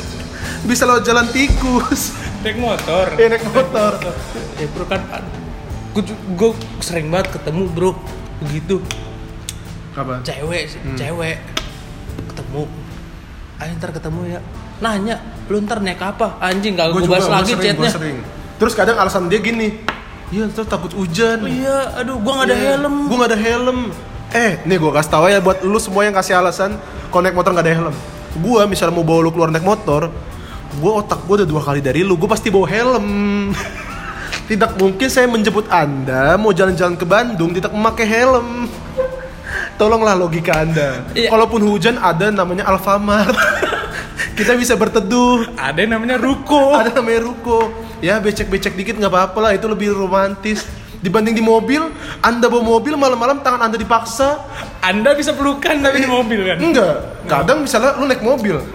Bisa 0.68 0.84
lewat 0.84 1.08
jalan 1.08 1.32
tikus. 1.32 2.12
Naik 2.44 2.60
motor. 2.60 3.08
Ya 3.16 3.28
naik 3.32 3.48
motor. 3.48 3.96
Ya 4.60 4.68
bro 4.76 4.86
kan 4.86 5.02
gue, 5.96 6.04
gue 6.12 6.52
sering 6.84 7.08
banget 7.08 7.40
ketemu 7.40 7.72
bro. 7.72 7.96
Begitu. 8.44 8.84
Apa? 9.96 10.20
cewek 10.28 10.76
cewek. 11.00 11.40
Ketemu. 12.36 12.64
Ayo 13.64 13.72
ntar 13.80 13.96
ketemu 13.96 14.22
ya 14.38 14.40
nanya 14.82 15.22
lu 15.48 15.62
ntar 15.62 15.80
naik 15.80 16.02
apa 16.02 16.42
anjing 16.42 16.74
gak 16.74 16.92
gue 16.92 17.06
bahas 17.06 17.30
lagi 17.30 17.54
sering, 17.54 17.78
chatnya 17.78 17.92
sering. 17.92 18.18
Terus 18.58 18.74
kadang 18.74 18.98
alasan 18.98 19.30
dia 19.30 19.42
gini 19.42 19.78
Iya, 20.32 20.48
ntar 20.48 20.64
takut 20.64 20.92
hujan 20.96 21.44
Oh 21.44 21.50
iya 21.50 22.02
aduh 22.02 22.18
gue 22.18 22.34
gak 22.34 22.48
ada 22.50 22.58
helm 22.58 22.96
Gue 23.06 23.18
gak 23.20 23.32
ada 23.36 23.40
helm. 23.40 23.80
Eh, 24.32 24.64
nih 24.64 24.78
gue 24.80 24.92
kasih 24.96 25.12
tau 25.12 25.28
ya 25.28 25.44
buat 25.44 25.60
lu 25.60 25.76
semua 25.76 26.08
yang 26.08 26.16
kasih 26.16 26.40
alasan 26.40 26.80
naik 27.12 27.36
motor 27.36 27.52
gak 27.52 27.68
ada 27.68 27.74
helm. 27.76 27.96
Gue 28.40 28.64
misalnya 28.64 28.96
mau 28.96 29.04
bawa 29.04 29.28
lu 29.28 29.32
keluar 29.36 29.52
naik 29.52 29.68
motor, 29.68 30.08
gue 30.80 30.92
otak 30.96 31.28
gue 31.28 31.44
udah 31.44 31.48
dua 31.52 31.60
kali 31.60 31.84
dari 31.84 32.08
lu, 32.08 32.16
gue 32.16 32.32
pasti 32.32 32.48
bawa 32.48 32.64
helm. 32.72 33.08
tidak 34.52 34.80
mungkin 34.80 35.08
saya 35.12 35.28
menjemput 35.28 35.68
anda 35.72 36.36
mau 36.36 36.56
jalan-jalan 36.56 36.96
ke 36.96 37.04
Bandung 37.04 37.52
tidak 37.52 37.76
memakai 37.76 38.08
helm. 38.08 38.72
Tolonglah 39.76 40.16
logika 40.16 40.64
anda. 40.64 41.04
Iya. 41.12 41.28
Kalaupun 41.28 41.68
hujan 41.68 42.00
ada 42.00 42.32
namanya 42.32 42.72
Alfamart. 42.72 43.36
Kita 44.32 44.56
bisa 44.56 44.80
berteduh. 44.80 45.44
ada 45.60 45.76
yang 45.76 46.00
namanya 46.00 46.16
ruko. 46.16 46.72
Ada 46.80 46.96
namanya 46.96 47.28
ruko. 47.28 47.72
ya 48.02 48.18
becek-becek 48.18 48.74
dikit 48.74 48.98
nggak 48.98 49.14
apa-apa 49.14 49.38
lah 49.46 49.52
itu 49.54 49.70
lebih 49.70 49.94
romantis. 49.94 50.66
Dibanding 51.02 51.34
di 51.34 51.42
mobil 51.42 51.82
anda 52.22 52.46
bawa 52.46 52.62
mobil 52.62 52.94
malam-malam 52.94 53.42
tangan 53.42 53.68
anda 53.70 53.78
dipaksa. 53.78 54.42
Anda 54.82 55.14
bisa 55.18 55.34
pelukan 55.34 55.82
tapi 55.82 56.02
di 56.02 56.10
mobil 56.10 56.46
kan? 56.46 56.58
enggak. 56.62 56.96
Kadang 57.30 57.66
misalnya 57.66 57.98
lu 57.98 58.06
naik 58.10 58.24
mobil. 58.24 58.58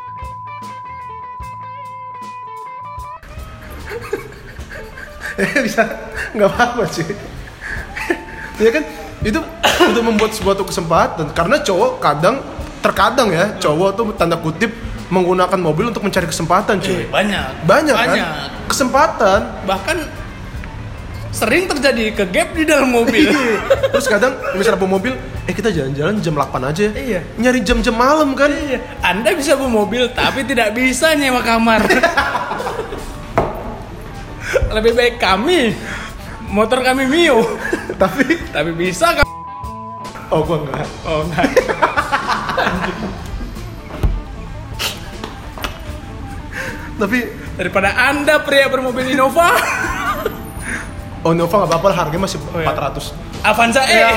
Eh 5.37 5.61
bisa. 5.61 5.85
Nggak 6.33 6.49
apa-apa 6.53 6.85
sih. 6.93 7.07
Ya 8.57 8.73
kan? 8.73 8.89
Itu 9.21 9.45
untuk 9.93 10.03
membuat 10.05 10.33
sebuah 10.33 10.57
kesempatan. 10.65 11.29
Karena 11.37 11.61
cowok 11.61 12.01
kadang 12.01 12.41
terkadang 12.81 13.29
ya 13.35 13.51
cowok 13.59 13.91
tuh 13.99 14.05
tanda 14.15 14.39
kutip 14.39 14.71
menggunakan 15.09 15.57
mobil 15.57 15.89
untuk 15.89 16.03
mencari 16.03 16.25
kesempatan 16.25 16.79
cuy 16.79 16.93
Eh, 16.97 17.07
banyak. 17.07 17.63
banyak, 17.63 17.95
Banyak. 17.95 18.17
kan 18.17 18.67
kesempatan 18.67 19.41
Bahkan 19.65 19.99
sering 21.31 21.69
terjadi 21.69 22.11
ke 22.13 22.25
gap 22.27 22.49
di 22.51 22.65
dalam 22.65 22.89
mobil. 22.89 23.29
terus 23.87 24.07
kadang 24.07 24.33
misalnya 24.55 24.79
bawa 24.79 24.93
mobil 24.95 25.13
eh 25.43 25.53
kita 25.53 25.69
jalan-jalan 25.69 26.17
jam 26.19 26.33
8 26.33 26.49
aja 26.65 26.83
ya 26.83 26.93
Iya. 26.93 27.21
nyari 27.37 27.61
jam-jam 27.61 27.93
malam 27.93 28.33
kan 28.33 28.49
Iya. 28.49 28.81
Anda 29.01 29.31
bisa 29.33 29.53
bawa 29.55 29.85
mobil 29.85 30.09
tapi 30.11 30.43
tidak 30.43 30.73
bisa 30.73 31.13
nyewa 31.13 31.41
kamar. 31.41 31.85
Lebih 34.73 34.93
baik 34.93 35.17
kami 35.17 35.75
motor 36.47 36.81
kami 36.81 37.05
Mio 37.05 37.43
tapi 38.01 38.23
tapi 38.49 38.71
bisa 38.71 39.11
kan 39.13 39.27
oh 40.29 40.41
gua 40.41 40.57
enggak 40.59 40.87
oh 41.03 41.21
enggak 41.23 41.47
tapi 46.97 47.19
daripada 47.55 47.89
anda 47.93 48.41
pria 48.41 48.67
bermobil 48.67 49.07
Innova. 49.07 49.53
Oh 51.21 51.35
Nova 51.35 51.51
nggak 51.57 51.69
apa-apa 51.69 51.87
lah 51.91 51.97
harganya 51.99 52.23
masih 52.23 52.39
Oh, 52.47 52.57
iya. 52.57 52.71
400 52.71 53.11
Avanza 53.43 53.83
E. 53.83 53.95
Iya, 53.95 54.11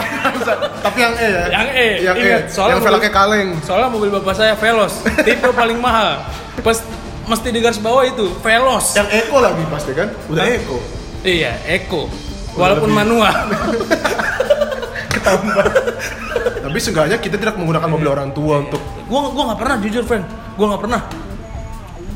tapi 0.80 0.98
yang 1.00 1.14
E 1.14 1.28
ya. 1.28 1.44
Yang 1.50 1.68
E, 1.70 1.88
yang 2.02 2.16
E. 2.16 2.22
ingat, 2.24 2.44
soalnya 2.48 2.72
yang 2.72 2.82
velgnya 2.82 2.98
mobil- 3.04 3.14
kaleng 3.16 3.50
soalnya 3.62 3.90
mobil 3.90 4.10
bapak 4.12 4.34
saya 4.34 4.54
Veloz 4.54 4.94
tipe 5.20 5.50
paling 5.52 5.78
mahal. 5.78 6.22
Pes, 6.60 6.82
mesti 7.26 7.50
di 7.50 7.60
garis 7.60 7.78
bawah 7.78 8.04
itu 8.04 8.30
Veloz 8.40 8.94
yang 8.94 9.06
Eco 9.08 9.38
lagi 9.38 9.64
pasti 9.68 9.92
kan? 9.92 10.08
Udah 10.28 10.44
Hah? 10.44 10.56
Eco. 10.56 10.78
Iya 11.22 11.52
Eco. 11.66 12.10
Walaupun 12.54 12.90
lebih- 12.90 13.00
manual. 13.00 13.36
Banget 15.20 15.74
tapi 16.60 16.78
seenggaknya 16.80 17.18
kita 17.18 17.36
tidak 17.36 17.56
menggunakan 17.56 17.86
mobil 17.86 18.10
orang 18.10 18.30
tua 18.30 18.62
untuk 18.62 18.78
gua 19.06 19.30
gua 19.30 19.44
nggak 19.50 19.60
pernah 19.60 19.76
jujur 19.80 20.04
friend 20.04 20.26
gua 20.54 20.66
nggak 20.70 20.82
pernah 20.82 21.02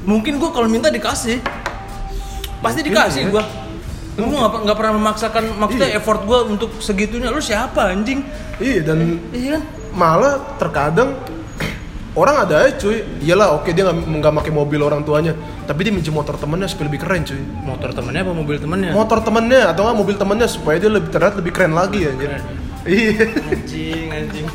mungkin 0.04 0.38
gua 0.38 0.52
kalau 0.52 0.68
minta 0.68 0.88
dikasih. 0.88 1.39
Pasti 2.60 2.80
Mungkin, 2.80 2.94
dikasih 2.96 3.22
ya. 3.24 3.30
gua. 3.30 3.44
Gua 4.13 4.28
nggak 4.39 4.62
nggak 4.63 4.78
pernah 4.78 4.94
memaksakan 4.96 5.44
maksudnya 5.58 5.89
Iya. 5.89 5.98
effort 5.98 6.22
gua 6.24 6.39
untuk 6.46 6.70
segitunya. 6.78 7.28
Lu 7.28 7.39
siapa 7.39 7.89
anjing? 7.89 8.22
Iya 8.58 8.80
dan 8.84 9.18
iya 9.32 9.58
kan? 9.58 9.63
malah 9.92 10.38
terkadang 10.56 11.18
orang 12.13 12.46
ada 12.46 12.56
aja 12.63 12.78
cuy. 12.78 13.02
Iyalah 13.20 13.58
oke 13.58 13.70
dia 13.70 13.84
nggak 13.84 13.98
nggak 14.22 14.34
pakai 14.38 14.54
mobil 14.54 14.80
orang 14.80 15.02
tuanya 15.02 15.34
tapi 15.63 15.82
dia 15.82 15.92
minjem 15.92 16.13
motor 16.13 16.36
temennya 16.36 16.70
supaya 16.70 16.88
lebih 16.88 17.02
keren 17.02 17.26
cuy. 17.26 17.42
Motor 17.66 17.89
temennya 17.92 18.22
apa 18.22 18.34
mobil 18.34 18.58
temennya? 18.62 18.92
Motor 18.94 19.20
temennya 19.20 19.62
atau 19.70 19.82
nggak 19.84 19.98
mobil 19.98 20.16
temennya 20.16 20.48
supaya 20.48 20.78
dia 20.78 20.88
lebih 20.88 21.10
terlihat 21.10 21.34
lebih 21.36 21.52
keren 21.52 21.74
lagi 21.74 22.06
ya 22.06 22.12
Keren. 22.13 22.42
iya. 22.86 23.26
Anjing 23.50 24.08
anjing 24.10 24.46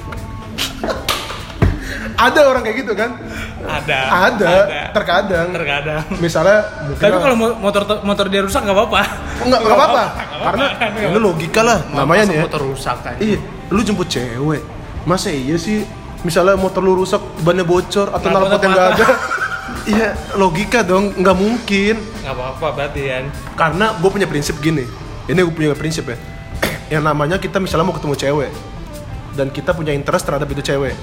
ada 2.19 2.41
orang 2.51 2.63
kayak 2.67 2.77
gitu 2.83 2.93
kan? 2.99 3.15
Ada. 3.63 3.99
Ada, 4.31 4.55
terkadang. 4.91 5.47
Terkadang. 5.55 6.03
Misalnya 6.19 6.59
mungkin 6.83 7.03
tapi 7.07 7.17
kalau 7.23 7.37
mo- 7.39 7.59
motor 7.63 7.83
motor 8.03 8.27
dia 8.27 8.43
rusak 8.43 8.67
nggak 8.67 8.75
apa-apa. 8.75 9.01
Nggak 9.47 9.61
nggak 9.63 9.77
apa-apa. 9.79 10.03
Nggak 10.03 10.43
karena 10.43 10.67
apa-apa. 10.75 10.99
ya 10.99 11.09
lu 11.15 11.21
logika 11.23 11.61
lah. 11.63 11.79
Namanya 11.95 12.23
nih 12.27 12.37
ya. 12.37 12.43
motor 12.51 12.61
rusak 12.67 12.97
kan 13.07 13.15
iya 13.23 13.39
lu 13.71 13.81
jemput 13.87 14.11
cewek. 14.11 14.63
Masa 15.07 15.31
iya 15.31 15.55
sih? 15.55 15.87
Misalnya 16.27 16.59
motor 16.59 16.83
lu 16.83 16.99
rusak 16.99 17.23
bannya 17.47 17.63
bocor 17.63 18.11
atau 18.11 18.27
Knalpotnya 18.27 18.59
knalpot 18.59 18.63
yang 18.67 18.73
nggak 18.75 18.89
ada. 18.99 19.07
Iya 19.89 20.13
logika 20.37 20.85
dong. 20.85 21.17
Nggak 21.17 21.37
mungkin. 21.39 21.97
Nggak 22.21 22.35
apa-apa 22.35 22.67
berarti 22.77 23.03
kan 23.09 23.25
karena 23.57 23.87
gue 23.97 24.11
punya 24.11 24.27
prinsip 24.29 24.61
gini. 24.61 24.85
Ini 25.31 25.39
gue 25.39 25.55
punya 25.55 25.73
prinsip 25.73 26.05
ya. 26.09 26.19
Yang 26.99 27.05
namanya 27.09 27.37
kita 27.41 27.57
misalnya 27.57 27.89
mau 27.89 27.97
ketemu 27.97 28.17
cewek 28.19 28.51
dan 29.39 29.55
kita 29.55 29.71
punya 29.71 29.95
interest 29.95 30.27
terhadap 30.27 30.51
itu 30.51 30.61
cewek 30.61 30.99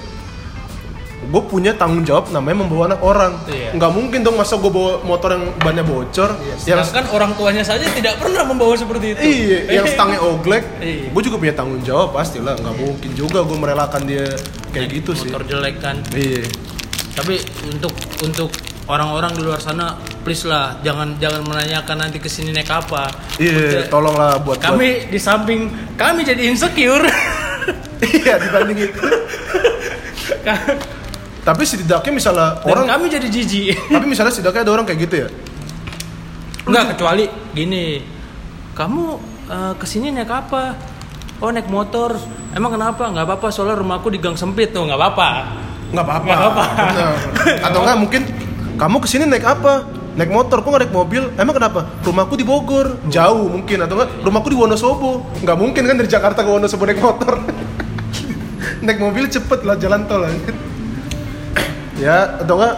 gue 1.26 1.42
punya 1.46 1.72
tanggung 1.74 2.06
jawab 2.06 2.30
namanya 2.30 2.64
membawa 2.64 2.94
anak 2.94 3.02
orang. 3.02 3.34
Iya. 3.50 3.74
nggak 3.76 3.92
mungkin 3.92 4.20
dong 4.22 4.38
masa 4.38 4.56
gue 4.56 4.72
bawa 4.72 5.02
motor 5.02 5.36
yang 5.36 5.46
bannya 5.60 5.84
bocor 5.84 6.30
yang 6.42 6.82
sedangkan 6.86 7.06
orang 7.12 7.32
tuanya 7.34 7.64
saja 7.66 7.86
tidak 7.92 8.22
pernah 8.22 8.44
membawa 8.46 8.74
seperti 8.78 9.18
itu. 9.18 9.22
Iya 9.22 9.60
yang 9.82 9.86
stangnya 9.90 10.20
oglek. 10.22 10.64
Iya. 10.80 11.10
gue 11.12 11.22
juga 11.26 11.38
punya 11.42 11.54
tanggung 11.54 11.82
jawab 11.82 12.14
pasti 12.14 12.38
lah 12.40 12.54
nggak 12.56 12.76
mungkin 12.78 13.12
juga 13.14 13.42
gue 13.44 13.58
merelakan 13.58 14.02
dia 14.06 14.26
kayak 14.72 14.88
gitu 14.94 15.12
sih. 15.18 15.30
Motor 15.30 15.44
jelek 15.46 15.76
kan. 15.82 16.00
Iya. 16.14 16.46
Tapi 17.16 17.40
untuk 17.68 17.94
untuk 18.22 18.50
orang-orang 18.86 19.34
di 19.34 19.42
luar 19.42 19.58
sana 19.58 19.98
please 20.22 20.46
lah 20.46 20.78
jangan 20.86 21.18
jangan 21.18 21.42
menanyakan 21.42 21.98
nanti 22.06 22.18
ke 22.22 22.30
sini 22.30 22.54
naik 22.54 22.70
apa. 22.70 23.10
Iya 23.42 23.82
Udah, 23.82 23.90
tolonglah 23.90 24.32
buat 24.42 24.58
buat- 24.58 24.62
kami 24.62 25.10
di 25.10 25.20
samping 25.20 25.70
kami 25.98 26.22
jadi 26.22 26.42
insecure. 26.50 27.06
Iya 27.96 28.38
dibanding 28.38 28.92
itu 28.92 29.02
tapi 31.46 31.62
setidaknya 31.64 32.12
misalnya 32.12 32.58
dan 32.60 32.68
orang 32.74 32.86
kami 32.90 33.06
jadi 33.14 33.28
jijik 33.30 33.78
tapi 33.94 34.06
misalnya 34.10 34.34
setidaknya 34.34 34.66
ada 34.66 34.72
orang 34.74 34.86
kayak 34.90 35.00
gitu 35.06 35.16
ya 35.24 35.30
Enggak 36.66 36.98
kecuali 36.98 37.30
gini. 37.54 38.02
Kamu 38.74 39.04
eh, 39.48 39.74
ke 39.78 39.86
sini 39.86 40.10
naik 40.10 40.34
apa? 40.34 40.74
Oh 41.38 41.54
naik 41.54 41.70
motor. 41.70 42.18
Emang 42.58 42.74
kenapa? 42.74 43.06
Nggak 43.06 43.26
apa-apa 43.30 43.48
soalnya 43.54 43.78
rumahku 43.78 44.10
di 44.10 44.18
gang 44.18 44.34
sempit 44.34 44.74
tuh 44.74 44.90
nggak 44.90 44.98
apa-apa. 44.98 45.30
nggak 45.94 46.02
apa-apa 46.02 46.26
Nggak 46.26 46.40
apa-apa. 46.42 46.64
Atau 47.70 47.80
nggak 47.86 47.98
mungkin 48.02 48.22
kamu 48.82 48.98
ke 48.98 49.08
sini 49.08 49.24
naik 49.30 49.46
apa 49.46 49.86
naik 50.18 50.32
motor 50.34 50.64
kok 50.64 50.74
naik 50.74 50.96
mobil 50.96 51.28
emang 51.36 51.56
kenapa 51.60 51.92
rumahku 52.02 52.40
di 52.40 52.48
Bogor 52.48 52.98
jauh 53.12 53.52
mungkin 53.52 53.84
atau 53.84 54.00
nggak 54.00 54.24
rumahku 54.24 54.48
di 54.48 54.58
Wonosobo 54.58 55.28
nggak 55.44 55.58
mungkin 55.60 55.84
kan 55.84 55.96
dari 56.00 56.08
Jakarta 56.08 56.40
ke 56.40 56.50
Wonosobo 56.50 56.88
naik 56.88 57.04
motor 57.04 57.36
naik 58.88 59.00
mobil 59.00 59.28
cepet 59.28 59.60
lah 59.68 59.76
jalan 59.78 60.08
tol 60.10 60.24
anjir. 60.24 60.56
Ya 62.00 62.40
atau 62.42 62.56
nggak 62.60 62.76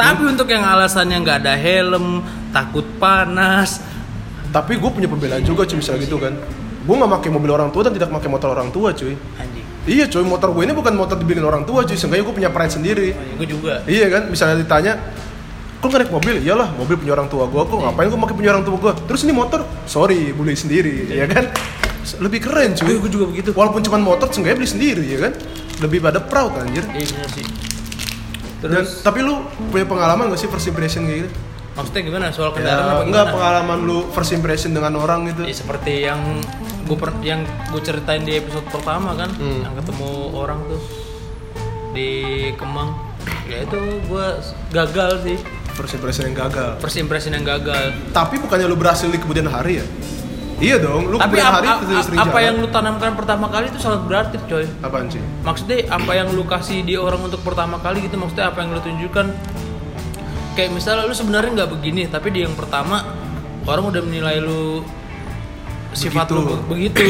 Tapi 0.00 0.22
untuk 0.32 0.48
yang 0.48 0.64
alasannya 0.64 1.20
nggak 1.20 1.38
ada 1.44 1.54
helm, 1.60 2.24
takut 2.56 2.86
panas, 2.96 3.84
tapi 4.50 4.80
gue 4.80 4.90
punya 4.90 5.06
pembelaan 5.06 5.44
juga 5.46 5.62
cuy 5.68 5.78
misalnya 5.78 6.02
gitu 6.08 6.18
kan 6.18 6.34
gue 6.80 6.94
nggak 6.96 7.12
pakai 7.20 7.30
mobil 7.30 7.50
orang 7.54 7.70
tua 7.70 7.86
dan 7.86 7.92
tidak 7.94 8.10
pakai 8.10 8.30
motor 8.32 8.48
orang 8.50 8.72
tua 8.74 8.90
cuy 8.90 9.14
anjing. 9.14 9.66
iya 9.86 10.04
cuy 10.10 10.24
motor 10.26 10.50
gue 10.50 10.62
ini 10.66 10.74
bukan 10.74 10.96
motor 10.96 11.16
dibeliin 11.20 11.46
orang 11.46 11.62
tua 11.62 11.86
cuy 11.86 11.94
seenggaknya 11.94 12.24
gue 12.26 12.34
punya 12.34 12.50
pride 12.50 12.72
sendiri 12.74 13.08
Gue 13.38 13.46
juga. 13.48 13.80
Iya 13.88 14.12
kan, 14.12 14.22
misalnya 14.28 14.60
ditanya, 14.60 15.00
kok 15.80 15.88
nggak 15.88 16.00
naik 16.04 16.12
mobil? 16.12 16.34
Iyalah, 16.44 16.76
mobil 16.76 16.92
punya 17.00 17.16
orang 17.16 17.32
tua 17.32 17.48
gua. 17.48 17.64
Kok 17.64 17.88
ngapain 17.88 18.12
gua 18.12 18.20
pakai 18.28 18.36
punya 18.36 18.50
orang 18.52 18.64
tua 18.68 18.76
gua? 18.76 18.92
Terus 18.92 19.24
ini 19.24 19.32
motor, 19.32 19.64
sorry, 19.88 20.36
beli 20.36 20.52
sendiri, 20.52 21.08
ya 21.08 21.24
kan? 21.24 21.48
Lebih 22.20 22.44
keren 22.44 22.76
cuy. 22.76 23.00
Gue 23.00 23.08
juga 23.08 23.32
begitu. 23.32 23.56
Walaupun 23.56 23.80
cuma 23.80 23.96
motor, 23.96 24.28
seenggaknya 24.28 24.60
beli 24.60 24.68
sendiri, 24.68 25.04
ya 25.08 25.18
kan? 25.24 25.32
Lebih 25.80 26.04
pada 26.04 26.20
proud 26.20 26.52
anjir. 26.60 26.84
Iya 26.92 27.08
bener 27.16 27.69
sih. 28.60 28.66
Dan, 28.66 28.70
Terus 28.76 29.00
tapi 29.00 29.18
lu 29.20 29.40
punya 29.68 29.84
pengalaman 29.84 30.28
gak 30.28 30.38
sih 30.38 30.46
first 30.46 30.66
impression 30.66 31.04
kayak 31.04 31.20
gitu? 31.24 31.32
maksudnya 31.70 32.02
gimana 32.02 32.24
soal 32.28 32.50
kendaraan 32.50 32.82
Ya, 32.82 32.92
apa 32.92 33.02
enggak 33.02 33.24
gimana? 33.24 33.32
pengalaman 33.32 33.78
lu 33.80 33.98
first 34.10 34.32
impression 34.32 34.70
dengan 34.70 34.92
orang 34.94 35.24
gitu. 35.26 35.42
Ya, 35.42 35.54
seperti 35.54 35.92
yang 36.02 36.20
gue 36.84 36.96
yang 37.22 37.40
gue 37.70 37.80
ceritain 37.80 38.20
di 38.20 38.36
episode 38.36 38.66
pertama 38.68 39.14
kan, 39.14 39.30
Hmm. 39.30 39.62
yang 39.62 39.72
ketemu 39.74 40.08
orang 40.34 40.60
tuh 40.66 40.80
di 41.90 42.10
Kemang. 42.54 42.94
Ya 43.46 43.62
itu 43.62 43.78
gue 44.02 44.26
gagal 44.70 45.10
sih. 45.22 45.38
First 45.72 45.94
impression 45.94 46.24
yang 46.26 46.36
gagal. 46.38 46.70
First 46.78 46.98
impression 46.98 47.32
yang 47.32 47.46
gagal. 47.48 47.96
Tapi 48.10 48.36
bukannya 48.36 48.66
lu 48.66 48.76
berhasil 48.76 49.06
di 49.06 49.16
kemudian 49.16 49.46
hari 49.46 49.80
ya? 49.80 49.86
Iya 50.60 50.76
dong, 50.76 51.08
lu 51.08 51.16
Tapi 51.16 51.24
kemudian 51.32 51.46
ap- 51.46 51.56
hari 51.56 51.66
ap- 51.66 51.80
sering- 51.80 52.04
sering 52.04 52.20
apa 52.20 52.28
jalan. 52.30 52.44
yang 52.44 52.54
lu 52.56 52.68
tanamkan 52.68 53.12
pertama 53.14 53.46
kali 53.48 53.66
itu 53.66 53.78
sangat 53.78 54.00
berarti 54.04 54.36
coy. 54.42 54.64
Apaan 54.78 55.08
sih? 55.08 55.22
Maksudnya 55.40 55.88
apa 55.88 56.12
yang 56.12 56.28
lu 56.28 56.44
kasih 56.44 56.78
di 56.82 56.94
orang 56.94 57.20
untuk 57.22 57.40
pertama 57.40 57.76
kali 57.76 58.02
gitu 58.02 58.14
maksudnya 58.14 58.46
apa 58.46 58.60
yang 58.60 58.70
lu 58.70 58.78
tunjukkan 58.78 59.26
kayak 60.52 60.70
misalnya 60.70 61.04
lu 61.04 61.12
sebenarnya 61.12 61.50
nggak 61.56 61.70
begini 61.70 62.02
tapi 62.06 62.28
di 62.28 62.42
yang 62.42 62.52
pertama 62.52 63.00
orang 63.62 63.84
udah 63.86 64.02
menilai 64.02 64.36
lu 64.38 64.84
sifat 65.92 66.26
Begitu. 66.26 66.36
lu 66.36 66.42
be- 66.44 66.64
begitu 66.68 67.06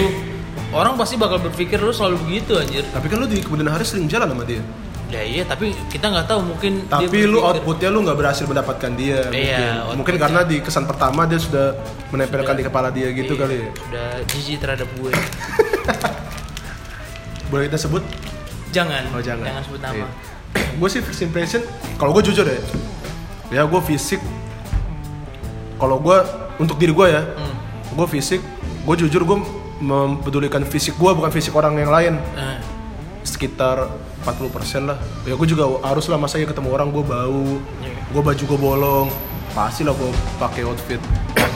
orang 0.71 0.95
pasti 0.95 1.15
bakal 1.17 1.41
berpikir 1.41 1.77
lu 1.77 1.91
selalu 1.91 2.23
begitu 2.23 2.55
anjir 2.55 2.85
Tapi 2.87 3.07
kan 3.07 3.19
lu 3.19 3.27
di 3.27 3.41
kemudian 3.41 3.67
hari 3.69 3.83
sering 3.83 4.07
jalan 4.07 4.31
sama 4.31 4.45
dia. 4.45 4.63
Ya 5.11 5.21
iya 5.21 5.43
tapi 5.43 5.75
kita 5.87 6.07
nggak 6.07 6.25
tahu 6.25 6.39
mungkin 6.45 6.81
dia 6.81 7.03
Tapi 7.03 7.17
lu 7.25 7.37
berpikir- 7.37 7.49
outputnya 7.51 7.89
lu 7.89 7.99
nggak 8.01 8.17
berhasil 8.17 8.45
mendapatkan 8.45 8.91
dia. 8.95 9.19
Iya, 9.29 9.85
mungkin. 9.85 9.97
mungkin 9.99 10.15
karena 10.17 10.41
di 10.43 10.57
kesan 10.59 10.85
pertama 10.85 11.25
dia 11.25 11.37
sudah 11.37 11.73
menempelkan 12.09 12.55
di 12.55 12.63
kepala 12.63 12.89
dia 12.89 13.09
gitu 13.11 13.33
Iya, 13.33 13.37
kali. 13.37 13.57
ya. 13.57 13.69
udah 13.85 14.09
jijik 14.25 14.57
terhadap 14.59 14.87
gue 14.93 15.11
Boleh 17.51 17.67
kita 17.67 17.79
sebut? 17.79 18.03
jangan 18.71 19.03
Oh 19.11 19.19
jangan. 19.19 19.59
sebut 19.61 19.81
nama 19.81 20.07
gue 20.51 20.89
sih 20.89 21.01
first 21.01 21.21
impression, 21.21 21.61
kalau 21.97 22.11
gue 22.13 22.21
jujur 22.25 22.43
ya, 22.43 22.57
ya 23.53 23.63
gue 23.65 23.81
fisik. 23.85 24.19
Kalau 25.77 25.97
gue 25.97 26.17
untuk 26.57 26.77
diri 26.77 26.91
gue 26.91 27.07
ya 27.09 27.21
Hmm. 27.27 27.55
gue 27.93 28.07
fisik 28.09 28.41
gue 28.81 28.95
jujur 28.97 29.21
gue 29.21 29.37
mempedulikan 29.79 30.63
fisik 30.63 30.95
gue 30.95 31.11
bukan 31.11 31.27
fisik 31.29 31.51
orang 31.53 31.75
yang 31.75 31.89
lain 31.89 32.15
Nah, 32.31 32.55
sekitar 33.23 33.89
40% 34.21 34.47
lah. 34.85 34.99
Ya 35.23 35.35
gue 35.35 35.47
juga 35.47 35.65
harus 35.83 36.07
lah 36.07 36.17
masa 36.17 36.37
ya 36.37 36.45
ketemu 36.45 36.69
orang 36.71 36.89
gue 36.89 37.03
bau. 37.03 37.45
Iya. 37.79 37.95
gue 38.07 38.23
baju 38.23 38.43
gue 38.45 38.59
bolong. 38.59 39.09
Pasti 39.51 39.83
lah 39.83 39.93
gue 39.93 40.09
pakai 40.37 40.63
outfit. 40.63 41.01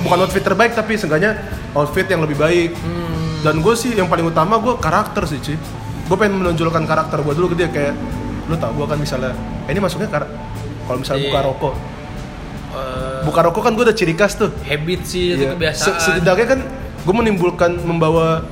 Bukan 0.01 0.19
outfit 0.21 0.43
terbaik 0.43 0.73
tapi 0.73 0.95
seenggaknya 0.95 1.39
outfit 1.73 2.05
yang 2.05 2.21
lebih 2.21 2.35
baik. 2.35 2.75
Hmm, 2.75 3.41
dan 3.41 3.59
gue 3.59 3.75
sih 3.75 3.93
yang 3.93 4.07
paling 4.07 4.25
utama 4.25 4.57
gue 4.57 4.75
karakter 4.77 5.25
sih 5.25 5.39
cuy 5.39 5.57
gue 6.05 6.17
pengen 6.19 6.37
menonjolkan 6.37 6.85
karakter 6.85 7.17
gue 7.19 7.33
dulu 7.33 7.49
ke 7.49 7.57
dia 7.57 7.65
kayak 7.67 7.97
lu 8.45 8.57
tau 8.57 8.69
gue 8.71 8.85
kan 8.85 8.97
misalnya 8.97 9.33
eh, 9.65 9.73
ini 9.73 9.81
masuknya 9.81 10.05
kar 10.07 10.29
kalau 10.85 11.01
misalnya 11.01 11.23
Iya. 11.23 11.29
buka 11.31 11.41
rokok. 11.43 11.75
Eh, 12.75 13.21
buka 13.25 13.41
rokok 13.43 13.63
kan 13.63 13.73
gue 13.73 13.85
udah 13.85 13.97
ciri 13.97 14.13
khas 14.13 14.35
tuh. 14.35 14.51
Habit 14.61 15.01
sih 15.03 15.33
itu 15.33 15.45
Iya. 15.45 15.55
kebiasaan. 15.55 15.87
Se- 15.87 16.01
Setidaknya 16.03 16.47
kan 16.47 16.61
gue 17.01 17.15
menimbulkan 17.15 17.71
membawa 17.81 18.43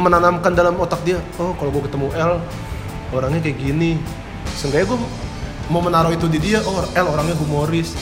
menanamkan 0.00 0.50
dalam 0.58 0.74
otak 0.82 1.06
dia 1.06 1.22
oh 1.38 1.54
kalau 1.54 1.70
gue 1.70 1.82
ketemu 1.86 2.10
L 2.18 2.32
orangnya 3.14 3.40
kayak 3.42 3.58
gini. 3.62 3.98
Seenggaknya 4.58 4.90
gue 4.94 4.98
mau 5.70 5.80
menaruh 5.80 6.10
itu 6.10 6.26
di 6.26 6.38
dia 6.42 6.58
oh 6.66 6.82
L 6.82 7.06
orangnya 7.06 7.38
humoris. 7.38 7.94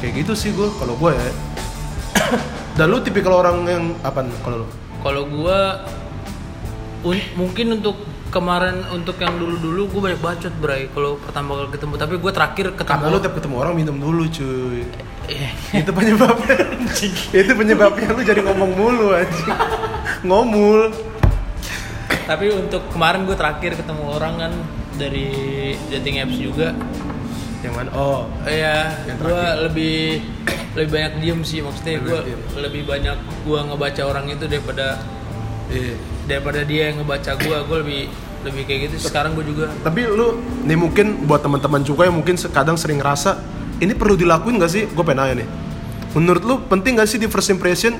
Kayak 0.00 0.24
gitu 0.24 0.32
sih 0.36 0.50
gue 0.52 0.68
kalau 0.76 0.96
gue 1.00 1.12
ya. 1.16 1.30
Dan 2.76 2.92
lu 2.92 3.00
tipikal 3.00 3.40
orang 3.40 3.64
yang 3.64 3.84
apa 4.04 4.24
kalau 4.44 4.64
lu? 4.64 4.66
Kalau 5.00 5.22
gua 5.24 5.88
un- 7.00 7.30
mungkin 7.36 7.80
untuk 7.80 7.96
kemarin 8.28 8.84
untuk 8.92 9.16
yang 9.18 9.40
dulu-dulu 9.40 9.90
gue 9.90 10.00
banyak 10.12 10.20
bacot 10.20 10.54
bray 10.60 10.86
kalau 10.92 11.16
pertama 11.16 11.56
kali 11.64 11.68
ketemu. 11.72 11.94
Tapi 11.96 12.14
gue 12.20 12.32
terakhir 12.32 12.66
ketemu 12.76 13.00
karena 13.00 13.08
lu 13.08 13.18
tiap 13.20 13.34
ketemu 13.40 13.56
orang 13.56 13.74
minum 13.74 13.96
dulu 13.96 14.22
cuy 14.28 14.84
itu 15.82 15.90
penyebabnya 15.94 16.54
itu 17.30 17.52
penyebabnya 17.54 18.08
lu 18.14 18.22
jadi 18.22 18.40
ngomong 18.44 18.70
mulu 18.74 19.14
anjing. 19.14 19.50
Ngomul. 20.26 20.92
Tapi 22.26 22.46
untuk 22.54 22.82
kemarin 22.94 23.26
gue 23.26 23.34
terakhir 23.34 23.74
ketemu 23.78 24.02
orang 24.06 24.34
kan 24.38 24.52
dari 24.98 25.28
dating 25.90 26.22
apps 26.22 26.36
juga. 26.38 26.74
Yang 27.60 27.74
mana? 27.76 27.90
Oh. 27.92 28.24
Ya 28.48 28.94
Yang 29.04 29.18
gue 29.26 29.44
lebih 29.68 29.98
lebih 30.78 30.90
banyak 30.94 31.12
diem 31.18 31.40
sih 31.42 31.58
maksudnya 31.66 31.98
gue 31.98 32.20
lebih 32.62 32.86
banyak 32.86 33.18
gue 33.42 33.58
ngebaca 33.58 34.02
orang 34.06 34.30
itu 34.30 34.46
daripada 34.46 35.02
iya. 35.66 35.98
daripada 36.30 36.62
dia 36.62 36.94
yang 36.94 37.02
ngebaca 37.02 37.34
gue 37.42 37.56
gue 37.66 37.78
lebih 37.82 38.02
lebih 38.46 38.62
kayak 38.70 38.80
gitu 38.86 39.10
sekarang 39.10 39.34
gue 39.34 39.44
juga 39.50 39.66
Tapi 39.82 40.06
lu 40.06 40.38
nih 40.64 40.78
mungkin 40.78 41.26
buat 41.26 41.42
teman-teman 41.42 41.82
juga 41.82 42.06
yang 42.06 42.16
mungkin 42.16 42.38
kadang 42.54 42.78
sering 42.78 43.02
ngerasa 43.02 43.59
ini 43.80 43.92
perlu 43.92 44.14
dilakuin 44.14 44.56
gak 44.56 44.70
sih? 44.70 44.84
Gue 44.86 45.02
pengen 45.02 45.24
nanya 45.24 45.34
nih. 45.42 45.48
Menurut 46.12 46.42
lu 46.42 46.54
penting 46.64 46.94
gak 46.94 47.08
sih 47.08 47.16
di 47.16 47.26
first 47.26 47.48
impression 47.48 47.96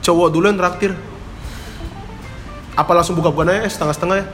cowok 0.00 0.28
dulu 0.30 0.46
yang 0.46 0.56
traktir? 0.56 0.92
Apa 2.72 2.94
langsung 2.94 3.18
buka-bukaan 3.18 3.50
aja 3.50 3.66
eh, 3.66 3.70
setengah-setengah 3.70 4.16
ya? 4.16 4.26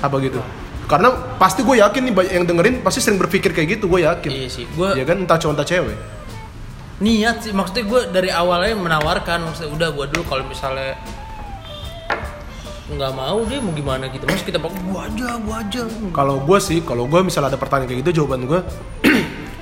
Apa 0.00 0.16
gitu? 0.22 0.38
Karena 0.84 1.10
pasti 1.36 1.64
gue 1.64 1.80
yakin 1.80 2.02
nih 2.02 2.14
banyak 2.14 2.32
yang 2.34 2.44
dengerin 2.44 2.74
pasti 2.80 3.00
sering 3.00 3.16
berpikir 3.16 3.50
kayak 3.50 3.80
gitu, 3.80 3.88
gue 3.88 4.04
yakin. 4.04 4.30
iya 4.30 4.48
sih 4.48 4.68
gue 4.68 4.88
Ya 4.94 5.02
kan 5.02 5.16
entah 5.18 5.36
cowok 5.36 5.54
entah 5.54 5.64
cewek. 5.64 5.96
niat 6.94 7.42
sih 7.42 7.50
maksudnya 7.50 7.84
gue 7.84 8.00
dari 8.12 8.30
awalnya 8.30 8.78
menawarkan 8.78 9.42
maksudnya 9.42 9.74
udah 9.74 9.88
gue 9.90 10.06
dulu 10.14 10.22
kalau 10.30 10.44
misalnya 10.46 10.94
nggak 12.86 13.12
mau 13.12 13.42
dia 13.42 13.58
mau 13.58 13.72
gimana 13.72 14.06
gitu 14.06 14.28
mas 14.28 14.44
kita 14.44 14.60
pakai 14.60 14.78
gua 14.84 15.08
aja 15.08 15.40
gua 15.40 15.56
aja 15.58 15.82
Kalau 16.12 16.36
gue 16.38 16.58
sih, 16.60 16.78
kalau 16.84 17.08
gue 17.08 17.18
misalnya 17.18 17.50
ada 17.50 17.58
pertanyaan 17.58 17.88
kayak 17.88 18.00
gitu, 18.04 18.22
jawaban 18.22 18.44
gue, 18.44 18.60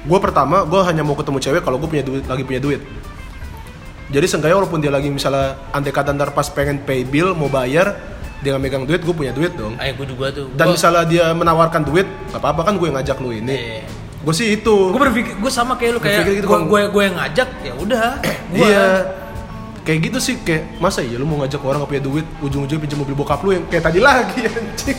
gue 0.02 0.18
pertama 0.18 0.62
gue 0.62 0.80
hanya 0.82 1.00
mau 1.00 1.14
ketemu 1.14 1.38
cewek 1.38 1.62
kalau 1.62 1.76
gue 1.76 1.88
punya 1.88 2.02
duit, 2.02 2.24
lagi 2.24 2.42
punya 2.42 2.58
duit. 2.58 2.82
Jadi 4.08 4.26
seenggaknya 4.26 4.56
walaupun 4.58 4.78
dia 4.78 4.90
lagi 4.90 5.08
misalnya 5.08 5.56
andai 5.70 5.88
kata 5.88 6.12
ntar 6.12 6.30
pas 6.30 6.44
pengen 6.46 6.78
pay 6.78 7.00
bill 7.02 7.32
mau 7.32 7.48
bayar, 7.48 7.96
dia 8.38 8.52
nggak 8.52 8.62
megang 8.62 8.84
duit, 8.84 9.00
gue 9.00 9.14
punya 9.14 9.32
duit 9.32 9.54
dong. 9.54 9.72
ayo 9.76 9.92
gue 9.94 10.06
juga 10.06 10.28
tuh 10.28 10.52
Dan 10.52 10.68
Gua- 10.68 10.74
misalnya 10.74 11.04
dia 11.06 11.24
menawarkan 11.30 11.82
duit, 11.82 12.04
nggak 12.28 12.36
apa-apa 12.36 12.60
kan 12.62 12.74
gue 12.76 12.86
yang 12.86 12.96
ngajak 12.98 13.16
lu 13.18 13.30
ini. 13.30 13.54
Iya. 13.54 13.82
Gue 14.22 14.34
sih 14.36 14.52
itu. 14.52 14.76
gue 14.90 15.00
berpikir 15.00 15.34
gue 15.34 15.50
sama 15.50 15.74
kayak 15.74 15.92
lu 15.96 16.00
kayak 16.00 16.18
Berpikir 16.20 16.34
gitu, 16.38 16.46
gue 16.46 16.58
gue 16.62 16.80
gue 16.88 17.02
yang 17.02 17.16
ngajak 17.16 17.48
ya 17.62 17.72
udah 17.74 18.08
Iya. 18.60 18.86
Kayak 19.82 19.98
gitu 20.06 20.18
sih, 20.20 20.34
kayak 20.38 20.78
masa 20.78 21.00
iya 21.00 21.16
lu 21.16 21.24
mau 21.24 21.40
ngajak 21.40 21.58
orang 21.58 21.82
nggak 21.82 21.90
punya 21.90 22.04
duit, 22.04 22.26
ujung-ujungnya 22.38 22.82
pinjam 22.82 22.98
mobil 23.00 23.16
bokap 23.16 23.40
lu 23.40 23.50
yang 23.50 23.64
kayak 23.66 23.82
tadi 23.82 23.98
lagi 23.98 24.46
anjing. 24.50 24.98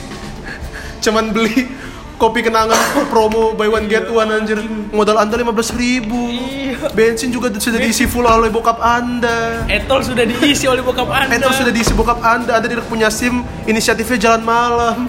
Cuman 0.99 1.29
beli 1.29 1.69
kopi 2.17 2.45
kenangan 2.45 2.77
promo 3.11 3.53
buy 3.57 3.67
one 3.67 3.87
get 3.89 4.07
one 4.07 4.29
anjir. 4.29 4.59
Modal 4.93 5.19
anda 5.19 5.35
15.000 5.35 5.77
ribu. 5.77 6.21
Iya. 6.29 6.89
bensin 6.91 7.29
juga 7.31 7.47
sudah 7.53 7.79
diisi 7.79 8.03
full 8.09 8.25
oleh 8.25 8.51
bokap 8.51 8.79
anda. 8.81 9.63
Etol 9.69 10.03
sudah 10.03 10.25
diisi 10.27 10.65
oleh 10.67 10.83
bokap 10.83 11.07
anda. 11.07 11.37
Itu 11.37 11.51
sudah 11.53 11.71
diisi 11.71 11.93
bokap 11.95 12.19
anda. 12.19 12.59
Anda 12.59 12.67
tidak 12.67 12.85
punya 12.89 13.07
sim. 13.07 13.45
Inisiatifnya 13.69 14.17
jalan 14.19 14.41
malam. 14.43 15.07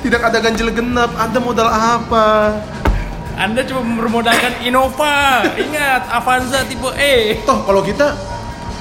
Tidak 0.00 0.20
ada 0.20 0.38
ganjil 0.40 0.68
genap. 0.72 1.12
Anda 1.16 1.38
modal 1.40 1.68
apa? 1.68 2.56
Anda 3.40 3.64
cuma 3.64 3.80
bermodalkan 4.04 4.60
Innova. 4.64 5.44
Ingat 5.56 6.12
Avanza 6.12 6.60
tipe 6.68 6.92
E. 7.00 7.40
Toh 7.48 7.64
kalau 7.64 7.80
kita 7.80 8.12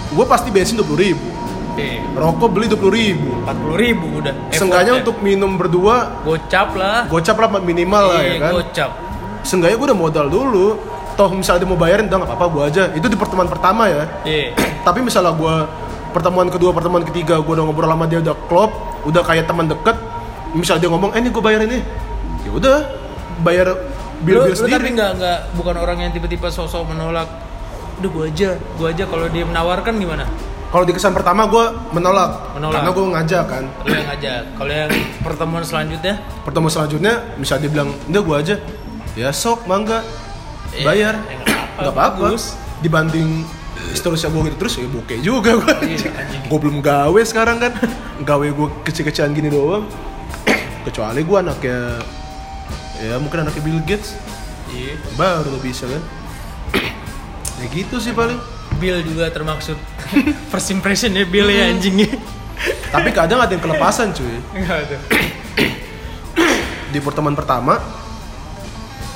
gue 0.10 0.26
pasti 0.26 0.50
bensin 0.50 0.76
20.000 0.82 1.00
ribu 1.00 1.39
eh 1.78 2.02
rokok 2.14 2.50
beli 2.50 2.66
20.000 2.66 2.90
ribu. 2.90 3.30
Empat 3.40 3.56
puluh 3.58 3.78
ribu 3.78 4.06
udah. 4.18 4.34
Seenggaknya 4.50 4.96
Effortnya. 4.96 5.02
untuk 5.04 5.16
minum 5.20 5.52
berdua 5.56 5.96
gocap 6.24 6.74
lah. 6.74 7.06
gocap 7.06 7.36
lah 7.36 7.50
minimal 7.60 8.04
lah 8.10 8.20
ya 8.20 8.26
Iya, 8.26 8.38
kan? 8.40 8.52
gocap. 8.56 8.92
Seenggaknya 9.44 9.76
gue 9.76 9.88
udah 9.92 10.00
modal 10.00 10.26
dulu. 10.28 10.68
Toh 11.14 11.30
misalnya 11.32 11.64
dia 11.64 11.70
mau 11.70 11.76
bayarin 11.76 12.08
udah 12.08 12.18
gak 12.18 12.30
apa-apa 12.32 12.46
gue 12.50 12.64
aja. 12.72 12.84
Itu 12.92 13.06
di 13.06 13.18
pertemuan 13.20 13.48
pertama 13.48 13.88
ya. 13.88 14.04
Iya. 14.24 14.56
Tapi 14.88 15.00
misalnya 15.00 15.32
gue 15.32 15.56
pertemuan 16.10 16.48
kedua, 16.48 16.74
pertemuan 16.74 17.04
ketiga 17.04 17.38
Gue 17.38 17.54
udah 17.54 17.68
ngobrol 17.68 17.86
sama 17.86 18.10
dia 18.10 18.18
udah 18.18 18.34
klop 18.50 18.72
Udah 19.06 19.22
kayak 19.22 19.46
teman 19.46 19.70
deket 19.70 19.94
Misalnya 20.52 20.82
dia 20.82 20.90
ngomong, 20.90 21.14
eh 21.14 21.22
ini 21.22 21.30
gue 21.30 21.44
bayarin 21.44 21.70
nih 21.70 21.84
ya 22.40 22.50
udah 22.50 22.78
bayar 23.40 23.68
bil-bil 24.20 24.48
lu 24.48 24.56
tapi 24.56 24.74
sendiri. 24.74 24.96
nggak 24.96 25.12
nggak 25.16 25.40
bukan 25.54 25.76
orang 25.76 25.98
yang 26.02 26.12
tiba-tiba 26.12 26.48
sosok 26.48 26.88
menolak. 26.88 27.28
Udah 28.00 28.10
gua 28.10 28.26
aja 28.26 28.56
gua 28.76 28.88
aja 28.90 29.04
kalau 29.06 29.28
dia 29.28 29.44
menawarkan 29.44 29.94
gimana 29.96 30.24
Kalau 30.70 30.86
di 30.86 30.94
kesan 30.94 31.12
pertama 31.12 31.46
gue 31.46 31.66
menolak, 31.92 32.54
Menolak. 32.54 32.78
Karena 32.78 32.90
gue 32.92 33.06
ngajak 33.10 33.46
kan. 33.46 33.64
Lu 33.82 33.90
yang 33.90 34.06
ngajak. 34.08 34.42
Kalau 34.54 34.70
yang 34.72 34.92
pertemuan 35.26 35.64
selanjutnya? 35.64 36.14
Pertemuan 36.42 36.70
selanjutnya 36.70 37.14
misalnya 37.36 37.62
dia 37.64 37.72
bilang, 37.72 37.90
udah 38.06 38.22
gue 38.22 38.36
aja. 38.38 38.56
Ya 39.14 39.30
sok, 39.32 39.66
mangga 39.66 40.06
Eh, 40.70 40.86
Bayar. 40.86 41.18
eh, 41.18 41.34
nggak 41.36 41.50
apa-apa, 41.50 41.82
Gak 41.82 41.90
apa-apa. 41.90 42.18
bagus. 42.30 42.44
Dibanding 42.80 43.30
seterusnya 43.90 44.30
gue 44.30 44.42
gitu 44.46 44.58
terus 44.60 44.74
ya 44.76 44.86
bokeh 44.86 45.20
juga 45.20 45.52
gue 45.56 45.76
Iya. 45.90 46.12
Gue 46.46 46.60
belum 46.60 46.78
gawe 46.80 47.22
sekarang 47.24 47.58
kan. 47.58 47.74
Gawe 48.22 48.46
gue 48.46 48.68
kecil-kecilan 48.84 49.34
gini 49.34 49.50
doang. 49.50 49.90
Kecuali 50.86 51.26
gue 51.26 51.38
anaknya 51.40 51.98
Ya 53.00 53.16
mungkin 53.18 53.42
anaknya 53.42 53.64
Bill 53.64 53.82
Gates. 53.82 54.14
Iya. 54.70 55.02
Baru 55.16 55.50
lo 55.50 55.60
bisa 55.60 55.90
kan. 55.90 56.04
Ya 57.60 57.66
gitu 57.68 57.98
sih 57.98 58.14
paling 58.14 58.38
Bill 58.80 59.04
juga 59.04 59.28
termaksud. 59.30 59.76
First 60.52 60.72
impressionnya 60.72 61.28
Bill 61.28 61.52
ya 61.52 61.70
anjingnya 61.70 62.16
Tapi 62.90 63.12
kadang 63.14 63.44
ada 63.44 63.52
yang 63.52 63.62
kelepasan 63.62 64.16
cuy. 64.16 64.40
Di 66.96 67.00
pertemuan 67.04 67.38
pertama 67.38 67.78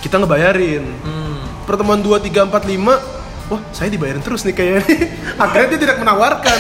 Kita 0.04 0.20
ngebayarin. 0.22 0.84
Hmm. 0.84 1.42
pertemuan 1.64 2.04
2, 2.04 2.20
3, 2.20 2.52
4, 2.52 2.52
5 2.52 3.50
Wah 3.52 3.62
saya 3.76 3.90
dibayarin 3.92 4.24
terus 4.24 4.44
nih 4.44 4.56
kayaknya 4.56 4.84
Akhirnya 5.44 5.68
dia 5.76 5.80
tidak 5.88 5.98
menawarkan. 6.00 6.60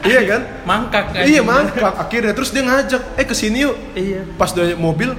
Iya 0.00 0.20
kan? 0.24 0.40
mangkak 0.64 1.04
Iya 1.12 1.42
anjing. 1.42 1.46
mangkak. 1.46 1.92
Akhirnya 1.98 2.32
terus 2.32 2.50
dia 2.54 2.62
ngajak 2.64 3.02
Eh 3.18 3.26
ke 3.26 3.34
sini 3.34 3.66
yuk. 3.66 3.76
Iya. 3.94 4.22
Pas 4.38 4.50
udah 4.54 4.74
mobil 4.78 5.12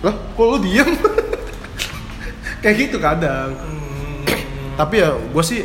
Lah 0.00 0.14
kok 0.16 0.44
lu 0.44 0.58
diem? 0.64 0.88
Kayak 2.62 2.76
gitu 2.76 2.96
kadang. 3.00 3.56
Tapi 4.80 4.94
ya 5.00 5.16
gue 5.16 5.44
sih 5.44 5.64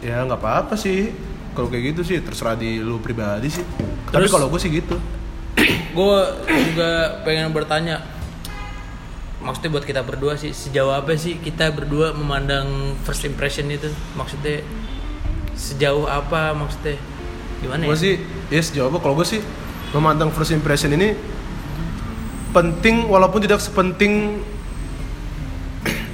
Ya 0.00 0.24
nggak 0.24 0.40
apa-apa 0.40 0.74
sih. 0.74 1.12
Kalau 1.52 1.68
kayak 1.68 1.94
gitu 1.94 2.00
sih 2.06 2.16
terserah 2.22 2.56
di 2.56 2.80
lu 2.80 2.98
pribadi 2.98 3.52
sih. 3.52 3.64
Tapi 4.08 4.26
Terus- 4.26 4.32
kalau 4.32 4.46
gue 4.48 4.60
sih 4.60 4.70
gitu. 4.70 4.96
Gue 5.96 6.18
juga 6.46 7.20
pengen 7.26 7.50
bertanya. 7.50 7.98
Maksudnya 9.40 9.70
buat 9.72 9.82
kita 9.82 10.04
berdua 10.04 10.36
sih 10.36 10.52
sejauh 10.52 10.92
apa 10.92 11.16
sih 11.16 11.40
kita 11.40 11.72
berdua 11.72 12.12
memandang 12.14 12.94
first 13.02 13.24
impression 13.24 13.66
itu? 13.66 13.90
Maksudnya 14.14 14.62
sejauh 15.56 16.06
apa 16.06 16.54
maksudnya? 16.54 16.94
Gimana 17.60 17.88
Gue 17.90 17.96
ya? 17.96 18.00
sih, 18.00 18.14
yes 18.48 18.70
jawab 18.70 19.02
kalau 19.02 19.18
gue 19.18 19.26
sih 19.26 19.40
memandang 19.90 20.30
first 20.30 20.54
impression 20.54 20.94
ini 20.94 21.12
penting 22.50 23.06
walaupun 23.06 23.42
tidak 23.42 23.58
sepenting 23.58 24.40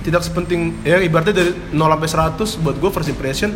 tidak 0.06 0.22
sepenting 0.22 0.78
ya 0.86 1.02
ibaratnya 1.02 1.34
dari 1.34 1.50
0 1.74 1.82
sampai 1.82 2.38
100 2.38 2.62
buat 2.62 2.76
gue 2.78 2.90
first 2.94 3.10
impression 3.10 3.50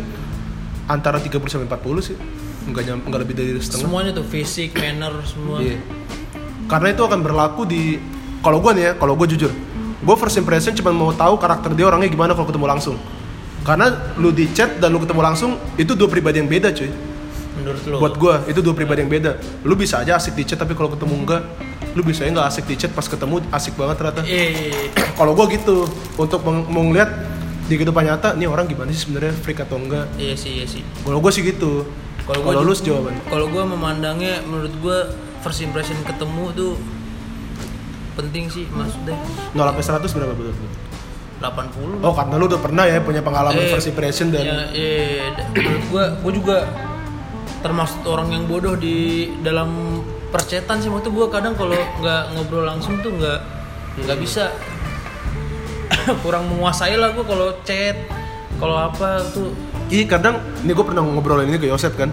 antara 0.91 1.15
30 1.15 1.31
sampai 1.47 1.67
40 1.71 2.07
sih. 2.11 2.17
Enggak 2.67 2.83
nyam, 2.91 2.99
enggak 3.07 3.19
lebih 3.23 3.35
dari 3.39 3.55
setengah. 3.55 3.87
Semuanya 3.87 4.11
tuh 4.11 4.27
fisik 4.27 4.75
manner 4.75 5.15
semua. 5.23 5.63
Iya. 5.63 5.79
karena 6.71 6.95
itu 6.95 7.03
akan 7.03 7.19
berlaku 7.19 7.67
di 7.67 7.99
kalau 8.39 8.63
gue 8.63 8.71
nih 8.71 8.83
ya 8.87 8.91
kalau 8.95 9.19
gue 9.19 9.27
jujur 9.35 9.51
gue 10.01 10.15
first 10.15 10.39
impression 10.39 10.71
cuma 10.71 10.95
mau 10.95 11.11
tahu 11.11 11.35
karakter 11.35 11.75
dia 11.75 11.83
orangnya 11.83 12.09
gimana 12.09 12.35
kalau 12.35 12.49
ketemu 12.49 12.67
langsung. 12.67 12.97
Karena 13.61 13.93
lu 14.17 14.33
di 14.33 14.49
chat 14.49 14.81
dan 14.81 14.89
lu 14.89 14.97
ketemu 14.97 15.21
langsung 15.21 15.55
itu 15.77 15.93
dua 15.93 16.09
pribadi 16.09 16.41
yang 16.41 16.49
beda 16.49 16.73
cuy. 16.73 16.89
Menurut 17.61 17.81
lo 17.85 17.97
buat 18.01 18.15
gua 18.17 18.35
itu 18.49 18.59
dua 18.59 18.73
pribadi 18.73 19.05
yang 19.05 19.11
beda. 19.13 19.37
Lu 19.61 19.77
bisa 19.77 20.01
aja 20.01 20.17
asik 20.17 20.33
di 20.33 20.43
chat 20.43 20.57
tapi 20.57 20.73
kalau 20.73 20.89
ketemu 20.89 21.13
enggak 21.21 21.41
lu 21.91 22.01
bisa 22.01 22.23
nggak 22.23 22.47
asik 22.47 22.65
di 22.65 22.75
chat 22.75 22.91
pas 22.91 23.03
ketemu 23.03 23.43
asik 23.49 23.73
banget 23.75 23.95
ternyata. 23.97 24.21
Eh 24.23 24.87
kalau 25.19 25.31
gua 25.31 25.45
gitu 25.45 25.83
untuk 26.15 26.39
mau 26.43 26.83
ngeliat 26.83 27.09
di 27.65 27.75
kehidupan 27.75 28.03
nyata 28.03 28.35
nih 28.35 28.45
orang 28.45 28.65
gimana 28.65 28.89
sih 28.89 29.01
sebenarnya 29.01 29.31
freak 29.35 29.59
atau 29.59 29.75
enggak? 29.75 30.07
Iya 30.15 30.35
sih 30.35 30.51
iya 30.53 30.65
sih. 30.65 30.83
Kalau 31.01 31.17
gua 31.17 31.31
sih 31.31 31.41
gitu. 31.41 31.83
Kalau 32.21 32.41
kalau 32.41 32.57
gua 32.57 32.63
lu 32.63 32.71
juga- 32.71 32.85
jawaban? 32.85 33.13
Kalau 33.25 33.45
gue 33.47 33.63
memandangnya, 33.65 34.33
menurut 34.43 34.73
gue 34.77 34.97
first 35.41 35.59
impression 35.59 35.97
ketemu 36.01 36.53
tuh 36.53 36.73
penting 38.13 38.45
sih 38.45 38.65
maksudnya. 38.69 39.17
0 39.51 39.73
sampai 39.73 39.83
100 40.05 40.13
berapa 40.13 40.33
lu? 40.37 40.53
80 41.41 42.05
Oh 42.05 42.13
karena 42.13 42.37
lu 42.37 42.45
udah 42.45 42.61
pernah 42.61 42.85
ya 42.85 43.01
punya 43.01 43.19
pengalaman 43.19 43.57
Eh, 43.57 43.73
first 43.73 43.89
impression 43.89 44.29
dan 44.29 44.45
ya, 44.45 44.57
iya, 44.69 45.33
da- 45.33 45.49
menurut 45.49 45.85
gue 45.89 46.03
gue 46.21 46.33
juga 46.37 46.57
termasuk 47.59 48.05
orang 48.05 48.29
yang 48.31 48.43
bodoh 48.45 48.77
di 48.77 49.25
dalam 49.41 49.90
percetan 50.31 50.79
sih 50.79 50.87
waktu 50.87 51.11
gue 51.11 51.27
kadang 51.27 51.53
kalau 51.53 51.75
nggak 51.75 52.23
ngobrol 52.33 52.63
langsung 52.63 52.97
tuh 53.03 53.11
nggak 53.11 53.39
nggak 54.07 54.17
bisa. 54.17 54.49
Kurang 56.23 56.47
menguasai 56.47 56.95
lah 56.95 57.11
gue 57.11 57.25
kalau 57.27 57.51
chat 57.67 57.95
kalau 58.57 58.75
apa 58.79 59.21
tuh. 59.35 59.51
Iya 59.91 60.07
kadang, 60.07 60.39
ini 60.63 60.71
gue 60.71 60.85
pernah 60.87 61.03
ngobrolin 61.03 61.51
ini 61.51 61.59
ke 61.59 61.67
Yosep 61.67 61.99
kan. 61.99 62.09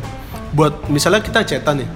Buat 0.51 0.91
misalnya 0.91 1.23
kita 1.23 1.47
chatan 1.47 1.87
nih. 1.87 1.89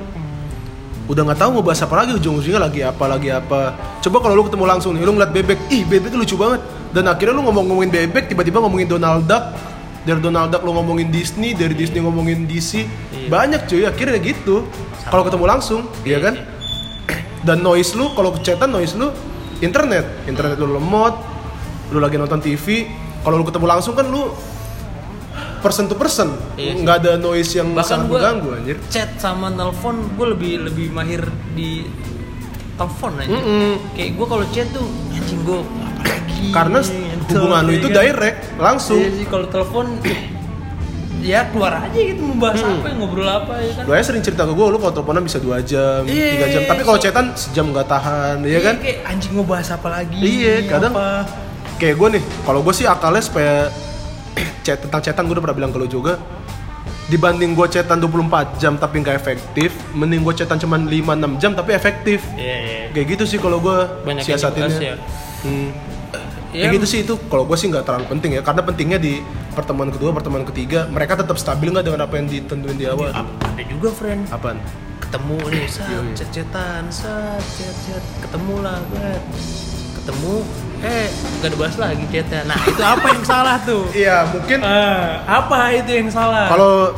Udah 1.10 1.26
nggak 1.26 1.42
tahu 1.42 1.58
mau 1.58 1.64
bahas 1.66 1.82
apa 1.82 1.98
lagi, 1.98 2.14
ujung-ujungnya 2.14 2.62
lagi 2.62 2.80
apa, 2.86 3.04
lagi 3.10 3.34
apa. 3.34 3.74
Coba 3.98 4.22
kalau 4.22 4.38
lu 4.38 4.46
ketemu 4.46 4.64
langsung 4.70 4.94
nih, 4.94 5.02
lu 5.02 5.18
ngeliat 5.18 5.34
bebek 5.34 5.58
Ih 5.74 5.82
bebek 5.82 6.14
lucu 6.14 6.38
banget. 6.38 6.62
Dan 6.94 7.10
akhirnya 7.10 7.34
lu 7.34 7.42
ngomong-ngomongin 7.50 7.90
bebek, 7.90 8.30
tiba-tiba 8.30 8.62
ngomongin 8.62 8.86
Donald 8.86 9.26
Duck. 9.26 9.58
Dari 10.06 10.20
Donald 10.22 10.54
Duck 10.54 10.62
lu 10.62 10.70
ngomongin 10.70 11.10
Disney, 11.10 11.50
dari 11.56 11.74
Disney 11.74 11.98
ngomongin 11.98 12.46
DC 12.46 12.86
Iya. 13.22 13.30
Banyak 13.30 13.60
cuy, 13.70 13.82
akhirnya 13.86 14.18
gitu 14.18 14.66
Kalau 15.08 15.22
ketemu 15.26 15.44
langsung, 15.48 15.80
iya 16.06 16.18
kan? 16.22 16.34
Dan 17.42 17.66
noise 17.66 17.98
lu, 17.98 18.14
kalau 18.14 18.34
chatan 18.38 18.70
noise 18.70 18.94
lu 18.94 19.10
Internet, 19.58 20.06
internet 20.30 20.58
lu 20.62 20.78
lemot 20.78 21.18
Lu 21.90 21.98
lagi 21.98 22.14
nonton 22.14 22.38
TV 22.38 22.86
Kalau 23.22 23.34
lu 23.38 23.44
ketemu 23.46 23.66
langsung 23.66 23.94
kan 23.98 24.06
lu 24.06 24.30
person 25.62 25.86
to 25.86 25.94
person. 25.94 26.34
Iya 26.58 26.74
nggak 26.74 26.96
ada 27.06 27.12
noise 27.22 27.54
yang 27.54 27.70
bahkan 27.70 28.10
gue 28.10 28.18
mengganggu 28.18 28.48
anjir. 28.58 28.76
chat 28.90 29.14
sama 29.16 29.46
nelpon 29.46 30.10
gue 30.18 30.26
lebih 30.34 30.52
lebih 30.66 30.90
mahir 30.90 31.22
di 31.54 31.86
telepon 32.74 33.14
aja 33.22 33.30
Mm-mm. 33.30 33.94
kayak 33.94 34.10
gue 34.18 34.26
kalau 34.26 34.44
chat 34.50 34.66
tuh 34.74 34.82
anjing 35.14 35.40
gue 35.46 35.60
karena 36.50 36.82
hubungan 37.30 37.62
lu 37.62 37.70
ya 37.70 37.78
itu 37.78 37.88
kan? 37.88 37.96
direct 38.02 38.38
langsung. 38.58 38.98
Iya 38.98 39.10
sih 39.14 39.26
kalau 39.30 39.46
telepon 39.46 39.86
ya 41.22 41.46
keluar 41.46 41.72
aja 41.80 41.94
gitu 41.94 42.20
membahas 42.20 42.58
Hmm. 42.58 42.76
apa 42.76 42.88
ngobrol 42.92 43.24
apa 43.24 43.54
ya 43.56 43.70
kan 43.72 43.84
lu 43.84 43.92
aja 43.92 44.04
sering 44.04 44.20
cerita 44.20 44.42
ke 44.42 44.52
gue 44.52 44.66
lu 44.66 44.76
kalau 44.76 44.92
teleponan 44.92 45.22
bisa 45.22 45.38
dua 45.38 45.62
jam 45.62 46.02
Iya, 46.04 46.26
tiga 46.32 46.46
jam 46.50 46.62
tapi 46.66 46.82
kalau 46.82 46.98
so- 46.98 47.04
chatan 47.04 47.26
sejam 47.32 47.66
nggak 47.68 47.86
tahan 47.86 48.36
ya 48.42 48.58
kan 48.60 48.74
kayak 48.76 48.98
anjing 49.04 49.32
mau 49.32 49.44
bahas 49.44 49.68
apa 49.68 49.88
lagi 49.88 50.18
Iya, 50.18 50.66
kadang- 50.66 50.92
apa. 50.92 51.24
kayak 51.74 51.94
gue 51.96 52.08
nih 52.12 52.22
kalau 52.42 52.60
gue 52.60 52.72
sih 52.72 52.84
akalnya 52.84 53.20
supaya 53.20 53.70
chat 54.62 54.78
tentang 54.78 55.00
chatan 55.00 55.22
gue 55.24 55.34
udah 55.34 55.42
pernah 55.42 55.56
bilang 55.56 55.70
ke 55.70 55.78
lu 55.78 55.86
juga 55.86 56.18
dibanding 57.04 57.52
gue 57.52 57.66
chatan 57.68 57.98
24 57.98 58.56
jam 58.56 58.74
tapi 58.74 58.98
nggak 58.98 59.14
efektif 59.14 59.70
mending 59.92 60.20
gue 60.20 60.34
chatan 60.34 60.56
cuma 60.56 60.76
5-6 60.76 61.02
jam 61.36 61.52
tapi 61.52 61.70
efektif 61.72 62.22
iya 62.34 62.56
iya 62.58 62.82
kayak 62.90 63.06
gitu 63.10 63.24
sih 63.26 63.38
kalau 63.38 63.58
gue 63.58 63.76
dibahas 64.00 64.22
ya. 64.22 64.34
siasatinnya 64.34 64.96
hmm. 65.42 65.68
Ya, 66.52 66.68
gitu 66.68 66.84
sih 66.84 67.00
itu 67.00 67.16
kalau 67.26 67.42
gue 67.42 67.56
sih 67.56 67.66
nggak 67.66 67.82
terlalu 67.82 68.06
penting 68.10 68.30
ya. 68.32 68.42
Karena 68.42 68.60
pentingnya 68.60 68.98
di 68.98 69.24
pertemuan 69.50 69.88
kedua 69.88 70.12
pertemuan 70.12 70.44
ketiga 70.44 70.84
mereka 70.86 71.16
tetap 71.16 71.34
stabil 71.34 71.68
nggak 71.68 71.82
dengan 71.82 72.00
apa 72.02 72.14
yang 72.14 72.26
ditentuin 72.26 72.76
di 72.76 72.84
awal? 72.84 73.08
A- 73.08 73.24
ada 73.24 73.62
juga 73.64 73.88
friend. 73.90 74.28
Apaan? 74.28 74.60
Ketemu 74.98 75.36
nih 75.46 75.64
Yoi. 75.66 76.12
chat 76.14 76.28
chatan 76.30 76.82
sat 76.88 77.40
chat 77.50 77.76
chat 77.82 78.04
ketemu 78.20 78.54
lah 78.60 78.78
bet. 78.88 79.22
Ketemu 79.94 80.34
eh 80.82 81.06
gak 81.38 81.50
dibahas 81.50 81.76
lagi 81.76 82.04
chatnya. 82.06 82.40
Nah 82.44 82.58
itu 82.60 82.82
apa 82.82 83.06
yang 83.08 83.24
salah 83.24 83.56
tuh? 83.58 83.82
Iya 83.96 84.16
mungkin 84.28 84.58
Ah, 84.60 85.20
apa 85.40 85.72
itu 85.72 85.90
yang 85.90 86.08
salah? 86.08 86.48
Kalau 86.48 86.92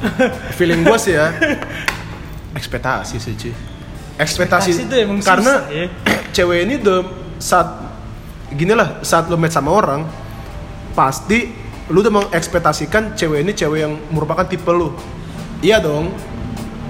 feeling 0.56 0.80
gue 0.80 0.96
sih 0.96 1.12
ya 1.12 1.34
ekspektasi 2.50 3.16
sih 3.16 3.34
cuy 3.34 3.52
ekspektasi 4.16 4.70
Ekspektasi 4.70 4.82
tuh 4.86 4.98
emang 4.98 5.18
karena 5.20 5.52
susah, 5.60 5.70
ya. 5.70 5.86
cewek 6.36 6.58
ini 6.64 6.74
udah 6.78 6.98
saat 7.36 7.68
gini 8.54 8.74
lah 8.74 9.02
saat 9.06 9.30
lo 9.30 9.38
match 9.38 9.54
sama 9.54 9.70
orang 9.70 10.02
pasti 10.94 11.50
lu 11.90 12.02
udah 12.02 12.12
mengekspektasikan 12.22 13.18
cewek 13.18 13.42
ini 13.42 13.52
cewek 13.54 13.78
yang 13.82 13.94
merupakan 14.14 14.46
tipe 14.46 14.70
lu. 14.70 14.94
Iya 15.62 15.82
dong. 15.82 16.14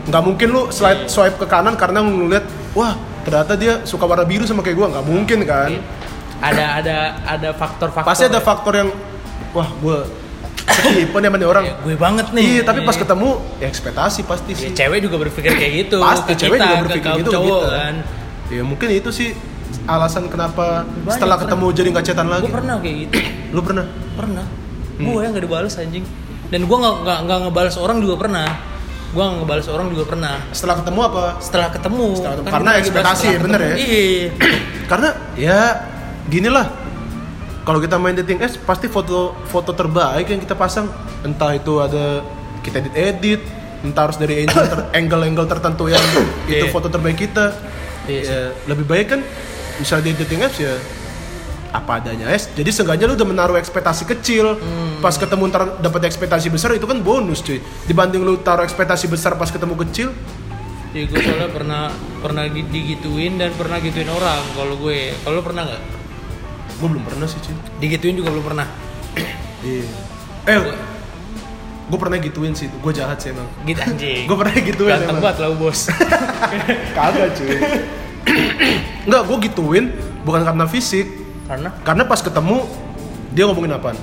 Nggak 0.09 0.23
mungkin 0.25 0.49
lu 0.53 0.63
slide 0.73 1.09
swipe 1.09 1.41
ke 1.41 1.47
kanan 1.49 1.77
karena 1.77 2.05
ngeliat 2.05 2.45
wah 2.77 2.97
ternyata 3.25 3.57
dia 3.57 3.85
suka 3.85 4.05
warna 4.05 4.25
biru 4.25 4.45
sama 4.45 4.61
kayak 4.61 4.77
gua. 4.77 4.87
Nggak 4.93 5.07
mungkin 5.09 5.39
kan? 5.49 5.71
Ada 6.41 6.65
ada 6.81 6.97
ada 7.25 7.51
faktor-faktor 7.53 8.09
pasti 8.09 8.25
ada 8.29 8.41
faktor 8.41 8.73
yang 8.77 8.89
wah 9.53 9.69
gua 9.81 10.09
tipe 10.81 11.17
nih 11.17 11.29
sama 11.29 11.37
nih 11.37 11.49
orang. 11.49 11.65
Ya, 11.67 11.75
gue 11.83 11.97
banget 11.99 12.27
nih. 12.33 12.45
Iya, 12.47 12.63
tapi 12.65 12.81
pas 12.87 12.97
ketemu 12.97 13.29
ya 13.61 13.67
ekspektasi 13.69 14.21
pasti 14.25 14.53
ya, 14.55 14.61
sih. 14.61 14.69
cewek 14.73 14.99
juga 15.05 15.17
berpikir 15.21 15.53
kayak 15.57 15.73
gitu 15.87 15.97
pasti 16.01 16.33
cewek 16.37 16.59
kita, 16.61 16.65
juga 16.65 16.83
berpikir 16.87 17.11
gitu 17.21 17.31
cowok 17.33 17.61
kita. 17.61 17.69
kan. 17.75 17.95
Ya 18.51 18.63
mungkin 18.65 18.89
itu 18.89 19.11
sih 19.13 19.29
alasan 19.83 20.27
kenapa 20.27 20.85
Banyak, 20.85 21.13
setelah 21.13 21.37
ketemu 21.37 21.67
jadi 21.71 21.89
nggak 21.91 22.07
chatan 22.07 22.27
lagi. 22.27 22.45
gue 22.45 22.53
pernah 22.53 22.77
kayak 22.79 22.97
gitu 23.01 23.13
Lu 23.55 23.61
pernah? 23.61 23.87
pernah 24.13 24.47
Hmm. 24.93 25.09
gue 25.09 25.21
yang 25.23 25.33
gak 25.33 25.45
dibales 25.45 25.75
anjing 25.75 26.05
dan 26.47 26.61
gue 26.63 26.77
nggak 26.77 26.95
nggak 27.01 27.19
nggak 27.25 27.39
ngebales 27.41 27.77
orang 27.77 27.99
juga 27.99 28.21
pernah 28.21 28.45
gue 29.09 29.17
nggak 29.19 29.39
ngebales 29.39 29.67
orang 29.67 29.87
juga 29.89 30.05
pernah 30.07 30.35
Setelah 30.51 30.77
ketemu 30.77 31.01
apa? 31.03 31.25
setelah 31.41 31.69
ketemu 31.71 32.07
Setelah 32.13 32.35
ketemu. 32.35 32.45
Kan 32.45 32.53
Karena 32.53 32.71
ekspektasi, 32.77 33.27
bener 33.39 33.61
ketemu. 33.61 33.73
ya? 33.73 33.77
iya 33.81 34.29
Karena 34.91 35.09
ya 35.35 35.59
gini 36.27 36.49
lah. 36.49 36.67
Kalau 37.61 37.79
kita 37.79 37.97
main 37.97 38.13
dating 38.15 38.41
apps 38.41 38.57
pasti 38.59 38.87
foto 38.87 39.33
foto 39.47 39.73
terbaik 39.73 40.27
yang 40.27 40.39
kita 40.39 40.53
pasang 40.55 40.85
entah 41.23 41.53
itu 41.53 41.73
ada 41.79 42.21
kita 42.61 42.83
edit 42.83 42.93
edit 42.93 43.41
entah 43.81 44.03
harus 44.05 44.17
dari 44.17 44.43
angle 44.43 44.61
ter- 44.63 44.89
angle-angle 44.99 45.47
tertentu 45.47 45.85
yang 45.87 46.05
itu 46.45 46.61
Iya. 46.61 46.69
foto 46.69 46.87
terbaik 46.87 47.17
kita. 47.17 47.57
Iya 48.05 48.21
sih. 48.21 48.29
Ya, 48.29 48.43
lebih 48.67 48.85
baik 48.85 49.07
kan 49.09 49.21
misalnya 49.81 50.13
di 50.13 50.21
dating 50.21 50.41
apps 50.45 50.61
ya? 50.61 50.77
Apa 51.71 52.03
adanya 52.03 52.27
es 52.35 52.51
jadi 52.51 52.67
seenggaknya 52.67 53.07
lu 53.07 53.15
udah 53.15 53.29
menaruh 53.31 53.57
ekspektasi 53.57 54.03
kecil. 54.05 54.59
Hmm. 54.59 54.99
pas 55.01 55.17
ketemu 55.17 55.49
ntar 55.49 55.81
dapat 55.81 56.13
ekspektasi 56.13 56.53
besar 56.53 56.77
itu 56.77 56.85
kan 56.85 57.01
bonus 57.01 57.41
cuy. 57.41 57.57
Dibanding 57.89 58.21
lu 58.21 58.37
taruh 58.37 58.63
ekspektasi 58.63 59.09
besar 59.09 59.35
pas 59.35 59.49
ketemu 59.49 59.73
kecil. 59.87 60.13
Ya 60.91 61.07
gue 61.07 61.17
soalnya 61.17 61.49
pernah 61.49 61.83
pernah 62.19 62.45
di- 62.51 62.67
digituin 62.67 63.39
dan 63.39 63.55
pernah 63.55 63.79
gituin 63.79 64.11
orang 64.11 64.43
kalau 64.53 64.75
gue. 64.77 65.15
Kalau 65.23 65.41
pernah 65.41 65.63
nggak? 65.65 65.83
Gue 66.83 66.89
belum 66.91 67.05
pernah 67.07 67.25
sih 67.25 67.39
cuy. 67.41 67.55
Digituin 67.79 68.19
juga 68.19 68.29
belum 68.35 68.45
pernah? 68.45 68.67
Iya. 69.63 69.87
Eh 70.45 70.61
gue 71.91 71.99
pernah 71.99 72.19
gituin 72.19 72.55
sih 72.55 72.67
gue 72.67 72.93
jahat 72.93 73.23
sih 73.23 73.31
emang. 73.31 73.47
Gitu 73.63 73.81
anjing. 73.81 74.23
Gue 74.29 74.37
pernah 74.37 74.55
gituin 74.55 74.91
ganteng 74.91 75.11
emang. 75.11 75.23
banget 75.23 75.39
lah 75.39 75.49
bos. 75.55 75.81
Kagak 76.99 77.31
cuy 77.39 77.59
Enggak, 79.07 79.23
gue 79.25 79.37
gituin 79.47 79.85
bukan 80.23 80.43
karena 80.43 80.65
fisik 80.65 81.07
karena 81.45 81.69
Karena 81.83 82.03
pas 82.05 82.19
ketemu 82.19 82.63
dia 83.31 83.45
ngomongin 83.45 83.73
apaan? 83.73 83.99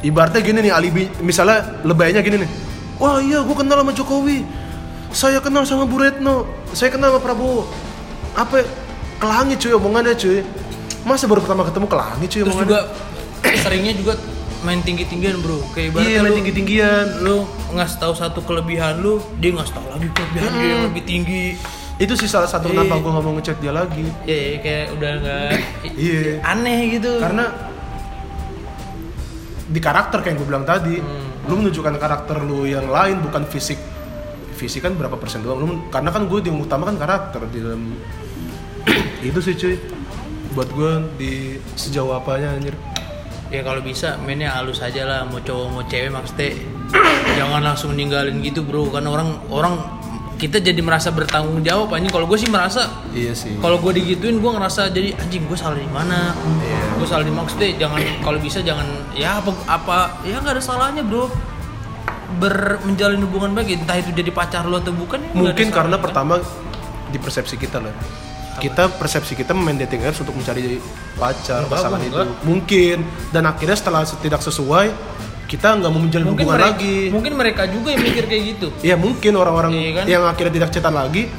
Ibaratnya 0.00 0.40
gini 0.40 0.58
nih 0.60 0.72
alibi, 0.72 1.04
misalnya 1.18 1.80
lebaynya 1.82 2.20
gini 2.20 2.44
nih. 2.44 2.50
Wah 2.96 3.18
iya, 3.18 3.40
gue 3.40 3.56
kenal 3.56 3.80
sama 3.80 3.92
Jokowi. 3.92 4.44
Saya 5.08 5.40
kenal 5.40 5.64
sama 5.64 5.84
Bu 5.84 5.96
Retno. 5.96 6.44
Saya 6.70 6.88
kenal 6.90 7.10
sama 7.10 7.20
Prabowo. 7.22 7.64
Apa? 8.32 8.60
ya? 8.60 8.66
Ke 9.16 9.26
langit 9.26 9.56
cuy 9.58 9.72
omongannya 9.72 10.12
cuy. 10.14 10.44
Masa 11.02 11.24
baru 11.24 11.40
pertama 11.40 11.64
ketemu 11.64 11.86
ke 11.86 11.96
langit 11.96 12.28
cuy 12.28 12.40
terus 12.40 12.48
omongannya? 12.50 12.68
juga 12.68 12.80
seringnya 13.62 13.92
juga 13.94 14.12
main 14.58 14.80
tinggi 14.82 15.04
tinggian 15.04 15.38
bro 15.38 15.62
kayak 15.70 15.94
ibaratnya 15.94 16.10
Iya, 16.10 16.18
main 16.18 16.26
lu- 16.26 16.36
tinggi-tinggian. 16.36 17.06
lu 17.22 17.36
ngasih 17.70 17.96
tahu 17.96 18.12
satu 18.12 18.40
kelebihan 18.42 18.98
lu 18.98 19.22
dia 19.36 19.52
ngasih 19.52 19.72
tahu 19.72 19.86
lagi 19.88 20.08
kelebihan 20.10 20.50
dia 20.52 20.68
yang 20.68 20.82
lebih 20.84 21.02
tinggi 21.02 21.44
Itu 21.96 22.12
sih 22.12 22.26
salah 22.26 22.44
satu 22.44 22.66
Iya. 22.66 22.76
kenapa 22.76 22.94
gue 22.96 23.10
nggak 23.10 23.24
mau 23.24 23.34
ngechat 23.34 23.56
dia 23.56 23.72
lagi. 23.72 24.04
ya 24.22 24.36
ya, 24.36 24.56
kayak 24.60 24.86
udah 24.92 25.12
nggak 25.16 25.48
Iya. 26.04 26.20
aneh 26.42 26.78
gitu 26.92 27.10
Karena 27.16 27.44
di 29.66 29.80
karakter 29.80 30.18
kayak 30.20 30.36
gue 30.36 30.46
bilang 30.46 30.62
tadi, 30.64 30.96
Hmm. 30.96 31.48
lu 31.48 31.58
menunjukkan 31.58 31.94
karakter 31.96 32.36
lu 32.40 32.64
yang 32.64 32.86
lain 32.86 33.18
bukan 33.20 33.42
fisik. 33.44 33.78
Fisik 34.52 34.80
kan 34.80 34.94
berapa 34.94 35.14
persen 35.14 35.40
doang. 35.40 35.58
Lu, 35.58 35.66
karena 35.88 36.08
kan 36.08 36.24
gue 36.24 36.38
yang 36.40 36.56
utama 36.56 36.86
kan 36.86 36.96
karakter 36.96 37.44
di 37.46 37.58
dalam 37.58 37.96
itu 39.26 39.38
sih 39.38 39.54
cuy. 39.54 39.76
Buat 40.52 40.68
gue 40.70 40.90
di 41.16 41.32
sejauh 41.74 42.12
apanya 42.12 42.52
anjir. 42.52 42.72
ya 43.46 43.62
kalau 43.62 43.78
bisa 43.78 44.18
mainnya 44.18 44.50
halus 44.50 44.82
aja 44.82 45.06
lah 45.06 45.20
mau 45.22 45.38
cowok 45.38 45.66
mau 45.70 45.84
cewek 45.86 46.10
maksudnya 46.10 46.50
jangan 47.38 47.62
langsung 47.62 47.94
ninggalin 47.94 48.42
gitu 48.42 48.60
bro 48.60 48.90
karena 48.90 49.06
orang 49.08 49.38
orang 49.46 49.74
kita 50.36 50.60
jadi 50.60 50.80
merasa 50.84 51.08
bertanggung 51.08 51.64
jawab 51.64 51.96
anjing. 51.96 52.12
Kalau 52.12 52.28
gue 52.28 52.38
sih 52.38 52.48
merasa 52.52 53.02
iya 53.16 53.32
sih. 53.32 53.56
kalau 53.58 53.80
gue 53.80 53.92
digituin 53.96 54.36
gue 54.36 54.50
ngerasa 54.52 54.92
jadi 54.92 55.16
anjing 55.16 55.48
gue 55.48 55.58
salah 55.58 55.80
di 55.80 55.88
mana? 55.88 56.36
Iya. 56.60 56.80
gue 57.00 57.06
salah 57.08 57.24
di 57.24 57.32
maksudnya 57.32 57.68
jangan 57.80 58.00
kalau 58.20 58.38
bisa 58.40 58.60
jangan 58.60 58.86
ya 59.16 59.40
apa 59.40 59.50
apa 59.64 60.20
ya 60.28 60.40
nggak 60.40 60.60
ada 60.60 60.62
salahnya 60.62 61.02
bro. 61.02 61.32
Ber 62.36 62.82
menjalin 62.84 63.22
hubungan 63.22 63.56
baik 63.56 63.86
entah 63.86 63.96
itu 63.96 64.12
jadi 64.12 64.28
pacar 64.34 64.68
lo 64.68 64.82
atau 64.82 64.92
bukan 64.92 65.22
ya 65.24 65.30
mungkin 65.32 65.72
karena 65.72 65.96
kan? 65.96 66.04
pertama 66.10 66.34
di 67.08 67.18
persepsi 67.22 67.54
kita 67.54 67.78
lah 67.80 67.94
kita 68.58 68.88
persepsi 68.96 69.36
kita 69.36 69.52
main 69.52 69.76
dating 69.76 70.04
apps 70.04 70.24
untuk 70.24 70.32
mencari 70.36 70.80
pacar 71.16 71.68
pasangan 71.68 72.00
itu. 72.00 72.24
Mungkin. 72.44 73.04
Dan 73.32 73.44
akhirnya 73.48 73.76
setelah 73.76 74.02
tidak 74.08 74.40
sesuai 74.40 74.86
kita 75.46 75.78
nggak 75.78 75.90
mau 75.94 76.02
menjalin 76.02 76.26
mungkin 76.26 76.42
hubungan 76.46 76.58
mereka, 76.58 76.74
lagi. 76.74 76.98
mungkin 77.14 77.32
mereka 77.38 77.62
juga 77.70 77.88
yang 77.94 78.02
mikir 78.02 78.24
kayak 78.26 78.42
gitu. 78.54 78.66
Ya 78.82 78.94
mungkin 78.98 79.32
orang-orang 79.38 79.70
Iya 79.72 79.90
kan? 79.94 80.04
yang 80.10 80.22
akhirnya 80.26 80.52
tidak 80.58 80.70
cetan 80.74 80.94
lagi 80.94 81.30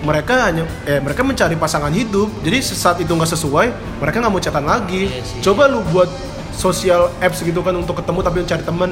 mereka 0.00 0.32
hanya 0.48 0.64
eh 0.88 1.00
mereka 1.00 1.20
mencari 1.24 1.56
pasangan 1.56 1.92
hidup. 1.92 2.28
Jadi 2.44 2.56
saat 2.60 2.96
itu 3.00 3.08
nggak 3.12 3.30
sesuai 3.36 3.66
mereka 4.00 4.16
nggak 4.20 4.32
mau 4.32 4.40
cetan 4.40 4.64
lagi. 4.64 5.08
Iya 5.08 5.24
sih. 5.24 5.40
coba 5.44 5.68
lu 5.72 5.80
buat 5.92 6.08
sosial 6.52 7.08
apps 7.24 7.40
gitu 7.40 7.64
kan 7.64 7.72
untuk 7.76 7.96
ketemu 7.96 8.20
tapi 8.20 8.36
cari 8.44 8.64
teman 8.64 8.90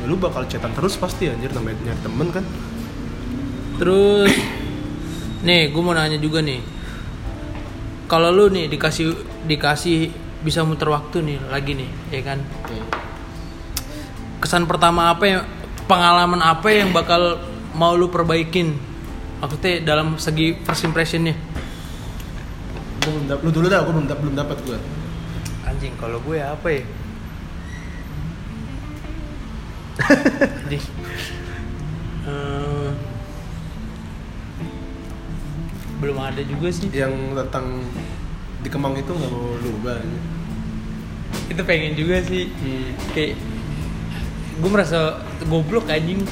ya 0.00 0.04
lu 0.04 0.16
bakal 0.20 0.44
cetan 0.44 0.72
terus 0.76 0.96
pasti 1.00 1.32
anjir 1.32 1.52
namanya 1.56 1.80
nyari 1.88 2.00
temen 2.04 2.28
kan. 2.28 2.44
Terus 3.80 4.32
nih 5.48 5.72
gue 5.72 5.82
mau 5.82 5.96
nanya 5.96 6.20
juga 6.20 6.44
nih. 6.44 6.60
Kalau 8.08 8.32
lu 8.32 8.52
nih 8.52 8.68
dikasih 8.72 9.16
dikasih 9.48 10.28
bisa 10.38 10.62
muter 10.62 10.88
waktu 10.88 11.24
nih 11.24 11.38
lagi 11.50 11.72
nih 11.74 11.90
ya 12.14 12.20
kan 12.22 12.38
kesan 14.38 14.64
pertama 14.64 15.10
apa 15.10 15.24
yang 15.24 15.42
pengalaman 15.84 16.38
apa 16.38 16.68
yang 16.68 16.90
bakal 16.90 17.40
mau 17.72 17.92
lu 17.92 18.06
perbaikin 18.06 18.76
maksudnya 19.38 19.82
dalam 19.82 20.14
segi 20.16 20.58
first 20.58 20.84
impressionnya 20.84 21.34
Gua 22.98 23.10
belum 23.10 23.24
dap- 23.26 23.42
lu 23.42 23.50
dulu 23.50 23.66
dah 23.66 23.80
gue 23.80 23.92
belum 23.92 24.06
belum 24.06 24.34
dapat 24.36 24.58
gue 24.62 24.78
anjing 25.64 25.94
kalau 25.96 26.18
gue 26.20 26.38
apa 26.38 26.68
ya 26.68 26.82
Anjing. 29.98 30.84
Eh, 32.24 32.90
belum 35.98 36.16
ada 36.16 36.38
juga 36.40 36.68
sih 36.68 36.86
yang 36.88 37.10
tentang 37.34 37.82
di 38.58 38.68
Kemang 38.68 38.94
itu 38.94 39.08
nggak 39.08 39.26
mau 39.28 39.56
lu 39.56 39.70
ubah 39.76 39.98
anjir. 39.98 40.22
itu 41.48 41.62
pengen 41.64 41.92
juga 41.94 42.22
sih 42.22 42.46
Hmm. 42.52 42.92
kayak 43.10 43.34
gue 44.58 44.68
merasa 44.68 44.98
goblok 45.42 45.86
anjing 45.86 46.22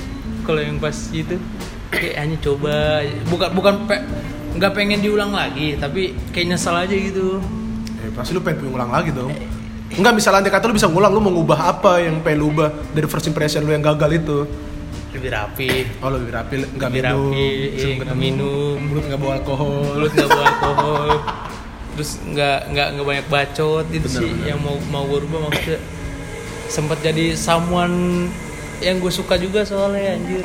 kalau 0.43 0.59
yang 0.59 0.77
pas 0.77 0.95
itu 1.11 1.39
kayak 1.89 2.15
hanya 2.17 2.37
coba 2.39 3.01
bukan 3.25 3.49
bukan 3.53 3.75
pe- 3.87 4.05
nggak 4.53 4.73
pengen 4.73 4.99
diulang 4.99 5.31
lagi 5.31 5.75
tapi 5.75 6.03
kayak 6.31 6.47
nyesal 6.49 6.75
aja 6.75 6.93
gitu 6.93 7.39
Eh, 7.97 8.13
pasti 8.13 8.31
lu 8.31 8.41
pengen 8.41 8.69
ngulang 8.69 8.87
lagi 8.89 9.09
dong. 9.09 9.33
Enggak, 9.89 10.13
misalnya 10.15 10.39
andai 10.41 10.53
kata 10.53 10.67
lu 10.67 10.75
bisa 10.75 10.85
ngulang, 10.85 11.09
lu 11.09 11.19
mau 11.19 11.33
ngubah 11.33 11.59
apa 11.71 11.99
yang 11.99 12.21
pengen 12.21 12.39
lu 12.39 12.47
ubah 12.51 12.69
dari 12.91 13.07
first 13.07 13.25
impression 13.25 13.63
lu 13.63 13.71
yang 13.71 13.83
gagal 13.83 14.11
itu? 14.15 14.39
lebih 15.11 15.33
rapi 15.33 15.71
Oh, 15.99 16.13
lebih 16.13 16.29
rapi, 16.29 16.55
nggak 16.69 16.87
Lebih 16.87 17.03
minum, 17.03 17.33
rapi, 17.33 17.49
iya, 17.73 17.89
nggak 17.97 18.15
minum. 18.15 18.77
mulut 18.79 19.05
nggak 19.07 19.17
bawa 19.19 19.33
alkohol. 19.35 19.81
mulut 19.91 20.13
nggak 20.13 20.29
bawa 20.29 20.45
alkohol 20.47 21.09
terus 21.91 22.11
nggak 22.23 22.59
nggak 22.69 22.89
nggak 22.93 23.07
banyak 23.09 23.27
bacot 23.27 23.87
itu 23.89 24.05
Bener, 24.05 24.21
sih 24.21 24.29
bener. 24.29 24.47
yang 24.47 24.59
mau 24.61 24.77
mau 24.87 25.03
gue 25.07 25.19
rubah 25.19 25.41
maksudnya 25.49 25.81
sempat 26.67 26.99
jadi 27.01 27.35
someone 27.35 28.27
yang 28.79 28.99
gue 28.99 29.09
suka 29.09 29.35
juga 29.37 29.63
soalnya 29.63 30.15
anjir. 30.15 30.45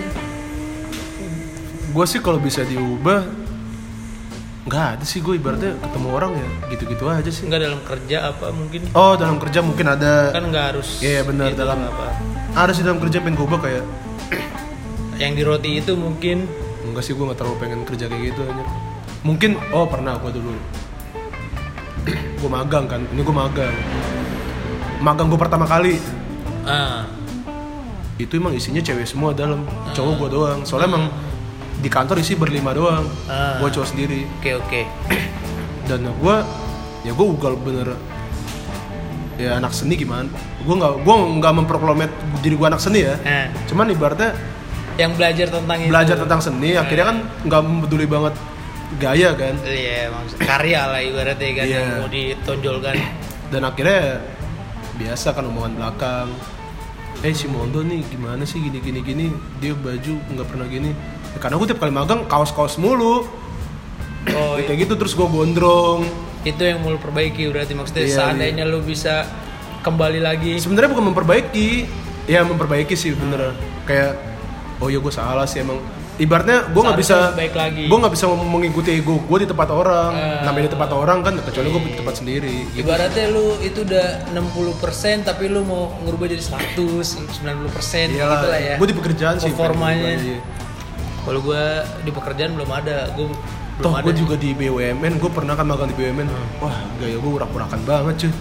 Gue 1.91 2.05
sih 2.07 2.23
kalau 2.23 2.39
bisa 2.39 2.63
diubah, 2.63 3.27
nggak 4.63 4.85
ada 4.95 5.03
sih 5.03 5.19
gue 5.19 5.35
ibaratnya 5.35 5.75
ketemu 5.75 6.07
orang 6.07 6.31
ya 6.33 6.47
gitu-gitu 6.71 7.03
aja 7.05 7.27
sih. 7.27 7.43
nggak 7.43 7.61
dalam 7.61 7.81
kerja 7.83 8.17
apa 8.31 8.47
mungkin? 8.49 8.87
Oh, 8.93 9.19
dalam 9.19 9.35
kerja 9.35 9.59
mungkin 9.59 9.85
ada. 9.89 10.31
kan 10.31 10.47
nggak 10.47 10.65
harus 10.71 11.03
Iya, 11.03 11.27
benar, 11.27 11.51
gitu 11.51 11.59
dalam- 11.59 11.83
apa. 11.83 12.07
Ada 12.55 12.71
sih 12.71 12.83
dalam 12.83 12.99
kerja 12.99 13.19
pengen 13.19 13.35
gue 13.35 13.45
ubah 13.45 13.59
kayak 13.59 13.83
yang 15.19 15.35
di 15.35 15.43
roti 15.43 15.77
itu 15.77 15.93
mungkin. 15.93 16.47
Enggak 16.81 17.03
sih 17.05 17.13
gue 17.13 17.23
gak 17.23 17.37
terlalu 17.37 17.55
pengen 17.61 17.81
kerja 17.85 18.09
kayak 18.09 18.33
gitu 18.33 18.41
aja 18.41 18.63
Mungkin, 19.21 19.53
oh 19.69 19.85
pernah 19.85 20.17
gue 20.17 20.31
dulu. 20.33 20.51
Gue 22.41 22.49
magang 22.49 22.89
kan, 22.89 23.05
ini 23.05 23.21
gue 23.21 23.35
magang 23.35 23.69
Magang 25.01 25.27
gue 25.27 25.39
pertama 25.39 25.65
kali. 25.65 25.97
Ah. 26.61 27.09
Itu 28.15 28.37
emang 28.37 28.53
isinya 28.53 28.79
cewek 28.79 29.09
semua 29.09 29.33
dalam. 29.33 29.65
Cowok 29.91 30.13
gue 30.15 30.29
doang. 30.29 30.59
Soalnya 30.61 30.93
emang 30.93 31.05
di 31.81 31.89
kantor 31.89 32.21
isi 32.21 32.37
berlima 32.37 32.69
doang. 32.71 33.09
Ah. 33.25 33.57
Gue 33.57 33.73
cowok 33.73 33.87
sendiri. 33.89 34.29
Oke 34.37 34.53
oke. 34.55 34.81
Dan 35.89 36.05
gue, 36.05 36.35
ya 37.01 37.11
gue 37.11 37.27
ugal 37.27 37.57
bener. 37.57 37.97
Ya 39.41 39.57
anak 39.57 39.73
seni 39.73 39.97
gimana? 39.97 40.29
Gue 40.61 40.77
gak, 40.77 41.01
gue 41.01 41.15
gak 41.41 41.53
memproklamet 41.57 42.11
diri 42.45 42.53
gue 42.53 42.67
anak 42.69 42.77
seni 42.77 43.01
ya. 43.01 43.17
Nah 43.17 43.49
Cuman 43.65 43.89
ibaratnya 43.89 44.37
yang 45.01 45.17
belajar 45.17 45.49
tentang 45.49 45.81
itu. 45.81 45.89
belajar 45.89 46.15
tentang 46.19 46.39
seni 46.43 46.77
Akhirnya 46.77 47.05
kan 47.09 47.17
gak 47.49 47.61
peduli 47.81 48.05
banget 48.05 48.37
gaya 49.01 49.33
kan. 49.33 49.57
Iya 49.65 50.13
maksud 50.13 50.37
karya 50.37 50.81
lah 50.85 51.01
ibaratnya 51.01 51.49
kan 51.57 51.65
Iya. 51.65 51.73
yang 51.73 51.85
mau 51.97 52.09
ditonjolkan. 52.11 52.95
Dan 53.49 53.61
akhirnya 53.65 54.21
biasa 54.97 55.35
kan 55.35 55.47
omongan 55.47 55.77
belakang. 55.77 56.27
Eh 57.21 57.35
si 57.37 57.45
Mondo 57.45 57.85
nih 57.85 58.01
gimana 58.09 58.43
sih? 58.47 58.57
Gini 58.57 58.81
gini 58.81 58.99
gini. 59.05 59.25
Dia 59.61 59.77
baju 59.77 60.13
nggak 60.31 60.47
pernah 60.47 60.67
gini. 60.67 60.91
Ya, 61.31 61.37
karena 61.37 61.55
gue 61.61 61.67
tiap 61.69 61.79
kali 61.79 61.93
magang 61.93 62.25
kaos 62.25 62.51
kaos 62.51 62.75
mulu. 62.81 63.27
Oh 64.31 64.53
Ya, 64.57 64.69
kayak 64.69 64.89
gitu 64.89 64.93
terus 64.97 65.13
gue 65.13 65.27
gondrong. 65.27 66.05
Itu 66.41 66.61
yang 66.65 66.81
mau 66.81 66.97
perbaiki 66.97 67.49
berarti 67.53 67.73
maksudnya 67.77 68.05
Iya, 68.05 68.15
seandainya 68.17 68.63
lu 68.65 68.81
bisa 68.81 69.29
kembali 69.85 70.19
lagi. 70.21 70.57
Sebenarnya 70.57 70.89
bukan 70.93 71.13
memperbaiki. 71.13 71.69
Ya 72.29 72.45
memperbaiki 72.45 72.93
sih 72.93 73.17
bener 73.17 73.57
kayak 73.89 74.13
oh 74.77 74.89
ya 74.89 75.01
gue 75.01 75.13
salah 75.13 75.45
sih 75.49 75.61
emang 75.65 75.81
ibaratnya 76.21 76.69
gue 76.69 76.81
nggak 76.85 76.99
bisa 77.01 77.33
gue 77.73 77.97
nggak 77.97 78.13
bisa 78.13 78.25
mengikuti 78.29 78.89
ego 78.93 79.17
gue 79.25 79.37
di 79.41 79.47
tempat 79.49 79.69
orang 79.73 80.11
Eh. 80.13 80.45
namanya 80.45 80.69
di 80.69 80.73
tempat 80.77 80.89
orang 80.93 81.17
kan 81.25 81.33
kecuali 81.41 81.67
gue 81.73 81.81
di 81.81 81.97
tempat 81.97 82.15
sendiri 82.21 82.55
gitu. 82.77 82.85
ibaratnya 82.85 83.25
lu 83.33 83.57
itu 83.65 83.81
udah 83.81 84.07
60% 84.29 85.25
tapi 85.25 85.49
lu 85.49 85.65
mau 85.65 85.89
ngerubah 86.05 86.29
jadi 86.29 86.43
100 86.77 86.77
90% 87.41 88.13
gitu 88.13 88.21
lah 88.21 88.61
ya 88.61 88.75
gue 88.77 88.87
di 88.87 88.95
pekerjaan 88.95 89.35
sih 89.41 89.49
performanya 89.49 90.21
iya. 90.21 90.39
kalau 91.25 91.41
gua 91.41 91.85
di 92.05 92.11
pekerjaan 92.13 92.53
belum 92.53 92.69
ada 92.69 93.09
belum 93.17 93.33
Toh 93.81 93.97
gue 93.97 94.13
juga 94.13 94.37
di 94.37 94.53
BUMN, 94.53 95.17
gue 95.17 95.31
pernah 95.33 95.57
kan 95.57 95.65
magang 95.65 95.89
di 95.89 95.97
BUMN. 95.97 96.29
Wah 96.61 96.85
gaya 97.01 97.17
gue 97.17 97.31
urak-urakan 97.33 97.81
banget 97.81 98.27
cuy. 98.27 98.31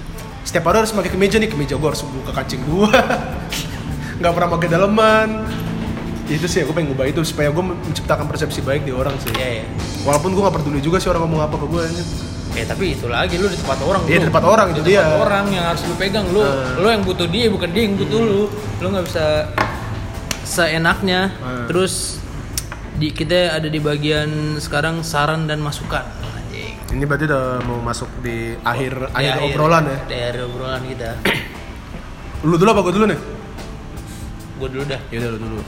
Setiap 0.45 0.68
hari 0.68 0.85
harus 0.85 0.93
pakai 0.93 1.09
kemeja 1.16 1.41
nih, 1.41 1.49
kemeja 1.49 1.81
gue 1.81 1.89
harus 1.89 2.05
buka 2.05 2.37
kancing 2.37 2.61
gue. 2.61 2.93
Nggak 4.20 4.33
pernah 4.37 4.51
pakai 4.53 4.68
daleman. 4.68 5.28
Itu 6.31 6.47
sih 6.47 6.62
gue 6.62 6.70
pengen 6.70 6.89
ngubah 6.89 7.07
itu 7.07 7.20
supaya 7.22 7.51
gue 7.51 7.61
menciptakan 7.61 8.24
persepsi 8.24 8.61
baik 8.61 8.83
di 8.83 8.93
orang 8.93 9.18
sih. 9.18 9.35
Iya 9.35 9.49
ya 9.57 9.64
Walaupun 10.03 10.31
gue 10.31 10.41
nggak 10.41 10.57
peduli 10.57 10.78
juga 10.78 10.97
sih 10.97 11.07
orang 11.07 11.26
ngomong 11.26 11.43
apa 11.43 11.57
ke 11.57 11.66
gue. 11.66 11.83
anjir. 11.83 12.07
Eh 12.53 12.64
tapi 12.64 12.85
itu 12.93 13.07
lagi 13.07 13.35
lu 13.35 13.47
di 13.47 13.55
tempat 13.55 13.78
orang 13.81 14.03
Iya, 14.05 14.16
di 14.16 14.26
tempat 14.26 14.43
orang, 14.45 14.66
Di 14.66 14.72
itu 14.72 14.83
tempat 14.85 15.07
dia. 15.07 15.20
orang 15.20 15.45
yang 15.49 15.64
harus 15.64 15.83
lu 15.85 15.95
pegang 15.95 16.26
lu 16.28 16.41
Eh. 16.41 16.51
lu 16.76 16.89
yang 16.89 17.03
butuh 17.03 17.26
dia 17.26 17.47
bukan 17.47 17.68
dia 17.68 17.83
yang 17.85 17.95
butuh 17.95 18.20
lu 18.20 18.43
lu 18.76 18.87
nggak 18.89 19.07
bisa 19.07 19.26
seenaknya 20.43 21.31
Eh. 21.31 21.66
terus 21.66 22.18
di 22.93 23.11
kita 23.11 23.55
ada 23.55 23.64
di 23.64 23.78
bagian 23.78 24.28
sekarang 24.57 25.01
saran 25.01 25.47
dan 25.47 25.59
masukan 25.59 26.03
Ini 26.91 27.07
berarti 27.07 27.22
udah 27.24 27.45
mau 27.62 27.78
masuk 27.78 28.11
di 28.18 28.59
akhir 28.59 28.99
Di 29.09 29.22
akhir 29.22 29.47
obrolan 29.47 29.83
ya. 29.87 29.99
di 30.05 30.14
akhir 30.16 30.37
obrolan 30.45 30.83
kita 30.85 31.11
Lu 32.43 32.59
dulu 32.59 32.66
apa 32.68 32.81
gue 32.83 32.93
dulu 32.93 33.07
nih? 33.07 33.20
gue 34.59 34.68
dulu 34.68 34.85
dah 34.85 35.01
Ya 35.07 35.16
udah 35.18 35.31
lu 35.31 35.39
dulu. 35.41 35.61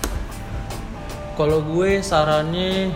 Kalau 1.36 1.64
gue 1.64 2.00
sarannya 2.04 2.92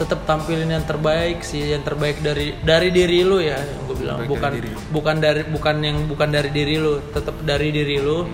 tetap 0.00 0.24
tampilin 0.24 0.72
yang 0.72 0.84
terbaik 0.88 1.44
sih 1.44 1.76
yang 1.76 1.84
terbaik 1.84 2.24
dari 2.24 2.56
dari 2.64 2.88
diri 2.88 3.20
lu 3.20 3.36
ya 3.36 3.60
yang 3.60 3.80
gue 3.84 3.96
bilang. 4.00 4.16
Terbaik 4.24 4.32
bukan 4.32 4.50
dari 4.56 4.70
bukan 4.88 5.16
dari 5.20 5.40
bukan 5.44 5.76
yang 5.84 5.96
bukan 6.08 6.28
dari 6.32 6.48
diri 6.48 6.74
lu 6.80 7.04
tetap 7.12 7.36
dari 7.44 7.68
diri 7.68 7.96
lu. 8.00 8.24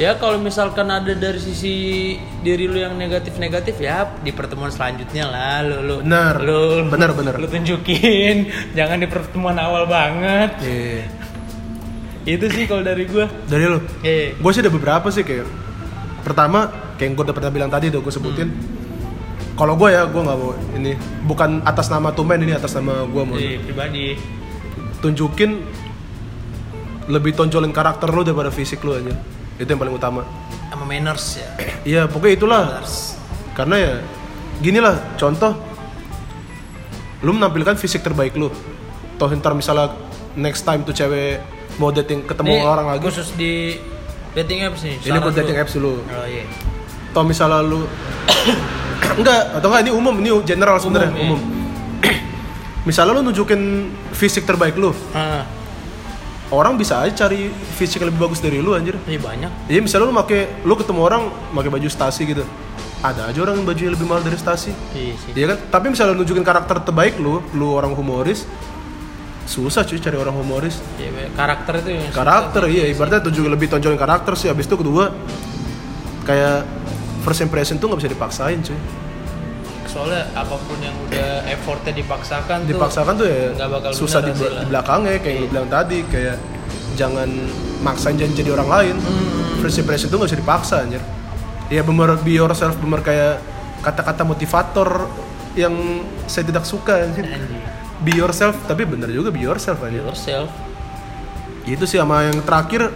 Ya 0.00 0.16
kalau 0.16 0.40
misalkan 0.40 0.88
ada 0.88 1.12
dari 1.12 1.36
sisi 1.36 2.16
diri 2.40 2.64
lu 2.64 2.80
yang 2.80 2.96
negatif 2.96 3.36
negatif 3.36 3.76
ya 3.76 4.08
di 4.24 4.32
pertemuan 4.32 4.72
selanjutnya 4.72 5.28
lah 5.28 5.60
lu 5.60 5.76
lu. 5.84 5.96
Bener. 6.00 6.34
lu. 6.40 6.64
Bener, 6.88 7.10
bener. 7.12 7.34
lu 7.36 7.44
tunjukin. 7.44 8.48
Jangan 8.78 8.96
di 8.96 9.08
pertemuan 9.12 9.60
awal 9.60 9.84
banget. 9.84 10.56
Iya. 10.64 11.04
itu 12.22 12.46
sih 12.54 12.70
kalau 12.70 12.86
dari 12.86 13.02
gue 13.02 13.26
Dari 13.50 13.66
lu? 13.66 13.82
eh 14.06 14.32
gue 14.38 14.50
sih 14.54 14.62
ada 14.64 14.72
beberapa 14.72 15.12
sih 15.12 15.20
kayak. 15.20 15.44
Pertama 16.24 16.70
kayak 17.02 17.10
yang 17.10 17.18
gue 17.18 17.24
udah 17.26 17.34
pernah 17.34 17.50
bilang 17.50 17.66
tadi 17.66 17.90
udah 17.90 17.98
gue 17.98 18.14
sebutin. 18.14 18.48
Kalau 19.58 19.74
gue 19.74 19.90
ya 19.90 20.06
gue 20.06 20.22
nggak 20.22 20.38
mau 20.38 20.54
ini 20.78 20.94
bukan 21.26 21.66
atas 21.66 21.90
nama 21.90 22.14
tumen 22.14 22.38
ini 22.46 22.54
atas 22.54 22.78
nama 22.78 23.02
gue 23.02 23.22
mau 23.26 23.34
eh, 23.34 23.58
pribadi. 23.58 24.14
Tunjukin 25.02 25.50
lebih 27.10 27.34
tonjolin 27.34 27.74
karakter 27.74 28.06
lu 28.06 28.22
daripada 28.22 28.54
fisik 28.54 28.86
lu 28.86 28.94
aja. 28.94 29.10
Itu 29.58 29.66
yang 29.66 29.82
paling 29.82 29.98
utama. 29.98 30.22
Sama 30.70 30.86
manners 30.86 31.42
ya. 31.42 31.50
Iya 31.98 32.06
pokoknya 32.06 32.34
itulah. 32.38 32.62
Manners. 32.70 33.18
Karena 33.58 33.76
ya 33.82 33.92
gini 34.62 34.78
lah 34.78 34.94
contoh. 35.18 35.58
Lu 37.26 37.34
menampilkan 37.34 37.74
fisik 37.74 38.06
terbaik 38.06 38.38
lu. 38.38 38.46
Toh 39.18 39.26
ntar 39.34 39.58
misalnya 39.58 39.90
next 40.38 40.62
time 40.62 40.86
tuh 40.86 40.94
cewek 40.94 41.42
mau 41.82 41.90
dating 41.90 42.22
ketemu 42.22 42.62
Ini 42.62 42.62
orang 42.62 42.86
lagi. 42.94 43.02
khusus 43.02 43.34
di 43.34 43.74
dating 44.38 44.62
apps 44.64 44.86
nih. 44.86 44.96
ini 45.02 45.18
buat 45.18 45.34
dating 45.34 45.58
apps 45.58 45.74
dulu. 45.74 45.98
Oh 45.98 46.26
iya. 46.30 46.46
Toh 47.12 47.24
misalnya 47.24 47.60
lu 47.60 47.84
enggak 49.20 49.40
atau 49.60 49.68
enggak 49.68 49.82
ini 49.84 49.92
umum 49.92 50.14
ini 50.18 50.30
general 50.42 50.80
sebenarnya 50.80 51.12
iya. 51.12 51.22
umum 51.28 51.40
misalnya 52.88 53.12
lu 53.16 53.20
nunjukin 53.30 53.60
fisik 54.16 54.48
terbaik 54.48 54.74
lu 54.76 54.90
Ah, 55.12 55.44
orang 56.52 56.76
bisa 56.76 57.00
aja 57.00 57.24
cari 57.24 57.48
fisik 57.76 58.00
yang 58.04 58.12
lebih 58.12 58.28
bagus 58.28 58.40
dari 58.40 58.60
lu 58.60 58.76
anjir 58.76 58.96
ini 59.08 59.16
banyak. 59.16 59.72
Iya 59.72 59.80
misalnya 59.80 60.12
lu 60.12 60.14
make 60.14 60.64
lu 60.68 60.74
ketemu 60.76 61.00
orang 61.00 61.22
pakai 61.56 61.70
baju 61.72 61.88
stasi 61.88 62.28
gitu. 62.28 62.44
Ada 63.02 63.34
aja 63.34 63.38
orang 63.42 63.58
yang 63.58 63.66
bajunya 63.66 63.90
lebih 63.96 64.06
mahal 64.06 64.22
dari 64.22 64.38
stasi. 64.38 64.70
Iya 64.94 65.14
sih. 65.18 65.30
Iya 65.34 65.46
kan? 65.56 65.58
Tapi 65.72 65.86
misalnya 65.90 66.12
lu 66.14 66.22
nunjukin 66.22 66.44
karakter 66.44 66.76
terbaik 66.86 67.18
lu, 67.18 67.42
lu 67.56 67.74
orang 67.74 67.96
humoris, 67.98 68.46
susah 69.48 69.82
cuy 69.82 69.98
cari 69.98 70.14
orang 70.14 70.36
humoris. 70.38 70.78
Iya, 71.02 71.34
karakter 71.34 71.82
itu 71.82 71.88
yang 71.98 72.02
susah 72.06 72.18
Karakter 72.20 72.62
sih. 72.68 72.72
iya, 72.78 72.84
ibaratnya 72.92 73.20
tunjukin 73.26 73.50
lebih 73.50 73.68
tonjolin 73.74 73.98
karakter 73.98 74.32
sih. 74.38 74.46
Habis 74.52 74.70
itu 74.70 74.76
kedua 74.78 75.10
kayak 76.22 76.62
first 77.22 77.40
impression 77.40 77.78
tuh 77.78 77.86
nggak 77.88 78.00
bisa 78.02 78.10
dipaksain 78.10 78.58
cuy. 78.60 78.78
Soalnya 79.86 80.24
apa 80.32 80.56
pun 80.56 80.78
yang 80.80 80.96
udah 81.04 81.44
effortnya 81.52 81.92
dipaksakan 81.92 82.64
tuh 82.64 82.70
Dipaksakan 82.72 83.12
tuh 83.12 83.26
ya 83.28 83.52
nggak 83.52 83.68
bakal 83.68 83.90
susah 83.92 84.20
di, 84.24 84.32
di 84.32 84.64
belakangnya 84.66 85.20
kayak 85.20 85.34
yang 85.36 85.42
lu 85.44 85.48
bilang 85.52 85.68
tadi 85.68 85.98
kayak 86.08 86.36
jangan 86.96 87.28
maksain 87.84 88.16
jangan 88.16 88.32
jadi 88.32 88.50
orang 88.56 88.68
lain. 88.68 88.96
Hmm. 88.96 89.60
First 89.60 89.78
impression 89.78 90.08
tuh 90.08 90.16
nggak 90.16 90.30
bisa 90.32 90.40
dipaksa 90.40 90.74
anjir. 90.82 91.02
Ya 91.68 91.84
bener 91.84 92.16
be 92.20 92.36
yourself 92.36 92.76
bener 92.80 93.00
kayak 93.00 93.40
kata-kata 93.82 94.22
motivator 94.24 95.08
yang 95.52 95.74
saya 96.24 96.48
tidak 96.48 96.64
suka 96.64 97.04
anjir. 97.04 97.28
Anjing. 97.28 97.60
Be 98.02 98.12
yourself 98.16 98.56
tapi 98.64 98.82
bener 98.82 99.12
juga 99.12 99.28
be 99.28 99.44
yourself 99.44 99.76
Be 99.78 99.92
anjir. 99.92 100.02
yourself. 100.02 100.48
Itu 101.62 101.84
sih 101.84 102.00
sama 102.00 102.26
yang 102.26 102.40
terakhir 102.42 102.90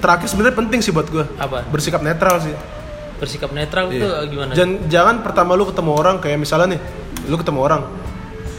terakhir 0.00 0.26
sebenarnya 0.26 0.56
penting 0.56 0.80
sih 0.80 0.90
buat 0.90 1.06
gue 1.06 1.24
Apa? 1.38 1.62
bersikap 1.70 2.02
netral 2.02 2.40
sih. 2.42 2.52
Bersikap 3.20 3.52
netral 3.52 3.92
Iya. 3.92 4.00
tuh 4.00 4.10
gimana? 4.26 4.52
Jangan, 4.52 4.74
jangan 4.88 5.16
pertama 5.20 5.52
lu 5.52 5.64
ketemu 5.64 5.90
orang 5.92 6.16
kayak 6.18 6.40
misalnya 6.40 6.74
nih, 6.74 6.80
lu 7.28 7.36
ketemu 7.36 7.60
orang, 7.60 7.82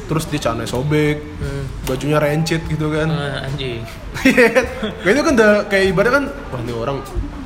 terus 0.06 0.30
dia 0.30 0.40
celana 0.40 0.64
sobek, 0.64 1.18
Hmm. 1.42 1.66
bajunya 1.84 2.16
rencit 2.16 2.62
gitu 2.64 2.88
kan. 2.88 3.10
Ah, 3.10 3.44
anjing. 3.44 3.82
Iya 4.24 4.48
kan? 4.52 4.66
Kayak 5.02 5.14
itu 5.14 5.22
kan 5.24 5.34
udah 5.34 5.52
kayak 5.66 5.86
ibarat 5.90 6.12
kan, 6.14 6.24
wah 6.48 6.60
ini 6.62 6.72
orang 6.72 6.98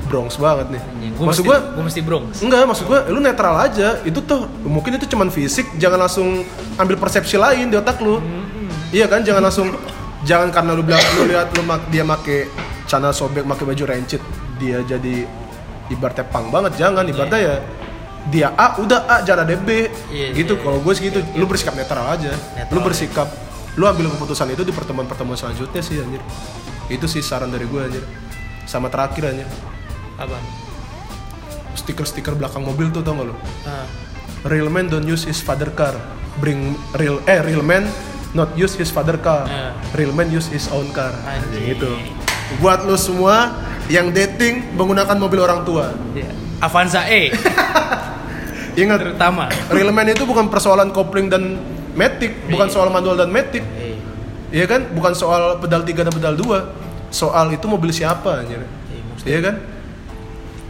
Bronx 0.06 0.36
banget 0.36 0.70
nih. 0.70 0.82
Anjing. 0.84 1.12
Maksud 1.16 1.26
mesti, 1.26 1.42
gua, 1.42 1.58
gua 1.72 1.82
mesti 1.82 2.00
Bronx. 2.00 2.30
enggak, 2.38 2.62
maksud 2.62 2.84
gua 2.84 3.00
lu 3.06 3.18
netral 3.18 3.56
aja. 3.56 3.98
Itu 4.02 4.20
tuh 4.20 4.44
mungkin 4.62 4.94
itu 4.94 5.08
cuman 5.08 5.28
fisik, 5.28 5.66
jangan 5.74 5.98
langsung 5.98 6.44
ambil 6.76 6.94
persepsi 6.96 7.34
lain 7.34 7.66
di 7.66 7.76
otak 7.76 7.98
lu. 7.98 8.20
Iya 8.92 9.08
kan, 9.08 9.24
jangan 9.24 9.42
langsung 9.42 9.72
jangan 10.22 10.52
karena 10.52 10.74
lu 10.74 10.82
bilang 10.82 11.02
lu 11.16 11.26
lihat 11.26 11.50
lu 11.50 11.62
mak, 11.62 11.88
dia 11.88 12.02
make 12.02 12.46
celana 12.86 13.10
sobek, 13.10 13.42
make 13.42 13.58
baju 13.58 13.84
rencit, 13.84 14.22
dia 14.56 14.78
jadi 14.80 15.26
ibaratnya 15.92 16.26
pang 16.28 16.48
banget. 16.50 16.78
Jangan, 16.80 17.04
ibaratnya 17.06 17.40
ya. 17.40 17.56
Dia 18.26 18.48
A 18.58 18.74
udah 18.82 19.06
A 19.06 19.16
jangan 19.22 19.46
ada 19.46 19.54
B. 19.54 19.86
Iya, 20.10 20.34
gitu 20.34 20.58
iya, 20.58 20.62
kalau 20.66 20.78
gue 20.82 20.92
segitu 20.98 21.22
lu 21.38 21.46
bersikap 21.46 21.78
netral 21.78 22.10
aja. 22.10 22.34
Netral. 22.58 22.74
Lu 22.74 22.80
bersikap 22.82 23.28
lu 23.78 23.84
ambil 23.86 24.10
keputusan 24.18 24.50
itu 24.50 24.66
di 24.66 24.74
pertemuan-pertemuan 24.74 25.38
selanjutnya 25.38 25.78
sih 25.78 26.02
anjir. 26.02 26.22
Itu 26.90 27.06
sih 27.06 27.22
saran 27.22 27.54
dari 27.54 27.70
gue 27.70 27.78
anjir. 27.78 28.02
Sama 28.66 28.90
terakhir 28.90 29.30
anjir. 29.30 29.46
Apa? 30.18 30.66
stiker-stiker 31.76 32.34
belakang 32.34 32.66
mobil 32.66 32.90
tuh 32.90 33.04
tau 33.04 33.14
gak 33.14 33.30
lu? 33.30 33.34
Ah, 33.62 33.86
real 34.50 34.66
man 34.66 34.90
don't 34.90 35.06
use 35.06 35.22
his 35.22 35.38
father 35.38 35.70
car. 35.70 35.94
Bring 36.42 36.74
real 36.98 37.22
eh 37.30 37.38
real 37.46 37.62
man 37.62 37.86
not 38.34 38.50
use 38.58 38.74
his 38.74 38.90
father 38.90 39.14
car. 39.22 39.46
Iya. 39.46 39.70
real 39.94 40.10
man 40.10 40.32
use 40.34 40.50
his 40.50 40.66
own 40.74 40.90
car. 40.90 41.14
Anjing. 41.22 41.76
gitu 41.76 41.94
buat 42.56 42.82
lu 42.82 42.94
semua 42.94 43.52
yang 43.86 44.10
dating 44.10 44.72
menggunakan 44.72 45.14
mobil 45.14 45.40
orang 45.40 45.62
tua 45.62 45.94
iya. 46.12 46.30
Avanza 46.58 47.04
E 47.04 47.30
ingat 48.76 48.98
terutama. 49.00 49.48
real 49.68 49.88
man 49.88 50.06
itu 50.06 50.22
bukan 50.22 50.46
persoalan 50.46 50.90
kopling 50.90 51.26
dan 51.26 51.56
matic 51.92 52.32
bukan 52.46 52.66
Iya. 52.66 52.74
soal 52.74 52.88
manual 52.88 53.16
dan 53.16 53.28
matic 53.28 53.64
Eh, 53.64 53.94
Iya 54.46 54.62
kan? 54.64 54.86
Bukan 54.88 55.10
soal 55.12 55.58
pedal 55.58 55.82
3 55.82 56.06
dan 56.06 56.12
pedal 56.12 56.34
2. 56.34 56.70
Soal 57.10 57.50
itu 57.50 57.66
mobil 57.66 57.90
siapa 57.90 58.40
anjir. 58.40 58.62
iya, 58.62 59.02
maksudnya 59.02 59.26
Iya 59.26 59.40
kan? 59.42 59.54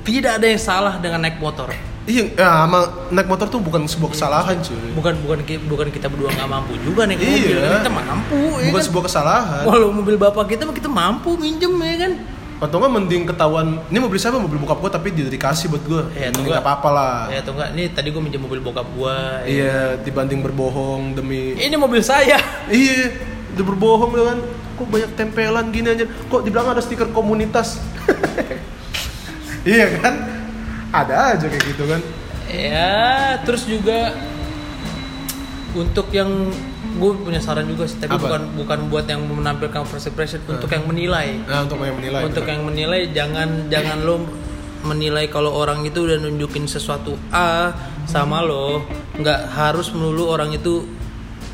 Tidak 0.01 0.33
ada 0.33 0.47
yang 0.47 0.59
salah 0.59 0.95
dengan 0.97 1.21
naik 1.21 1.37
motor. 1.37 1.69
Iya, 2.07 2.23
ya, 2.33 2.47
sama 2.63 2.79
naik 3.11 3.27
motor 3.27 3.47
tuh 3.47 3.59
bukan 3.59 3.83
sebuah 3.83 4.15
kesalahan 4.15 4.55
cuy. 4.59 4.79
Bukan 4.95 5.15
bukan 5.21 5.39
bukan 5.67 5.87
kita 5.91 6.07
berdua 6.07 6.31
nggak 6.31 6.47
mampu 6.47 6.79
juga 6.81 7.03
naik 7.03 7.19
Iya. 7.19 7.27
mobil. 7.29 7.59
Kita 7.77 7.91
mampu, 7.91 8.39
ya 8.57 8.65
Bukan 8.65 8.75
kan? 8.75 8.87
sebuah 8.87 9.03
kesalahan. 9.05 9.63
Walau 9.65 9.91
mobil 9.91 10.15
bapak 10.15 10.47
kita 10.47 10.63
kita 10.71 10.87
mampu 10.87 11.35
minjem 11.35 11.75
ya 11.75 11.97
kan. 12.01 12.13
Atau 12.57 12.79
nggak 12.79 12.89
mending 12.91 13.23
ketahuan, 13.27 13.83
ini 13.87 13.99
mobil 13.99 14.17
siapa? 14.17 14.39
Mobil 14.39 14.57
bokap 14.57 14.79
gua 14.79 14.89
tapi 14.89 15.11
dia 15.11 15.27
dikasih 15.27 15.67
buat 15.67 15.83
gua. 15.83 16.03
Iya, 16.09 16.31
atau 16.31 16.41
nggak- 16.41 16.47
nggak 16.49 16.63
apa-apa 16.63 16.89
lah. 16.89 17.17
Ya 17.27 17.39
atau 17.43 17.53
enggak, 17.53 17.69
nih 17.75 17.87
tadi 17.91 18.09
gue 18.09 18.23
minjem 18.23 18.41
mobil 18.41 18.61
bokap 18.61 18.87
gua. 18.93 19.43
ya. 19.43 19.45
Iya, 19.45 19.77
dibanding 20.01 20.41
berbohong 20.41 21.13
demi 21.13 21.53
Ini 21.53 21.75
mobil 21.75 22.01
saya. 22.01 22.39
Iya, 22.67 23.13
udah 23.53 23.65
berbohong 23.67 24.11
lu 24.13 24.23
kan. 24.25 24.39
Kok 24.77 24.87
banyak 24.87 25.11
tempelan 25.13 25.67
gini 25.69 25.89
aja. 25.91 26.07
Kok 26.07 26.41
di 26.41 26.51
belakang 26.51 26.71
ada 26.71 26.81
stiker 26.81 27.11
komunitas. 27.11 27.83
iya 29.67 29.91
kan? 29.99 30.36
Ada 30.97 31.37
aja 31.37 31.47
kayak 31.53 31.65
gitu 31.69 31.85
kan. 31.85 32.01
Ya, 32.47 33.37
terus 33.43 33.67
juga 33.69 34.15
untuk 35.77 36.09
yang 36.15 36.31
gue 36.97 37.11
punya 37.21 37.41
saran 37.43 37.69
juga 37.69 37.85
sih, 37.85 38.01
tapi 38.01 38.17
Apa? 38.17 38.25
bukan 38.25 38.43
bukan 38.57 38.79
buat 38.89 39.05
yang 39.05 39.21
menampilkan 39.21 39.85
first 39.85 40.09
impression, 40.09 40.41
untuk 40.49 40.73
yang 40.73 40.89
menilai. 40.89 41.37
Nah, 41.45 41.69
untuk 41.69 41.77
yang 41.85 41.97
menilai. 42.01 42.21
untuk 42.25 42.45
benar. 42.49 42.53
yang 42.57 42.63
menilai 42.65 43.01
jangan 43.13 43.49
jangan 43.69 43.99
lo 44.01 44.25
menilai 44.87 45.27
kalau 45.29 45.53
orang 45.53 45.83
itu 45.83 46.07
udah 46.07 46.17
nunjukin 46.23 46.65
sesuatu 46.71 47.19
A 47.35 47.75
sama 48.09 48.41
lo, 48.41 48.87
nggak 49.19 49.53
harus 49.53 49.93
melulu 49.93 50.31
orang 50.33 50.55
itu 50.55 50.87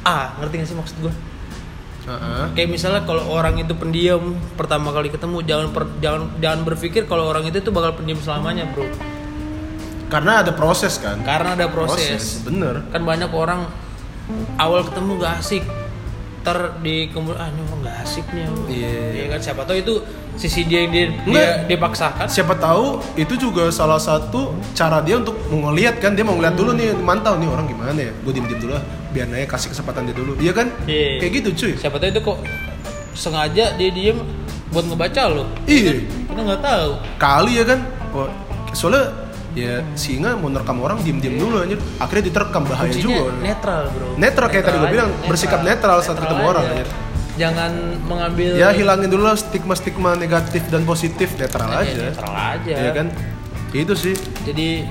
A, 0.05 0.36
ngerti 0.38 0.55
gak 0.62 0.68
sih 0.68 0.76
maksud 0.78 0.97
gue? 1.03 1.12
Heeh. 2.03 2.45
Kayak 2.59 2.70
misalnya 2.74 3.03
kalau 3.07 3.30
orang 3.30 3.55
itu 3.62 3.72
pendiam 3.78 4.34
pertama 4.59 4.90
kali 4.90 5.09
ketemu 5.09 5.38
jangan 5.47 5.66
per- 5.70 5.95
jangan 6.03 6.34
jangan 6.43 6.61
berpikir 6.66 7.07
kalau 7.07 7.30
orang 7.30 7.47
itu 7.47 7.62
tuh 7.62 7.70
bakal 7.70 7.95
pendiam 7.95 8.18
selamanya, 8.18 8.66
Bro. 8.74 8.86
Karena 10.12 10.44
ada 10.44 10.52
proses 10.52 11.00
kan. 11.00 11.16
Karena 11.24 11.56
ada 11.56 11.66
proses. 11.72 12.44
bener. 12.44 12.84
Kan 12.92 13.02
banyak 13.08 13.32
orang 13.32 13.64
awal 14.60 14.84
ketemu 14.84 15.16
gak 15.16 15.40
asik. 15.40 15.64
Ntar 16.42 16.82
di 16.82 17.06
kemudian 17.08 17.38
ah 17.38 17.48
ini 17.48 17.60
orang 17.64 17.80
gak 17.86 17.96
asik 18.04 18.26
nih. 18.34 18.44
Iya. 18.68 18.98
Iya 19.16 19.26
kan 19.32 19.40
siapa 19.40 19.62
tahu 19.64 19.76
itu 19.80 19.94
sisi 20.36 20.64
dia 20.64 20.84
yang 20.84 20.92
dia 20.92 21.04
dia, 21.08 21.22
Enggak. 21.24 21.54
dia 21.70 21.78
paksakan. 21.78 22.26
Siapa 22.28 22.54
tahu 22.58 22.98
itu 23.14 23.34
juga 23.38 23.70
salah 23.72 24.00
satu 24.02 24.52
cara 24.76 25.00
dia 25.00 25.22
untuk 25.22 25.38
ngeliat 25.48 26.02
kan 26.02 26.12
dia 26.12 26.26
mau 26.26 26.34
ngeliat 26.36 26.58
dulu 26.58 26.74
nih 26.76 26.92
mantau 26.98 27.38
nih 27.38 27.48
orang 27.48 27.70
gimana 27.70 27.96
ya. 27.96 28.12
Gue 28.26 28.32
diem 28.34 28.44
diem 28.50 28.60
dulu 28.60 28.72
lah, 28.74 28.84
biar 29.14 29.26
nanya 29.30 29.46
kasih 29.48 29.70
kesempatan 29.70 30.10
dia 30.10 30.16
dulu. 30.18 30.36
Iya 30.42 30.52
kan? 30.52 30.66
Iya. 30.84 31.24
Kayak 31.24 31.32
gitu 31.40 31.48
cuy. 31.56 31.72
Siapa 31.78 31.96
tahu 32.02 32.10
itu 32.10 32.20
kok 32.20 32.38
sengaja 33.14 33.64
dia 33.78 33.90
diem 33.94 34.18
buat 34.74 34.84
ngebaca 34.88 35.22
lo. 35.30 35.44
Iya. 35.70 36.04
Kita 36.26 36.40
nggak 36.42 36.62
tahu. 36.64 36.90
Kali 37.22 37.52
ya 37.54 37.64
kan. 37.64 37.80
Soalnya 38.74 39.22
ya 39.53 39.84
singa 39.92 40.32
mau 40.34 40.48
nerekam 40.48 40.78
orang 40.78 40.98
diem 41.00 41.18
diem 41.18 41.36
dulu 41.36 41.61
anjir. 41.61 41.76
Akhirnya 41.96 42.24
diterkam 42.26 42.62
bahaya 42.64 42.88
Kuncinya 42.88 43.16
juga. 43.20 43.32
netral 43.38 43.82
bro. 43.90 44.07
Netral 44.16 44.46
kayak 44.48 44.64
tadi 44.64 44.76
gua 44.76 44.82
aja, 44.82 44.94
bilang, 44.94 45.11
bersikap 45.24 45.61
netral 45.61 45.98
saat 46.00 46.16
ketemu 46.16 46.40
aja. 46.40 46.50
orang, 46.50 46.64
anjir. 46.66 46.88
Jangan 47.32 47.72
mengambil 48.03 48.50
Ya 48.55 48.68
hilangin 48.70 49.09
dulu 49.09 49.24
lah 49.24 49.34
stigma-stigma 49.34 50.12
negatif 50.14 50.68
dan 50.68 50.84
positif 50.84 51.32
netral 51.34 51.68
Ya, 51.70 51.80
aja. 51.80 52.03
netral 52.07 52.32
aja. 52.32 52.74
Iya 52.74 52.90
kan? 52.92 53.07
Itu 53.70 53.94
sih. 53.94 54.12
Jadi 54.42 54.84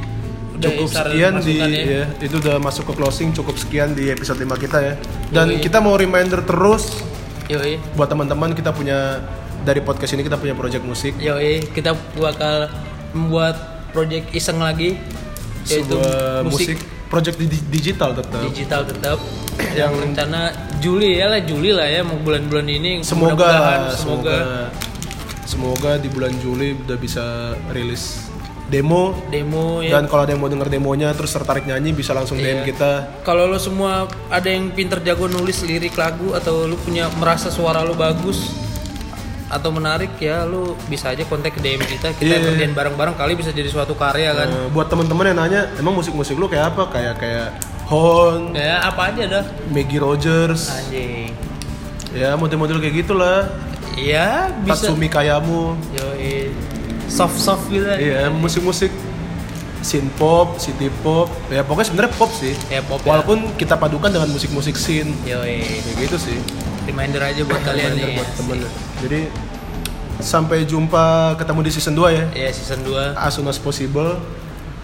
cukup 0.58 0.90
sekian 0.90 1.34
di 1.40 1.58
ya. 1.58 1.66
ya, 1.66 2.04
itu 2.20 2.38
udah 2.38 2.58
masuk 2.58 2.86
ke 2.86 2.94
closing 2.94 3.30
cukup 3.32 3.58
sekian 3.58 3.94
di 3.94 4.10
episode 4.10 4.38
5 4.38 4.46
kita 4.60 4.78
ya 4.78 4.94
dan 5.30 5.50
Yoi. 5.50 5.58
kita 5.58 5.82
mau 5.82 5.98
reminder 5.98 6.38
terus 6.46 7.02
Yoi. 7.50 7.82
buat 7.92 8.06
teman-teman 8.06 8.54
kita 8.54 8.70
punya 8.70 9.26
dari 9.60 9.82
podcast 9.82 10.14
ini 10.14 10.22
kita 10.22 10.38
punya 10.38 10.54
project 10.54 10.86
musik 10.86 11.18
Yoi, 11.18 11.66
kita 11.68 11.98
bakal 12.14 12.70
membuat 13.10 13.58
project 13.92 14.32
iseng 14.32 14.58
lagi 14.58 14.96
yaitu 15.64 15.94
sebuah 15.94 16.42
musik, 16.44 16.74
musik, 16.74 16.78
project 17.08 17.36
di, 17.38 17.46
di- 17.48 17.66
digital 17.70 18.12
tetap. 18.12 18.42
Digital 18.48 18.82
tetap. 18.84 19.18
Yang- 19.72 20.00
rencana 20.02 20.40
Juli 20.80 21.16
ya 21.16 21.30
lah 21.30 21.40
Juli 21.40 21.70
lah 21.70 21.86
ya 21.86 22.02
mau 22.02 22.18
bulan-bulan 22.18 22.66
ini. 22.66 22.92
Semoga 23.04 23.36
mudah-mudahan, 23.38 23.80
semoga 23.94 24.38
semoga. 25.46 25.92
Di 26.00 26.10
bulan 26.10 26.34
Juli 26.40 26.74
udah 26.76 26.98
bisa 26.98 27.24
rilis 27.70 28.26
demo. 28.66 29.12
Demo 29.28 29.84
ya. 29.84 30.00
Dan 30.00 30.08
kalau 30.08 30.24
ada 30.24 30.32
yang 30.32 30.40
mau 30.40 30.48
denger 30.48 30.72
demonya 30.72 31.12
terus 31.12 31.30
tertarik 31.30 31.68
nyanyi 31.68 31.92
bisa 31.92 32.16
langsung 32.16 32.40
DM 32.40 32.64
Iya. 32.64 32.66
kita. 32.66 32.92
Kalau 33.22 33.46
lo 33.46 33.60
semua 33.60 34.08
ada 34.32 34.48
yang 34.48 34.72
pinter 34.72 35.04
jago 35.04 35.28
nulis 35.28 35.62
lirik 35.62 35.94
lagu 35.94 36.32
atau 36.32 36.66
lu 36.66 36.80
punya 36.80 37.12
merasa 37.14 37.52
suara 37.52 37.84
lu 37.84 37.94
bagus 37.94 38.56
atau 39.52 39.70
menarik 39.70 40.16
ya 40.16 40.42
lu 40.44 40.74
bisa 40.88 41.12
aja 41.12 41.22
kontak 41.24 41.52
ke 41.52 41.60
DM 41.60 41.84
kita 41.84 42.16
kita 42.16 42.24
Iya. 42.32 42.44
kerjain 42.48 42.72
bareng-bareng 42.72 43.14
kali 43.14 43.36
bisa 43.36 43.52
jadi 43.52 43.68
suatu 43.68 43.94
karya 43.94 44.32
kan? 44.32 44.48
Eh, 44.48 44.68
buat 44.72 44.88
teman-teman 44.88 45.28
yang 45.28 45.38
nanya 45.38 45.62
emang 45.76 45.92
musik-musik 45.94 46.34
lu 46.34 46.48
kayak 46.48 46.72
apa? 46.72 46.88
Kayak 46.90 47.16
kayak 47.18 47.48
Hon, 47.86 48.56
ya 48.56 48.80
apa 48.82 49.12
aja 49.12 49.24
dah. 49.28 49.44
Maggie 49.68 50.00
Rogers. 50.00 50.72
Anjing. 50.72 51.36
Ya 52.16 52.34
model-model 52.34 52.80
kayak 52.80 53.04
gitulah. 53.04 53.52
Ya 54.00 54.48
bisa. 54.64 54.88
Tatsumi 54.88 55.12
Kayamu. 55.12 55.76
Yoi. 55.94 56.56
soft 57.12 57.36
soft 57.36 57.68
gitu 57.68 57.84
iya 57.92 58.32
musik-musik. 58.32 58.88
Synth 59.82 60.14
pop, 60.16 60.56
city 60.56 60.88
pop. 61.02 61.28
Ya 61.52 61.60
pokoknya 61.62 61.92
sebenarnya 61.92 62.14
pop 62.16 62.32
sih. 62.32 62.56
Ya 62.72 62.80
pop 62.80 63.04
ya. 63.04 63.12
walaupun 63.12 63.52
kita 63.60 63.76
padukan 63.76 64.08
dengan 64.08 64.32
musik-musik 64.32 64.80
synth 64.80 65.12
Yoi. 65.28 65.60
kayak 65.60 65.96
gitu 66.00 66.16
sih 66.18 66.40
reminder 66.86 67.22
aja 67.22 67.42
buat 67.46 67.62
kalian 67.62 67.92
Reminder 67.96 68.08
nih. 68.10 68.18
buat 68.18 68.30
temen. 68.38 68.58
Jadi 69.02 69.22
sampai 70.22 70.58
jumpa 70.70 71.36
ketemu 71.38 71.60
di 71.66 71.72
season 71.74 71.94
2 71.98 72.18
ya. 72.18 72.26
Ya 72.36 72.50
season 72.54 72.86
2 72.86 73.18
as 73.18 73.32
soon 73.34 73.48
as 73.50 73.58
possible. 73.58 74.18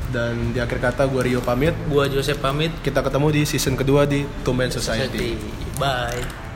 Dan 0.08 0.56
di 0.56 0.60
akhir 0.64 0.80
kata 0.80 1.04
gue 1.04 1.20
Rio 1.20 1.43
pamit. 1.43 1.76
Gua 1.91 2.08
Joseph 2.08 2.39
pamit. 2.39 2.72
Kita 2.80 3.04
ketemu 3.04 3.28
di 3.28 3.41
season 3.43 3.76
kedua 3.76 4.08
di 4.08 4.24
Two 4.41 4.56
Man 4.56 4.72
Society. 4.72 5.36
bye 5.78 6.47